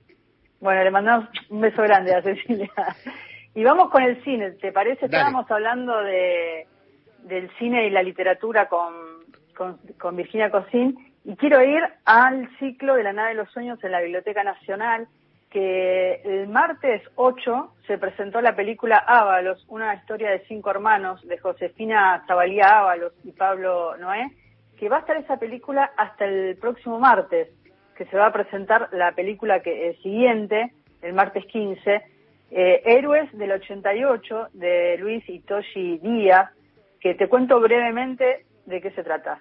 Bueno, 0.61 0.82
le 0.82 0.90
mandamos 0.90 1.28
un 1.50 1.61
beso 1.61 1.82
grande 1.82 2.14
a 2.14 2.22
Cecilia. 2.22 2.70
Y 3.54 3.64
vamos 3.64 3.90
con 3.90 4.02
el 4.02 4.22
cine, 4.22 4.52
¿te 4.52 4.72
parece? 4.72 5.09
Dale. 5.09 5.16
Estábamos 5.16 5.50
hablando 5.50 6.02
de, 6.02 6.66
del 7.24 7.50
cine 7.59 7.86
y 7.86 7.90
la 7.90 8.02
literatura 8.02 8.68
con, 8.68 8.94
con, 9.54 9.78
con 9.98 10.16
Virginia 10.16 10.50
Cosín 10.50 10.96
y 11.26 11.34
quiero 11.34 11.60
ir 11.60 11.82
al 12.04 12.48
ciclo 12.60 12.94
de 12.94 13.02
la 13.02 13.12
nave 13.12 13.30
de 13.30 13.34
los 13.34 13.50
sueños 13.50 13.82
en 13.82 13.90
la 13.90 14.00
Biblioteca 14.00 14.44
Nacional, 14.44 15.08
que 15.50 16.20
el 16.24 16.46
martes 16.46 17.02
8 17.16 17.74
se 17.84 17.98
presentó 17.98 18.40
la 18.40 18.54
película 18.54 18.98
Ábalos, 18.98 19.64
una 19.66 19.92
historia 19.96 20.30
de 20.30 20.46
cinco 20.46 20.70
hermanos 20.70 21.26
de 21.26 21.36
Josefina 21.38 22.22
Zabalía 22.28 22.78
Ábalos 22.78 23.12
y 23.24 23.32
Pablo 23.32 23.96
Noé, 23.96 24.30
que 24.78 24.88
va 24.88 24.98
a 24.98 25.00
estar 25.00 25.16
esa 25.16 25.36
película 25.36 25.90
hasta 25.96 26.26
el 26.26 26.56
próximo 26.58 27.00
martes, 27.00 27.48
que 27.96 28.04
se 28.04 28.16
va 28.16 28.26
a 28.26 28.32
presentar 28.32 28.88
la 28.92 29.10
película 29.10 29.62
que 29.62 29.88
el 29.88 29.96
siguiente, 30.02 30.74
el 31.02 31.12
martes 31.12 31.44
15, 31.46 32.02
eh, 32.52 32.82
Héroes 32.84 33.36
del 33.36 33.50
88 33.50 34.50
de 34.52 34.96
Luis 34.98 35.28
Itoshi 35.28 35.98
Díaz, 35.98 36.52
que 37.00 37.16
te 37.16 37.28
cuento 37.28 37.58
brevemente 37.58 38.46
de 38.64 38.80
qué 38.80 38.92
se 38.92 39.02
trata. 39.02 39.40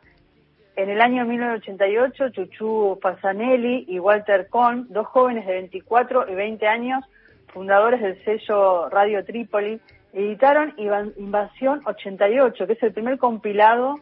En 0.75 0.89
el 0.89 0.99
año 0.99 1.25
1988, 1.25 2.29
Chuchu 2.31 2.99
Pasanelli 3.01 3.85
y 3.87 3.97
Walter 3.97 4.49
Cohn, 4.49 4.87
dos 4.89 5.07
jóvenes 5.07 5.45
de 5.47 5.53
24 5.53 6.29
y 6.29 6.35
20 6.35 6.67
años, 6.67 7.05
fundadores 7.47 8.01
del 8.01 8.21
sello 8.25 8.89
Radio 8.89 9.23
Trípoli, 9.23 9.79
editaron 10.11 10.73
Invasión 11.17 11.81
88, 11.85 12.67
que 12.67 12.73
es 12.73 12.83
el 12.83 12.91
primer 12.91 13.17
compilado 13.17 14.01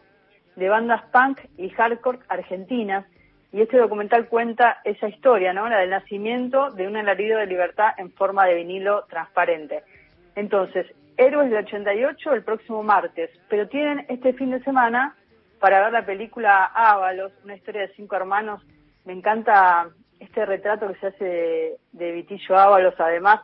de 0.56 0.68
bandas 0.68 1.02
punk 1.12 1.38
y 1.56 1.68
hardcore 1.70 2.18
argentinas. 2.28 3.06
Y 3.52 3.60
este 3.60 3.78
documental 3.78 4.26
cuenta 4.26 4.78
esa 4.82 5.08
historia, 5.08 5.52
¿no? 5.52 5.68
La 5.68 5.78
del 5.78 5.90
nacimiento 5.90 6.72
de 6.72 6.88
un 6.88 6.96
alarido 6.96 7.38
de 7.38 7.46
libertad 7.46 7.92
en 7.98 8.10
forma 8.10 8.46
de 8.46 8.54
vinilo 8.54 9.04
transparente. 9.08 9.84
Entonces, 10.34 10.86
Héroes 11.16 11.50
del 11.50 11.64
88 11.64 12.32
el 12.32 12.42
próximo 12.42 12.82
martes, 12.82 13.30
pero 13.48 13.68
tienen 13.68 14.04
este 14.08 14.32
fin 14.32 14.50
de 14.50 14.60
semana 14.64 15.14
para 15.64 15.80
ver 15.80 15.94
la 15.94 16.04
película 16.04 16.66
Ábalos, 16.74 17.32
una 17.42 17.56
historia 17.56 17.80
de 17.80 17.94
cinco 17.94 18.16
hermanos. 18.16 18.60
Me 19.06 19.14
encanta 19.14 19.88
este 20.20 20.44
retrato 20.44 20.88
que 20.88 21.00
se 21.00 21.06
hace 21.06 21.78
de, 21.90 22.12
Vitillo 22.12 22.58
Ábalos, 22.58 22.92
además, 22.98 23.40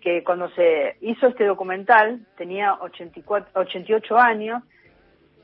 que 0.00 0.24
cuando 0.24 0.50
se 0.56 0.96
hizo 1.02 1.28
este 1.28 1.44
documental 1.44 2.26
tenía 2.36 2.74
84, 2.80 3.52
88 3.54 4.18
años, 4.18 4.64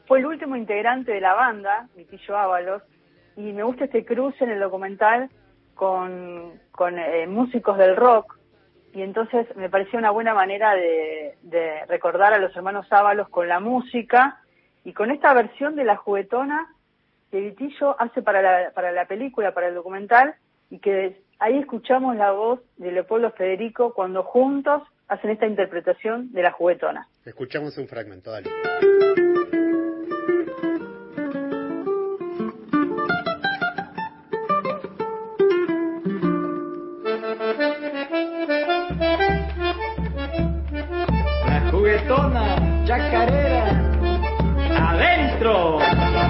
fue 0.08 0.18
el 0.18 0.26
último 0.26 0.56
integrante 0.56 1.12
de 1.12 1.20
la 1.20 1.34
banda, 1.34 1.86
Vitillo 1.94 2.36
Ábalos, 2.36 2.82
y 3.36 3.52
me 3.52 3.62
gusta 3.62 3.84
este 3.84 4.04
cruce 4.04 4.42
en 4.42 4.50
el 4.50 4.58
documental 4.58 5.30
con, 5.76 6.60
con 6.72 6.98
eh, 6.98 7.28
músicos 7.28 7.78
del 7.78 7.94
rock, 7.94 8.36
y 8.92 9.02
entonces 9.02 9.46
me 9.54 9.70
pareció 9.70 10.00
una 10.00 10.10
buena 10.10 10.34
manera 10.34 10.74
de, 10.74 11.38
de 11.42 11.86
recordar 11.86 12.32
a 12.32 12.38
los 12.38 12.56
hermanos 12.56 12.92
Ábalos 12.92 13.28
con 13.28 13.46
la 13.46 13.60
música 13.60 14.40
y 14.88 14.94
con 14.94 15.10
esta 15.10 15.34
versión 15.34 15.76
de 15.76 15.84
la 15.84 15.96
juguetona 15.96 16.74
que 17.30 17.42
Vitillo 17.42 17.94
hace 18.00 18.22
para 18.22 18.40
la, 18.40 18.70
para 18.70 18.90
la 18.90 19.04
película, 19.04 19.52
para 19.52 19.68
el 19.68 19.74
documental, 19.74 20.34
y 20.70 20.78
que 20.78 21.20
ahí 21.38 21.58
escuchamos 21.58 22.16
la 22.16 22.32
voz 22.32 22.60
de 22.78 22.90
Leopoldo 22.90 23.30
Federico 23.32 23.92
cuando 23.92 24.22
juntos 24.22 24.82
hacen 25.06 25.28
esta 25.28 25.46
interpretación 25.46 26.32
de 26.32 26.42
la 26.42 26.52
juguetona. 26.52 27.06
Escuchamos 27.26 27.76
un 27.76 27.86
fragmento, 27.86 28.30
dale. 28.30 28.48
La 41.46 41.70
juguetona, 41.70 42.84
chacarera, 42.86 43.87
adentro. 44.98 46.27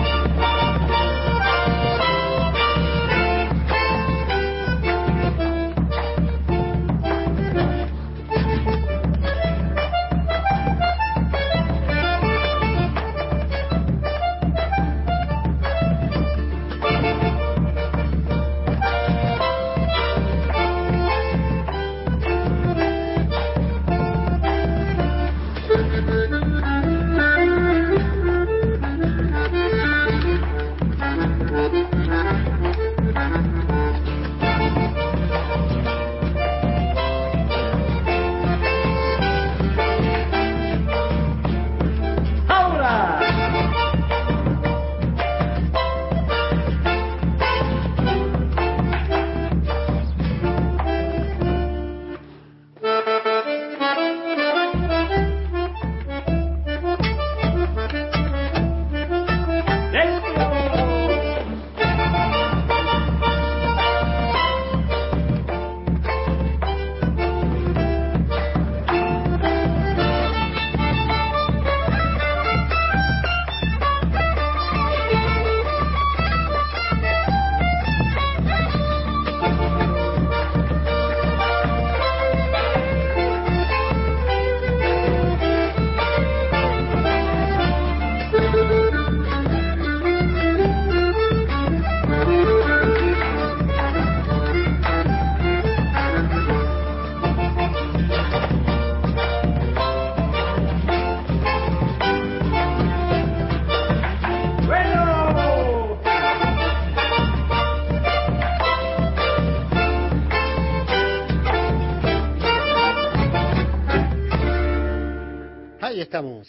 Estamos. 116.09 116.48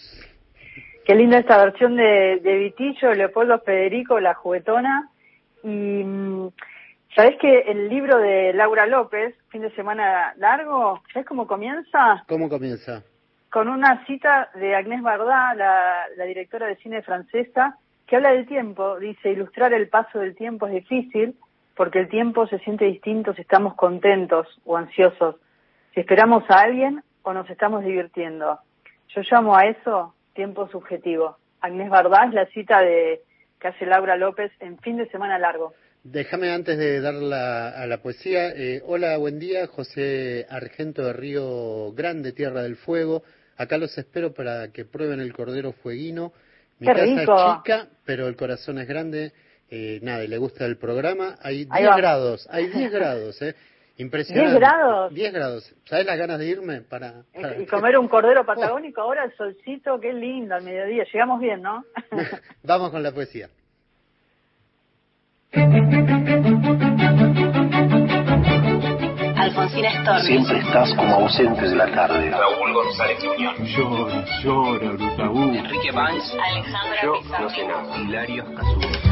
Qué 1.05 1.15
linda 1.15 1.37
esta 1.37 1.57
versión 1.57 1.97
de, 1.97 2.39
de 2.41 2.57
Vitillo, 2.57 3.13
Leopoldo 3.13 3.59
Federico, 3.59 4.17
La 4.21 4.33
Juguetona. 4.33 5.09
Y 5.63 5.67
mm, 5.67 6.49
¿sabés 7.13 7.37
que 7.41 7.59
el 7.67 7.89
libro 7.89 8.19
de 8.19 8.53
Laura 8.53 8.85
López, 8.85 9.35
fin 9.49 9.61
de 9.61 9.75
semana 9.75 10.33
largo, 10.37 11.01
¿sabés 11.11 11.27
cómo 11.27 11.45
comienza? 11.45 12.23
¿Cómo 12.29 12.47
comienza? 12.47 13.03
Con 13.51 13.67
una 13.67 14.05
cita 14.05 14.49
de 14.55 14.75
Agnès 14.75 15.01
Varda, 15.01 15.53
la, 15.55 16.05
la 16.15 16.23
directora 16.23 16.67
de 16.67 16.77
cine 16.77 17.01
francesa, 17.01 17.77
que 18.07 18.15
habla 18.15 18.31
del 18.31 18.47
tiempo. 18.47 18.97
Dice, 18.97 19.31
ilustrar 19.31 19.73
el 19.73 19.89
paso 19.89 20.19
del 20.19 20.37
tiempo 20.37 20.67
es 20.67 20.73
difícil 20.73 21.35
porque 21.75 21.99
el 21.99 22.07
tiempo 22.07 22.47
se 22.47 22.59
siente 22.59 22.85
distinto 22.85 23.33
si 23.33 23.41
estamos 23.41 23.73
contentos 23.75 24.47
o 24.63 24.77
ansiosos, 24.77 25.35
si 25.93 25.99
esperamos 25.99 26.43
a 26.49 26.61
alguien 26.61 27.03
o 27.23 27.33
nos 27.33 27.49
estamos 27.49 27.83
divirtiendo. 27.83 28.59
Yo 29.15 29.21
llamo 29.29 29.55
a 29.55 29.65
eso 29.65 30.13
tiempo 30.33 30.67
subjetivo. 30.69 31.37
Agnés 31.61 31.89
Bardá 31.89 32.25
es 32.27 32.33
la 32.33 32.45
cita 32.47 32.81
de 32.81 33.21
que 33.59 33.67
hace 33.67 33.85
Laura 33.85 34.15
López 34.15 34.51
en 34.59 34.77
fin 34.79 34.97
de 34.97 35.09
semana 35.09 35.37
largo. 35.37 35.73
Déjame 36.03 36.49
antes 36.51 36.77
de 36.77 37.01
dar 37.01 37.15
la, 37.15 37.69
a 37.69 37.85
la 37.85 37.97
poesía. 38.01 38.49
eh, 38.55 38.81
hola, 38.85 39.17
buen 39.17 39.37
día, 39.37 39.67
José 39.67 40.45
Argento 40.49 41.03
de 41.03 41.11
Río 41.13 41.91
Grande, 41.91 42.31
Tierra 42.31 42.63
del 42.63 42.77
Fuego. 42.77 43.23
Acá 43.57 43.77
los 43.77 43.97
espero 43.97 44.33
para 44.33 44.71
que 44.71 44.85
prueben 44.85 45.19
el 45.19 45.33
cordero 45.33 45.73
fueguino. 45.73 46.31
Mi 46.79 46.87
¡Qué 46.87 46.93
casa 46.93 47.03
rico! 47.03 47.35
es 47.35 47.57
chica, 47.57 47.87
pero 48.05 48.27
el 48.27 48.37
corazón 48.37 48.77
es 48.79 48.87
grande. 48.87 49.33
Eh, 49.69 49.99
nada, 50.01 50.23
y 50.23 50.27
le 50.29 50.37
gusta 50.37 50.65
el 50.65 50.77
programa. 50.77 51.37
Hay 51.41 51.67
Ahí 51.69 51.81
10 51.83 51.91
va. 51.91 51.97
grados, 51.97 52.47
hay 52.49 52.67
10 52.67 52.91
grados, 52.91 53.41
¿eh? 53.41 53.53
Impresionante. 53.99 54.51
¿10 54.55 54.59
grados? 54.59 55.13
10 55.13 55.33
grados. 55.33 55.75
¿Sabes 55.85 56.05
las 56.05 56.17
ganas 56.17 56.39
de 56.39 56.47
irme 56.47 56.81
para, 56.81 57.23
para- 57.33 57.61
Y 57.61 57.65
comer 57.67 57.97
un 57.99 58.07
cordero 58.07 58.45
patagónico 58.45 59.01
ahora, 59.01 59.25
el 59.25 59.35
solcito, 59.35 59.99
qué 59.99 60.13
lindo, 60.13 60.55
al 60.55 60.63
mediodía. 60.63 61.03
Llegamos 61.11 61.39
bien, 61.39 61.61
¿no? 61.61 61.83
Vamos 62.63 62.89
con 62.91 63.03
la 63.03 63.11
poesía. 63.11 63.49
Alfonsina 69.37 69.89
Storni. 70.01 70.21
Siempre 70.27 70.59
estás 70.59 70.93
como 70.95 71.15
ausente 71.15 71.61
de 71.69 71.75
la 71.75 71.85
tarde. 71.91 72.29
Raúl 72.31 72.73
González 72.73 73.23
Muñoz. 73.23 73.57
Llora, 73.75 74.25
llora, 74.43 74.91
Brutaú. 74.91 75.43
Enrique 75.55 75.91
Banks. 75.91 76.33
Alejandra 76.33 77.01
Yo 77.03 77.13
Pizarro. 77.21 77.43
no 77.43 77.49
sé 77.49 77.67
nada. 77.67 77.97
Hilario 78.01 78.45
Cazú. 78.55 79.08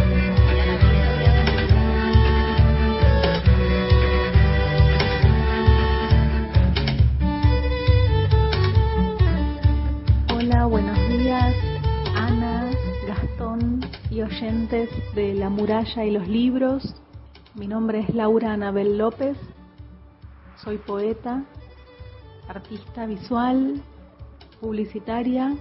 Buenos 10.65 10.97
días, 11.07 11.55
Ana, 12.13 12.69
Gastón 13.07 13.79
y 14.09 14.21
oyentes 14.21 14.89
de 15.15 15.33
La 15.33 15.49
Muralla 15.49 16.03
y 16.03 16.11
los 16.11 16.27
Libros. 16.27 16.95
Mi 17.55 17.67
nombre 17.67 17.99
es 17.99 18.13
Laura 18.13 18.51
Anabel 18.51 18.97
López, 18.97 19.37
soy 20.57 20.77
poeta, 20.77 21.45
artista 22.49 23.05
visual 23.05 23.81
publicitaria 24.59 25.55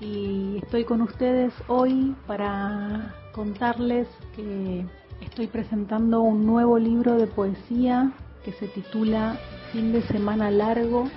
y 0.00 0.58
estoy 0.62 0.84
con 0.84 1.00
ustedes 1.00 1.54
hoy 1.68 2.14
para 2.26 3.14
contarles 3.32 4.06
que 4.36 4.84
estoy 5.22 5.46
presentando 5.46 6.20
un 6.20 6.44
nuevo 6.44 6.78
libro 6.78 7.16
de 7.16 7.26
poesía 7.26 8.12
que 8.44 8.52
se 8.52 8.68
titula 8.68 9.38
Fin 9.72 9.92
de 9.92 10.02
Semana 10.02 10.50
Largo. 10.50 11.08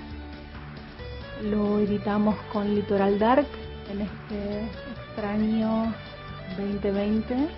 Lo 1.44 1.80
editamos 1.80 2.36
con 2.54 2.74
Litoral 2.74 3.20
Dark 3.20 3.46
en 3.92 4.02
este 4.02 4.64
extraño 4.96 5.94
2020. 6.58 7.50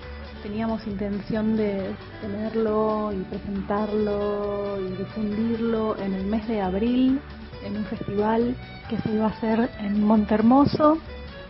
Teníamos 0.41 0.85
intención 0.87 1.55
de 1.55 1.95
tenerlo 2.21 3.13
y 3.13 3.17
presentarlo 3.23 4.79
y 4.81 4.97
difundirlo 4.97 5.95
en 5.97 6.15
el 6.15 6.25
mes 6.25 6.47
de 6.47 6.59
abril 6.59 7.21
en 7.63 7.77
un 7.77 7.85
festival 7.85 8.55
que 8.89 8.97
se 8.97 9.13
iba 9.13 9.25
a 9.25 9.29
hacer 9.29 9.69
en 9.79 10.03
Montermoso. 10.03 10.97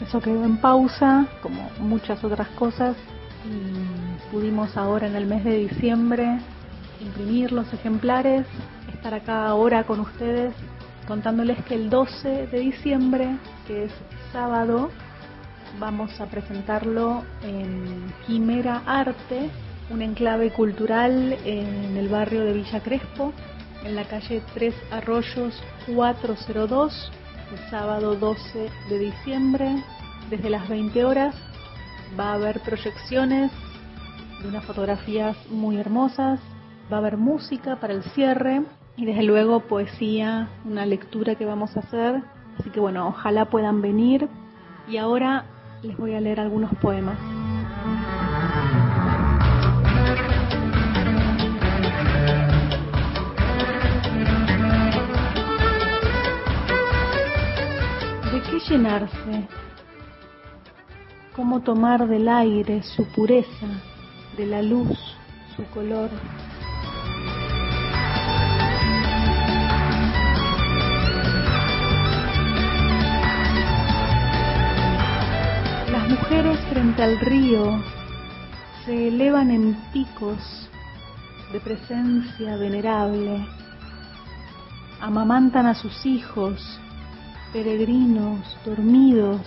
Eso 0.01 0.19
quedó 0.19 0.43
en 0.43 0.57
pausa, 0.57 1.27
como 1.41 1.69
muchas 1.79 2.23
otras 2.23 2.49
cosas, 2.49 2.95
y 3.45 4.31
pudimos 4.31 4.75
ahora 4.75 5.07
en 5.07 5.15
el 5.15 5.25
mes 5.25 5.45
de 5.45 5.57
diciembre 5.57 6.39
imprimir 6.99 7.51
los 7.51 7.71
ejemplares, 7.73 8.45
estar 8.93 9.13
acá 9.13 9.47
ahora 9.47 9.85
con 9.85 10.01
ustedes 10.01 10.53
contándoles 11.07 11.63
que 11.65 11.75
el 11.75 11.89
12 11.89 12.47
de 12.47 12.59
diciembre, 12.59 13.37
que 13.65 13.85
es 13.85 13.91
sábado, 14.33 14.91
vamos 15.79 16.19
a 16.19 16.25
presentarlo 16.25 17.23
en 17.43 18.13
Quimera 18.25 18.83
Arte, 18.85 19.49
un 19.89 20.01
enclave 20.01 20.51
cultural 20.51 21.37
en 21.45 21.95
el 21.95 22.09
barrio 22.09 22.43
de 22.43 22.53
Villa 22.53 22.81
Crespo, 22.81 23.31
en 23.85 23.95
la 23.95 24.03
calle 24.03 24.41
Tres 24.53 24.75
Arroyos 24.91 25.63
402, 25.87 27.11
el 27.53 27.69
sábado 27.69 28.15
12 28.15 28.69
de 28.89 28.99
diciembre, 28.99 29.83
desde 30.29 30.49
las 30.49 30.67
20 30.67 31.05
horas. 31.05 31.35
Va 32.19 32.31
a 32.31 32.33
haber 32.33 32.59
proyecciones 32.61 33.51
de 34.41 34.47
unas 34.49 34.65
fotografías 34.65 35.37
muy 35.49 35.77
hermosas, 35.77 36.39
va 36.91 36.97
a 36.97 36.99
haber 36.99 37.15
música 37.17 37.77
para 37.77 37.93
el 37.93 38.03
cierre 38.03 38.61
y 38.97 39.05
desde 39.05 39.21
luego 39.21 39.59
poesía, 39.59 40.49
una 40.65 40.85
lectura 40.87 41.35
que 41.35 41.45
vamos 41.45 41.77
a 41.77 41.81
hacer. 41.81 42.23
Así 42.59 42.71
que 42.71 42.79
bueno, 42.79 43.07
ojalá 43.07 43.45
puedan 43.45 43.81
venir. 43.81 44.27
Y 44.89 44.97
ahora 44.97 45.45
les 45.83 45.95
voy 45.95 46.15
a 46.15 46.19
leer 46.19 46.39
algunos 46.39 46.73
poemas. 46.79 47.19
¿De 58.33 58.41
qué 58.41 58.59
llenarse? 58.67 59.47
¿Cómo 61.35 61.61
tomar 61.61 62.07
del 62.07 62.27
aire 62.27 62.81
su 62.81 63.05
pureza, 63.11 63.67
de 64.35 64.47
la 64.47 64.63
luz 64.63 64.97
su 65.55 65.63
color? 65.65 66.09
Al 77.01 77.19
río 77.19 77.79
se 78.83 79.09
elevan 79.09 79.51
en 79.51 79.75
picos 79.93 80.69
de 81.51 81.59
presencia 81.59 82.57
venerable, 82.57 83.45
amamantan 84.99 85.67
a 85.67 85.75
sus 85.75 86.05
hijos, 86.07 86.79
peregrinos 87.53 88.57
dormidos, 88.65 89.41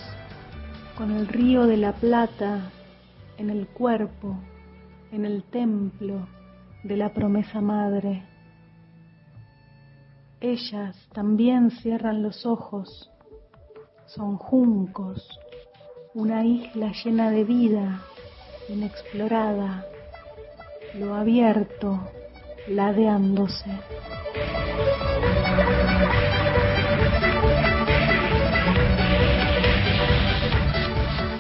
con 0.97 1.11
el 1.11 1.27
río 1.27 1.67
de 1.67 1.77
la 1.77 1.93
plata 1.93 2.71
en 3.37 3.51
el 3.51 3.67
cuerpo, 3.67 4.39
en 5.11 5.25
el 5.25 5.43
templo 5.43 6.29
de 6.85 6.97
la 6.97 7.13
promesa 7.13 7.61
madre. 7.61 8.23
Ellas 10.41 10.97
también 11.13 11.73
cierran 11.73 12.23
los 12.23 12.47
ojos, 12.47 13.11
son 14.07 14.37
juncos, 14.37 15.40
una 16.15 16.45
isla 16.45 16.93
llena 17.05 17.31
de 17.31 17.45
vida, 17.45 18.01
inexplorada, 18.69 19.87
lo 20.95 21.15
abierto, 21.15 22.01
ladeándose. 22.67 23.71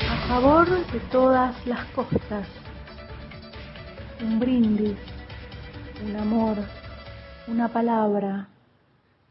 A 0.08 0.28
favor 0.28 0.86
de 0.92 1.00
todas 1.10 1.66
las 1.66 1.84
costas, 1.86 2.46
un 4.22 4.38
brindis, 4.38 4.96
un 6.04 6.16
amor, 6.16 6.58
una 7.48 7.68
palabra 7.68 8.46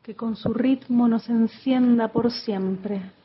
que 0.04 0.16
con 0.16 0.36
su 0.36 0.54
ritmo 0.54 1.08
nos 1.08 1.30
encienda 1.30 2.10
por 2.10 2.30
siempre. 2.30 3.19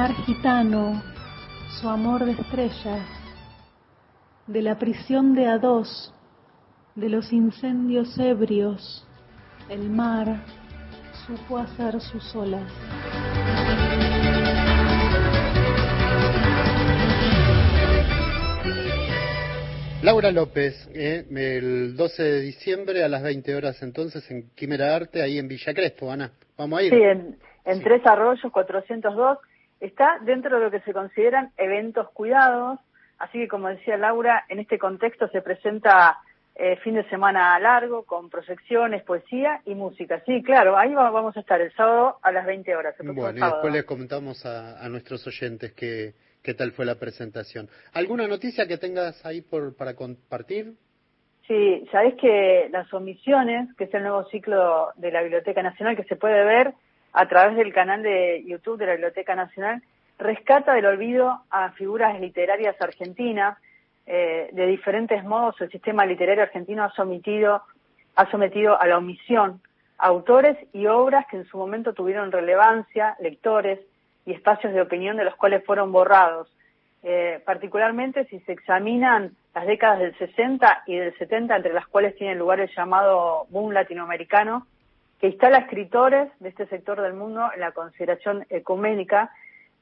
Mar 0.00 0.14
gitano, 0.24 1.02
su 1.78 1.86
amor 1.86 2.24
de 2.24 2.32
estrellas, 2.32 3.06
de 4.46 4.62
la 4.62 4.78
prisión 4.78 5.34
de 5.34 5.46
a 5.46 5.58
dos, 5.58 6.14
de 6.94 7.10
los 7.10 7.30
incendios 7.34 8.18
ebrios, 8.18 9.06
el 9.68 9.90
mar 9.90 10.42
supo 11.26 11.58
hacer 11.58 12.00
sus 12.00 12.34
olas. 12.34 12.62
Laura 20.02 20.30
López, 20.30 20.88
eh, 20.94 21.26
el 21.30 21.94
12 21.94 22.22
de 22.22 22.40
diciembre 22.40 23.04
a 23.04 23.08
las 23.10 23.22
20 23.22 23.54
horas 23.54 23.82
entonces 23.82 24.30
en 24.30 24.48
Quimera 24.54 24.96
Arte, 24.96 25.20
ahí 25.20 25.38
en 25.38 25.46
Villa 25.46 25.74
Crespo, 25.74 26.10
Ana. 26.10 26.32
Vamos 26.56 26.78
a 26.78 26.82
ir. 26.84 26.90
Sí, 26.90 27.02
en, 27.02 27.38
en 27.66 27.82
Tres 27.82 28.00
Arroyos 28.06 28.50
402. 28.50 29.38
Está 29.80 30.18
dentro 30.22 30.58
de 30.58 30.64
lo 30.64 30.70
que 30.70 30.80
se 30.80 30.92
consideran 30.92 31.52
eventos 31.56 32.10
cuidados, 32.10 32.78
así 33.18 33.38
que 33.38 33.48
como 33.48 33.68
decía 33.68 33.96
Laura, 33.96 34.44
en 34.48 34.58
este 34.60 34.78
contexto 34.78 35.28
se 35.28 35.40
presenta 35.42 36.18
eh, 36.54 36.76
fin 36.84 36.94
de 36.94 37.08
semana 37.08 37.58
largo 37.58 38.04
con 38.04 38.28
proyecciones, 38.28 39.02
poesía 39.04 39.62
y 39.64 39.74
música. 39.74 40.22
Sí, 40.26 40.42
claro, 40.42 40.76
ahí 40.76 40.92
va- 40.92 41.10
vamos 41.10 41.34
a 41.36 41.40
estar 41.40 41.60
el 41.60 41.72
sábado 41.72 42.18
a 42.22 42.32
las 42.32 42.44
20 42.44 42.76
horas. 42.76 42.94
el 43.00 43.12
Bueno, 43.12 43.38
y 43.38 43.40
después 43.50 43.72
les 43.72 43.84
comentamos 43.84 44.44
a, 44.44 44.84
a 44.84 44.88
nuestros 44.90 45.26
oyentes 45.26 45.72
qué, 45.72 46.12
qué 46.42 46.52
tal 46.52 46.72
fue 46.72 46.84
la 46.84 46.96
presentación. 46.96 47.68
¿Alguna 47.94 48.26
noticia 48.28 48.66
que 48.68 48.76
tengas 48.76 49.24
ahí 49.24 49.40
por, 49.40 49.74
para 49.74 49.94
compartir? 49.94 50.74
Sí, 51.46 51.86
sabés 51.90 52.14
que 52.16 52.68
las 52.70 52.92
omisiones, 52.92 53.74
que 53.76 53.84
es 53.84 53.94
el 53.94 54.02
nuevo 54.02 54.24
ciclo 54.24 54.90
de 54.96 55.10
la 55.10 55.22
Biblioteca 55.22 55.62
Nacional, 55.62 55.96
que 55.96 56.04
se 56.04 56.16
puede 56.16 56.44
ver 56.44 56.74
a 57.12 57.26
través 57.28 57.56
del 57.56 57.72
canal 57.72 58.02
de 58.02 58.44
YouTube 58.46 58.78
de 58.78 58.86
la 58.86 58.92
Biblioteca 58.92 59.34
Nacional, 59.34 59.82
rescata 60.18 60.74
del 60.74 60.86
olvido 60.86 61.42
a 61.50 61.70
figuras 61.72 62.20
literarias 62.20 62.80
argentinas. 62.80 63.58
Eh, 64.06 64.50
de 64.52 64.66
diferentes 64.66 65.24
modos, 65.24 65.60
el 65.60 65.70
sistema 65.70 66.04
literario 66.04 66.42
argentino 66.42 66.84
ha 66.84 66.92
sometido, 66.92 67.62
ha 68.16 68.30
sometido 68.30 68.80
a 68.80 68.86
la 68.86 68.98
omisión 68.98 69.60
autores 69.98 70.56
y 70.72 70.86
obras 70.86 71.26
que 71.30 71.36
en 71.36 71.44
su 71.46 71.58
momento 71.58 71.92
tuvieron 71.92 72.32
relevancia, 72.32 73.16
lectores 73.20 73.78
y 74.24 74.32
espacios 74.32 74.72
de 74.72 74.80
opinión 74.80 75.16
de 75.16 75.24
los 75.24 75.36
cuales 75.36 75.64
fueron 75.64 75.92
borrados. 75.92 76.48
Eh, 77.02 77.40
particularmente 77.46 78.26
si 78.26 78.40
se 78.40 78.52
examinan 78.52 79.32
las 79.54 79.66
décadas 79.66 80.00
del 80.00 80.16
60 80.18 80.82
y 80.86 80.96
del 80.96 81.16
70, 81.16 81.56
entre 81.56 81.72
las 81.72 81.86
cuales 81.86 82.14
tiene 82.16 82.34
lugar 82.34 82.60
el 82.60 82.70
llamado 82.74 83.46
boom 83.48 83.72
latinoamericano, 83.72 84.66
que 85.20 85.28
instala 85.28 85.58
escritores 85.58 86.30
de 86.40 86.48
este 86.48 86.66
sector 86.66 87.00
del 87.00 87.12
mundo 87.12 87.50
en 87.54 87.60
la 87.60 87.72
consideración 87.72 88.46
ecuménica. 88.48 89.30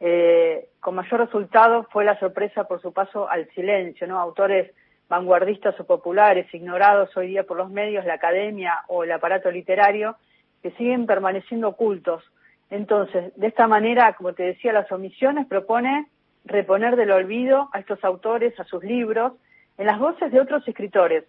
Eh, 0.01 0.69
con 0.81 0.97
mayor 0.97 1.21
resultado 1.21 1.87
fue 1.91 2.05
la 2.05 2.19
sorpresa 2.19 2.65
por 2.65 2.83
su 2.83 2.93
paso 2.93 3.29
al 3.31 3.49
silencio, 3.51 4.07
¿no? 4.07 4.19
Autores 4.19 4.73
vanguardistas 5.09 5.79
o 5.81 5.85
populares, 5.85 6.53
ignorados 6.53 7.17
hoy 7.17 7.29
día 7.29 7.45
por 7.45 7.57
los 7.57 7.71
medios, 7.71 8.05
la 8.05 8.15
academia 8.15 8.83
o 8.89 9.05
el 9.05 9.13
aparato 9.13 9.51
literario, 9.51 10.17
que 10.63 10.73
siguen 10.73 11.07
permaneciendo 11.07 11.69
ocultos. 11.69 12.23
Entonces, 12.71 13.33
de 13.37 13.47
esta 13.47 13.67
manera, 13.67 14.13
como 14.15 14.35
te 14.35 14.43
decía, 14.43 14.73
las 14.73 14.91
omisiones 14.93 15.47
propone 15.47 16.09
reponer 16.45 16.97
del 16.97 17.13
olvido 17.13 17.71
a 17.73 17.79
estos 17.79 18.03
autores, 18.05 18.59
a 18.59 18.65
sus 18.65 18.83
libros, 18.83 19.33
en 19.79 19.87
las 19.87 19.99
voces 19.99 20.33
de 20.33 20.41
otros 20.41 20.67
escritores. 20.67 21.25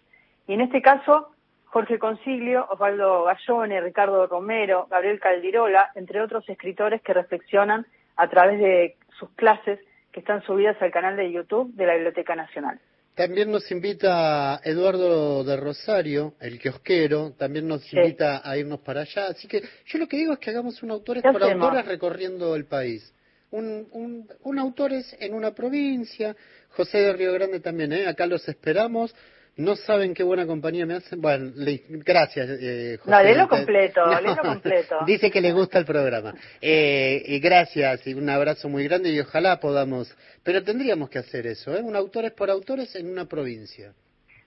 Y 0.46 0.54
en 0.54 0.62
este 0.62 0.82
caso, 0.82 1.30
Jorge 1.70 1.98
Consiglio, 1.98 2.66
Osvaldo 2.70 3.24
Gallone, 3.24 3.80
Ricardo 3.80 4.26
Romero, 4.26 4.86
Gabriel 4.90 5.20
Caldirola, 5.20 5.90
entre 5.94 6.20
otros 6.20 6.48
escritores 6.48 7.00
que 7.02 7.14
reflexionan 7.14 7.86
a 8.16 8.28
través 8.28 8.58
de 8.60 8.96
sus 9.18 9.30
clases 9.30 9.78
que 10.12 10.20
están 10.20 10.42
subidas 10.42 10.76
al 10.82 10.90
canal 10.90 11.16
de 11.16 11.30
YouTube 11.30 11.72
de 11.74 11.86
la 11.86 11.94
Biblioteca 11.94 12.34
Nacional. 12.34 12.80
También 13.14 13.50
nos 13.52 13.70
invita 13.70 14.60
Eduardo 14.64 15.44
de 15.44 15.56
Rosario, 15.56 16.34
el 16.40 16.58
kiosquero, 16.58 17.32
también 17.38 17.68
nos 17.68 17.82
Sí. 17.82 17.96
invita 17.96 18.40
a 18.42 18.56
irnos 18.56 18.80
para 18.80 19.02
allá. 19.02 19.26
Así 19.28 19.46
que 19.46 19.62
yo 19.86 19.98
lo 19.98 20.08
que 20.08 20.16
digo 20.16 20.32
es 20.32 20.38
que 20.40 20.50
hagamos 20.50 20.82
un 20.82 20.90
autores 20.90 21.22
¿Qué 21.22 21.30
por 21.30 21.42
hacemos? 21.42 21.66
autores 21.66 21.86
recorriendo 21.86 22.56
el 22.56 22.64
país. 22.66 23.14
Un, 23.52 23.86
un, 23.92 24.28
un 24.42 24.58
autores 24.58 25.16
en 25.20 25.34
una 25.34 25.52
provincia, 25.52 26.34
José 26.70 26.98
de 26.98 27.12
Río 27.12 27.32
Grande 27.32 27.60
también, 27.60 27.92
¿eh? 27.92 28.06
acá 28.06 28.26
los 28.26 28.48
esperamos. 28.48 29.14
No 29.56 29.76
saben 29.76 30.14
qué 30.14 30.22
buena 30.22 30.46
compañía 30.46 30.86
me 30.86 30.94
hacen. 30.94 31.20
Bueno, 31.20 31.52
le- 31.54 31.82
gracias, 31.88 32.48
eh, 32.60 32.96
José. 32.98 33.10
No, 33.10 33.22
léelo 33.22 33.48
completo, 33.48 34.06
No. 34.06 34.20
léelo 34.20 34.42
completo. 34.42 34.98
Dice 35.06 35.30
que 35.30 35.40
le 35.40 35.52
gusta 35.52 35.78
el 35.78 35.84
programa. 35.84 36.34
Eh, 36.60 37.22
y 37.26 37.40
gracias 37.40 38.06
y 38.06 38.14
un 38.14 38.30
abrazo 38.30 38.68
muy 38.68 38.84
grande 38.84 39.10
y 39.10 39.20
ojalá 39.20 39.60
podamos. 39.60 40.16
Pero 40.42 40.62
tendríamos 40.62 41.10
que 41.10 41.18
hacer 41.18 41.46
eso, 41.46 41.74
¿eh? 41.76 41.82
Un 41.82 41.94
autores 41.96 42.32
por 42.32 42.50
autores 42.50 42.94
en 42.96 43.10
una 43.10 43.26
provincia. 43.26 43.92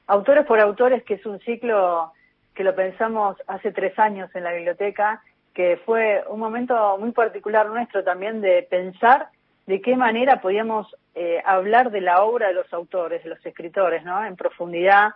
Autores 0.07 0.45
por 0.45 0.59
Autores, 0.59 1.03
que 1.03 1.13
es 1.15 1.25
un 1.25 1.39
ciclo 1.41 2.11
que 2.55 2.63
lo 2.63 2.75
pensamos 2.75 3.37
hace 3.47 3.71
tres 3.71 3.97
años 3.99 4.29
en 4.35 4.43
la 4.43 4.51
biblioteca, 4.53 5.21
que 5.53 5.79
fue 5.85 6.23
un 6.29 6.39
momento 6.39 6.97
muy 6.97 7.11
particular 7.11 7.67
nuestro 7.69 8.03
también 8.03 8.41
de 8.41 8.63
pensar 8.69 9.27
de 9.65 9.81
qué 9.81 9.95
manera 9.95 10.41
podíamos 10.41 10.95
eh, 11.15 11.41
hablar 11.45 11.91
de 11.91 12.01
la 12.01 12.23
obra 12.23 12.47
de 12.47 12.53
los 12.53 12.71
autores, 12.73 13.23
de 13.23 13.29
los 13.29 13.45
escritores, 13.45 14.03
¿no? 14.03 14.23
En 14.25 14.35
profundidad, 14.35 15.13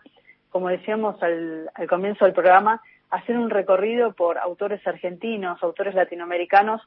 como 0.49 0.69
decíamos 0.69 1.21
al, 1.21 1.69
al 1.73 1.87
comienzo 1.87 2.25
del 2.25 2.33
programa, 2.33 2.81
hacer 3.09 3.37
un 3.37 3.49
recorrido 3.49 4.13
por 4.13 4.37
autores 4.37 4.85
argentinos, 4.85 5.61
autores 5.63 5.95
latinoamericanos, 5.95 6.81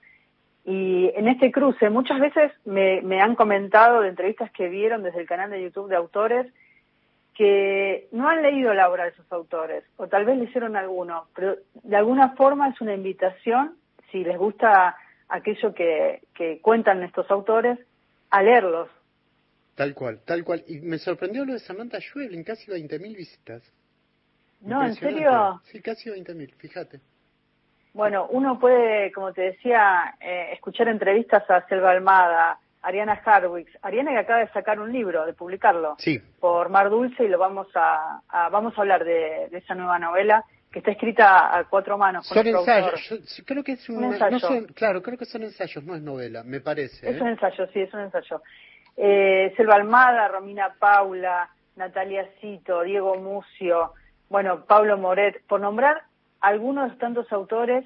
y 0.64 1.11
en 1.14 1.28
este 1.28 1.50
cruce 1.50 1.88
muchas 1.88 2.20
veces 2.20 2.52
me, 2.64 3.20
han 3.20 3.34
comentado 3.34 4.02
de 4.02 4.08
entrevistas 4.08 4.50
que 4.52 4.68
vieron 4.68 5.02
desde 5.02 5.20
el 5.20 5.26
canal 5.26 5.50
de 5.50 5.62
YouTube 5.62 5.88
de 5.88 5.96
autores, 5.96 6.46
que 7.34 8.08
no 8.12 8.28
han 8.28 8.42
leído 8.42 8.74
la 8.74 8.90
obra 8.90 9.04
de 9.04 9.12
sus 9.12 9.30
autores, 9.32 9.84
o 9.96 10.08
tal 10.08 10.26
vez 10.26 10.36
leyeron 10.36 10.76
alguno, 10.76 11.26
pero 11.34 11.56
de 11.82 11.96
alguna 11.96 12.30
forma 12.36 12.68
es 12.68 12.80
una 12.80 12.92
invitación, 12.92 13.76
si 14.11 14.22
les 14.22 14.36
gusta 14.36 14.96
aquello 15.31 15.74
que, 15.74 16.22
que 16.35 16.61
cuentan 16.61 17.03
estos 17.03 17.31
autores, 17.31 17.78
a 18.31 18.43
leerlos. 18.43 18.89
Tal 19.74 19.95
cual, 19.95 20.20
tal 20.24 20.45
cual. 20.45 20.62
Y 20.66 20.81
me 20.81 20.99
sorprendió 20.99 21.45
lo 21.45 21.55
de 21.55 21.59
Samantha 21.61 22.01
Schweblin, 22.01 22.45
casi 22.45 22.70
20.000 22.70 23.16
visitas. 23.16 23.62
No, 24.61 24.85
¿en 24.85 24.95
serio? 24.95 25.61
Sí, 25.64 25.81
casi 25.81 26.11
20.000, 26.11 26.55
fíjate. 26.57 27.01
Bueno, 27.93 28.26
uno 28.31 28.59
puede, 28.59 29.11
como 29.12 29.33
te 29.33 29.43
decía, 29.43 30.14
eh, 30.20 30.51
escuchar 30.53 30.89
entrevistas 30.89 31.49
a 31.51 31.66
Selva 31.66 31.91
Almada, 31.91 32.59
Ariana 32.83 33.20
Harwicks. 33.24 33.72
Ariana 33.83 34.12
que 34.12 34.18
acaba 34.18 34.41
de 34.41 34.49
sacar 34.53 34.78
un 34.78 34.93
libro, 34.93 35.26
de 35.26 35.33
publicarlo, 35.33 35.97
Sí, 35.99 36.20
por 36.39 36.68
Mar 36.68 36.89
Dulce, 36.91 37.24
y 37.24 37.28
lo 37.28 37.39
vamos 37.39 37.66
a, 37.74 38.20
a- 38.28 38.49
vamos 38.51 38.76
a 38.76 38.83
hablar 38.83 39.05
de, 39.05 39.49
de 39.51 39.59
esa 39.59 39.74
nueva 39.74 39.99
novela 39.99 40.45
que 40.70 40.78
está 40.78 40.92
escrita 40.92 41.56
a 41.58 41.64
cuatro 41.64 41.98
manos. 41.98 42.26
son 42.26 42.46
ensayos. 42.46 43.08
Yo 43.36 43.44
creo 43.44 43.64
que 43.64 43.72
es 43.72 43.88
Un 43.88 44.04
ensayo. 44.04 44.30
no 44.32 44.38
son- 44.38 44.64
claro, 44.66 45.02
creo 45.02 45.18
que 45.18 45.24
son 45.24 45.42
ensayos, 45.42 45.82
no 45.84 45.94
es 45.96 46.02
novela, 46.02 46.44
me 46.44 46.60
parece. 46.60 47.08
Es 47.10 47.16
¿eh? 47.16 47.22
un 47.22 47.28
ensayo, 47.28 47.66
sí, 47.72 47.80
es 47.80 47.92
un 47.92 48.00
ensayo. 48.00 48.40
Eh, 48.96 49.52
Selva 49.56 49.74
Almada, 49.74 50.28
Romina 50.28 50.74
Paula, 50.78 51.48
Natalia 51.76 52.28
Cito, 52.40 52.82
Diego 52.82 53.16
Mucio, 53.16 53.94
bueno, 54.28 54.64
Pablo 54.66 54.96
Moret, 54.96 55.42
por 55.48 55.60
nombrar 55.60 56.02
algunos 56.40 56.84
de 56.84 56.90
los 56.90 56.98
tantos 56.98 57.32
autores 57.32 57.84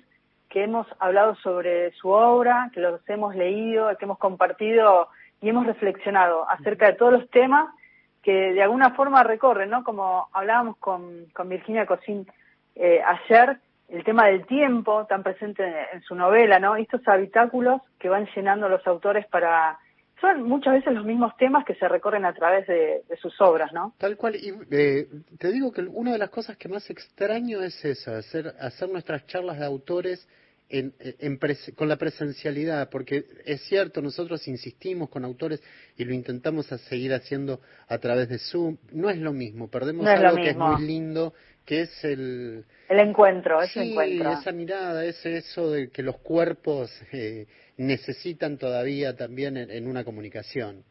que 0.51 0.65
hemos 0.65 0.87
hablado 0.99 1.35
sobre 1.37 1.91
su 1.93 2.11
obra, 2.11 2.71
que 2.75 2.81
los 2.81 3.01
hemos 3.09 3.35
leído, 3.35 3.97
que 3.97 4.05
hemos 4.05 4.19
compartido 4.19 5.09
y 5.41 5.49
hemos 5.49 5.67
reflexionado 5.67 6.49
acerca 6.51 6.87
de 6.87 6.93
todos 6.95 7.13
los 7.13 7.31
temas 7.31 7.75
que 8.23 8.33
de 8.53 8.63
alguna 8.63 8.91
forma 8.91 9.23
recorren, 9.23 9.71
¿no? 9.71 9.85
Como 9.85 10.29
hablábamos 10.33 10.77
con, 10.79 11.27
con 11.35 11.49
Virginia 11.49 11.87
Cosín 11.87 12.27
eh, 12.75 13.01
ayer, 13.03 13.59
el 13.89 14.03
tema 14.05 14.27
del 14.27 14.47
tiempo 14.47 15.07
tan 15.07 15.23
presente 15.23 15.63
en, 15.93 16.03
su 16.03 16.15
novela, 16.15 16.59
¿no? 16.59 16.77
Estos 16.77 17.07
habitáculos 17.07 17.81
que 17.99 18.09
van 18.09 18.27
llenando 18.35 18.69
los 18.69 18.87
autores 18.87 19.27
para... 19.27 19.79
Son 20.21 20.43
muchas 20.45 20.75
veces 20.75 20.95
los 20.95 21.05
mismos 21.05 21.37
temas 21.37 21.65
que 21.67 21.75
se 21.75 21.87
recorren 21.87 22.25
a 22.25 22.33
través 22.33 22.67
de, 22.67 23.03
de 23.09 23.17
sus 23.19 23.39
obras, 23.41 23.73
¿no? 23.73 23.95
Tal 23.99 24.17
cual, 24.17 24.37
y 24.37 24.55
eh, 24.71 25.07
te 25.39 25.53
digo 25.53 25.71
que 25.71 25.83
una 25.83 26.13
de 26.13 26.19
las 26.19 26.31
cosas 26.31 26.57
que 26.57 26.69
más 26.69 26.89
extraño 26.89 27.61
es 27.63 27.85
esa, 27.85 28.17
hacer, 28.19 28.55
hacer 28.59 28.89
nuestras 28.89 29.27
charlas 29.27 29.59
de 29.59 29.67
autores 29.67 30.27
en, 30.69 30.95
en 30.99 31.39
pres- 31.39 31.75
con 31.75 31.89
la 31.89 31.97
presencialidad, 31.97 32.89
porque 32.91 33.25
es 33.45 33.61
cierto, 33.63 34.01
nosotros 34.01 34.49
insistimos 34.49 35.11
con 35.11 35.25
autores 35.25 35.63
y 35.97 36.05
lo 36.05 36.15
intentamos 36.15 36.73
a 36.73 36.79
seguir 36.79 37.13
haciendo 37.13 37.61
a 37.89 37.99
través 37.99 38.29
de 38.29 38.39
Zoom, 38.39 38.79
no 38.93 39.11
es 39.11 39.19
lo 39.19 39.33
mismo, 39.33 39.69
perdemos 39.69 40.05
No 40.05 40.11
algo 40.11 40.37
que 40.37 40.51
es 40.51 40.57
muy 40.57 40.83
lindo, 40.83 41.35
que 41.65 41.83
es 41.83 42.05
el... 42.05 42.65
El 42.89 42.99
encuentro, 43.01 43.63
ese 43.63 43.83
Sí, 43.83 43.91
encuentro. 43.93 44.33
esa 44.33 44.53
mirada, 44.53 45.05
ese 45.05 45.39
eso 45.39 45.71
de 45.71 45.91
que 45.91 46.03
los 46.03 46.19
cuerpos 46.19 46.91
eh, 47.13 47.47
necesitan 47.79 48.59
todavía 48.59 49.17
también 49.17 49.57
en- 49.57 49.71
en 49.71 49.89
una 49.89 50.05
comunicación. 50.05 50.85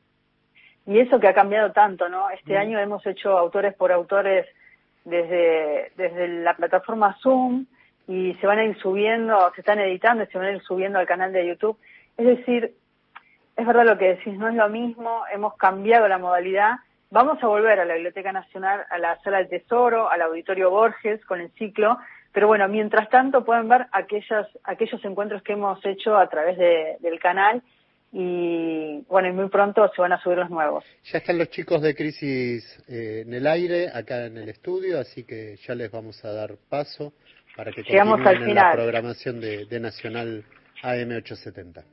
Y 0.85 0.99
eso 0.99 1.19
que 1.19 1.27
ha 1.27 1.33
cambiado 1.33 1.71
tanto, 1.71 2.09
¿no? 2.09 2.27
Mm. 2.27 2.31
Este 2.33 2.57
año 2.57 2.79
hemos 2.79 3.05
hecho 3.05 3.37
autores 3.37 3.73
por 3.75 3.91
autores 3.91 4.45
desde, 5.05 5.91
desde 5.95 6.27
la 6.27 6.55
plataforma 6.55 7.15
Zoom 7.21 7.65
y 8.07 8.33
se 8.41 8.47
van 8.47 8.59
a 8.59 8.65
ir 8.65 8.77
subiendo, 8.79 9.51
se 9.55 9.61
están 9.61 9.79
editando 9.79 10.23
y 10.23 10.27
se 10.27 10.37
van 10.37 10.47
a 10.47 10.51
ir 10.53 10.61
subiendo 10.63 10.99
al 10.99 11.05
canal 11.07 11.31
de 11.31 11.47
YouTube. 11.47 11.77
Es 12.17 12.25
decir, 12.25 12.73
es 13.55 13.65
verdad 13.67 13.85
lo 13.85 13.97
que 13.97 14.15
decís, 14.15 14.33
no 14.37 14.49
es 14.49 14.55
lo 14.55 14.67
mismo, 14.67 15.23
hemos 15.31 15.55
cambiado 15.57 16.07
la 16.07 16.17
modalidad. 16.17 16.77
Vamos 17.13 17.37
a 17.43 17.47
volver 17.47 17.79
a 17.79 17.85
la 17.85 17.93
Biblioteca 17.93 18.31
Nacional, 18.31 18.85
a 18.89 18.97
la 18.97 19.19
Sala 19.21 19.37
del 19.37 19.47
Tesoro, 19.47 20.09
al 20.09 20.19
Auditorio 20.23 20.71
Borges 20.71 21.23
con 21.25 21.39
el 21.41 21.51
ciclo, 21.51 21.95
pero 22.31 22.47
bueno, 22.47 22.67
mientras 22.67 23.07
tanto 23.09 23.45
pueden 23.45 23.69
ver 23.69 23.85
aquellos, 23.91 24.47
aquellos 24.63 25.05
encuentros 25.05 25.43
que 25.43 25.53
hemos 25.53 25.77
hecho 25.85 26.17
a 26.17 26.27
través 26.27 26.57
de- 26.57 26.97
del 27.01 27.19
canal 27.19 27.61
y 28.11 29.01
bueno, 29.07 29.27
y 29.27 29.31
muy 29.31 29.47
pronto 29.49 29.87
se 29.95 30.01
van 30.01 30.13
a 30.13 30.19
subir 30.23 30.39
los 30.39 30.49
nuevos. 30.49 30.83
Ya 31.11 31.19
están 31.19 31.37
los 31.37 31.49
chicos 31.51 31.83
de 31.83 31.93
Crisis 31.93 32.83
eh, 32.89 33.21
en 33.27 33.31
el 33.35 33.45
aire, 33.45 33.89
acá 33.93 34.25
en 34.25 34.37
el 34.37 34.49
estudio, 34.49 34.99
así 34.99 35.23
que 35.23 35.55
ya 35.57 35.75
les 35.75 35.91
vamos 35.91 36.25
a 36.25 36.31
dar 36.33 36.55
paso 36.67 37.13
para 37.55 37.71
que 37.71 37.83
Llegamos 37.83 38.21
al 38.25 38.37
en 38.37 38.39
la 38.41 38.45
final. 38.47 38.73
programación 38.75 39.39
de, 39.39 39.65
de 39.67 39.79
Nacional 39.79 40.43
AM870. 40.81 41.83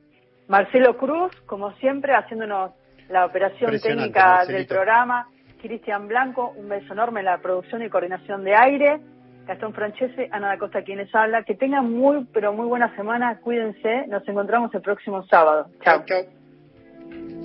Marcelo 0.49 0.97
Cruz, 0.97 1.31
como 1.47 1.73
siempre, 1.77 2.15
haciéndonos 2.15 2.73
la 3.11 3.27
operación 3.27 3.79
técnica 3.79 4.27
Marcelito. 4.27 4.59
del 4.59 4.67
programa. 4.67 5.29
Cristian 5.61 6.09
Blanco, 6.09 6.55
un 6.57 6.69
beso 6.69 6.93
enorme 6.93 7.21
en 7.21 7.27
la 7.27 7.39
producción 7.39 7.83
y 7.83 7.91
coordinación 7.91 8.45
de 8.45 8.55
aire. 8.55 9.01
Gastón 9.47 9.75
Francese, 9.75 10.29
Ana 10.33 10.49
da 10.49 10.59
Costa 10.59 10.83
quienes 10.83 11.15
habla. 11.15 11.43
Que 11.43 11.55
tengan 11.55 11.91
muy, 11.91 12.25
pero 12.33 12.53
muy 12.53 12.67
buena 12.67 12.95
semana. 12.97 13.39
Cuídense. 13.41 14.07
Nos 14.07 14.27
encontramos 14.29 14.73
el 14.75 14.81
próximo 14.81 15.27
sábado. 15.27 15.67
Chao. 15.83 16.05
chao. 16.07 17.40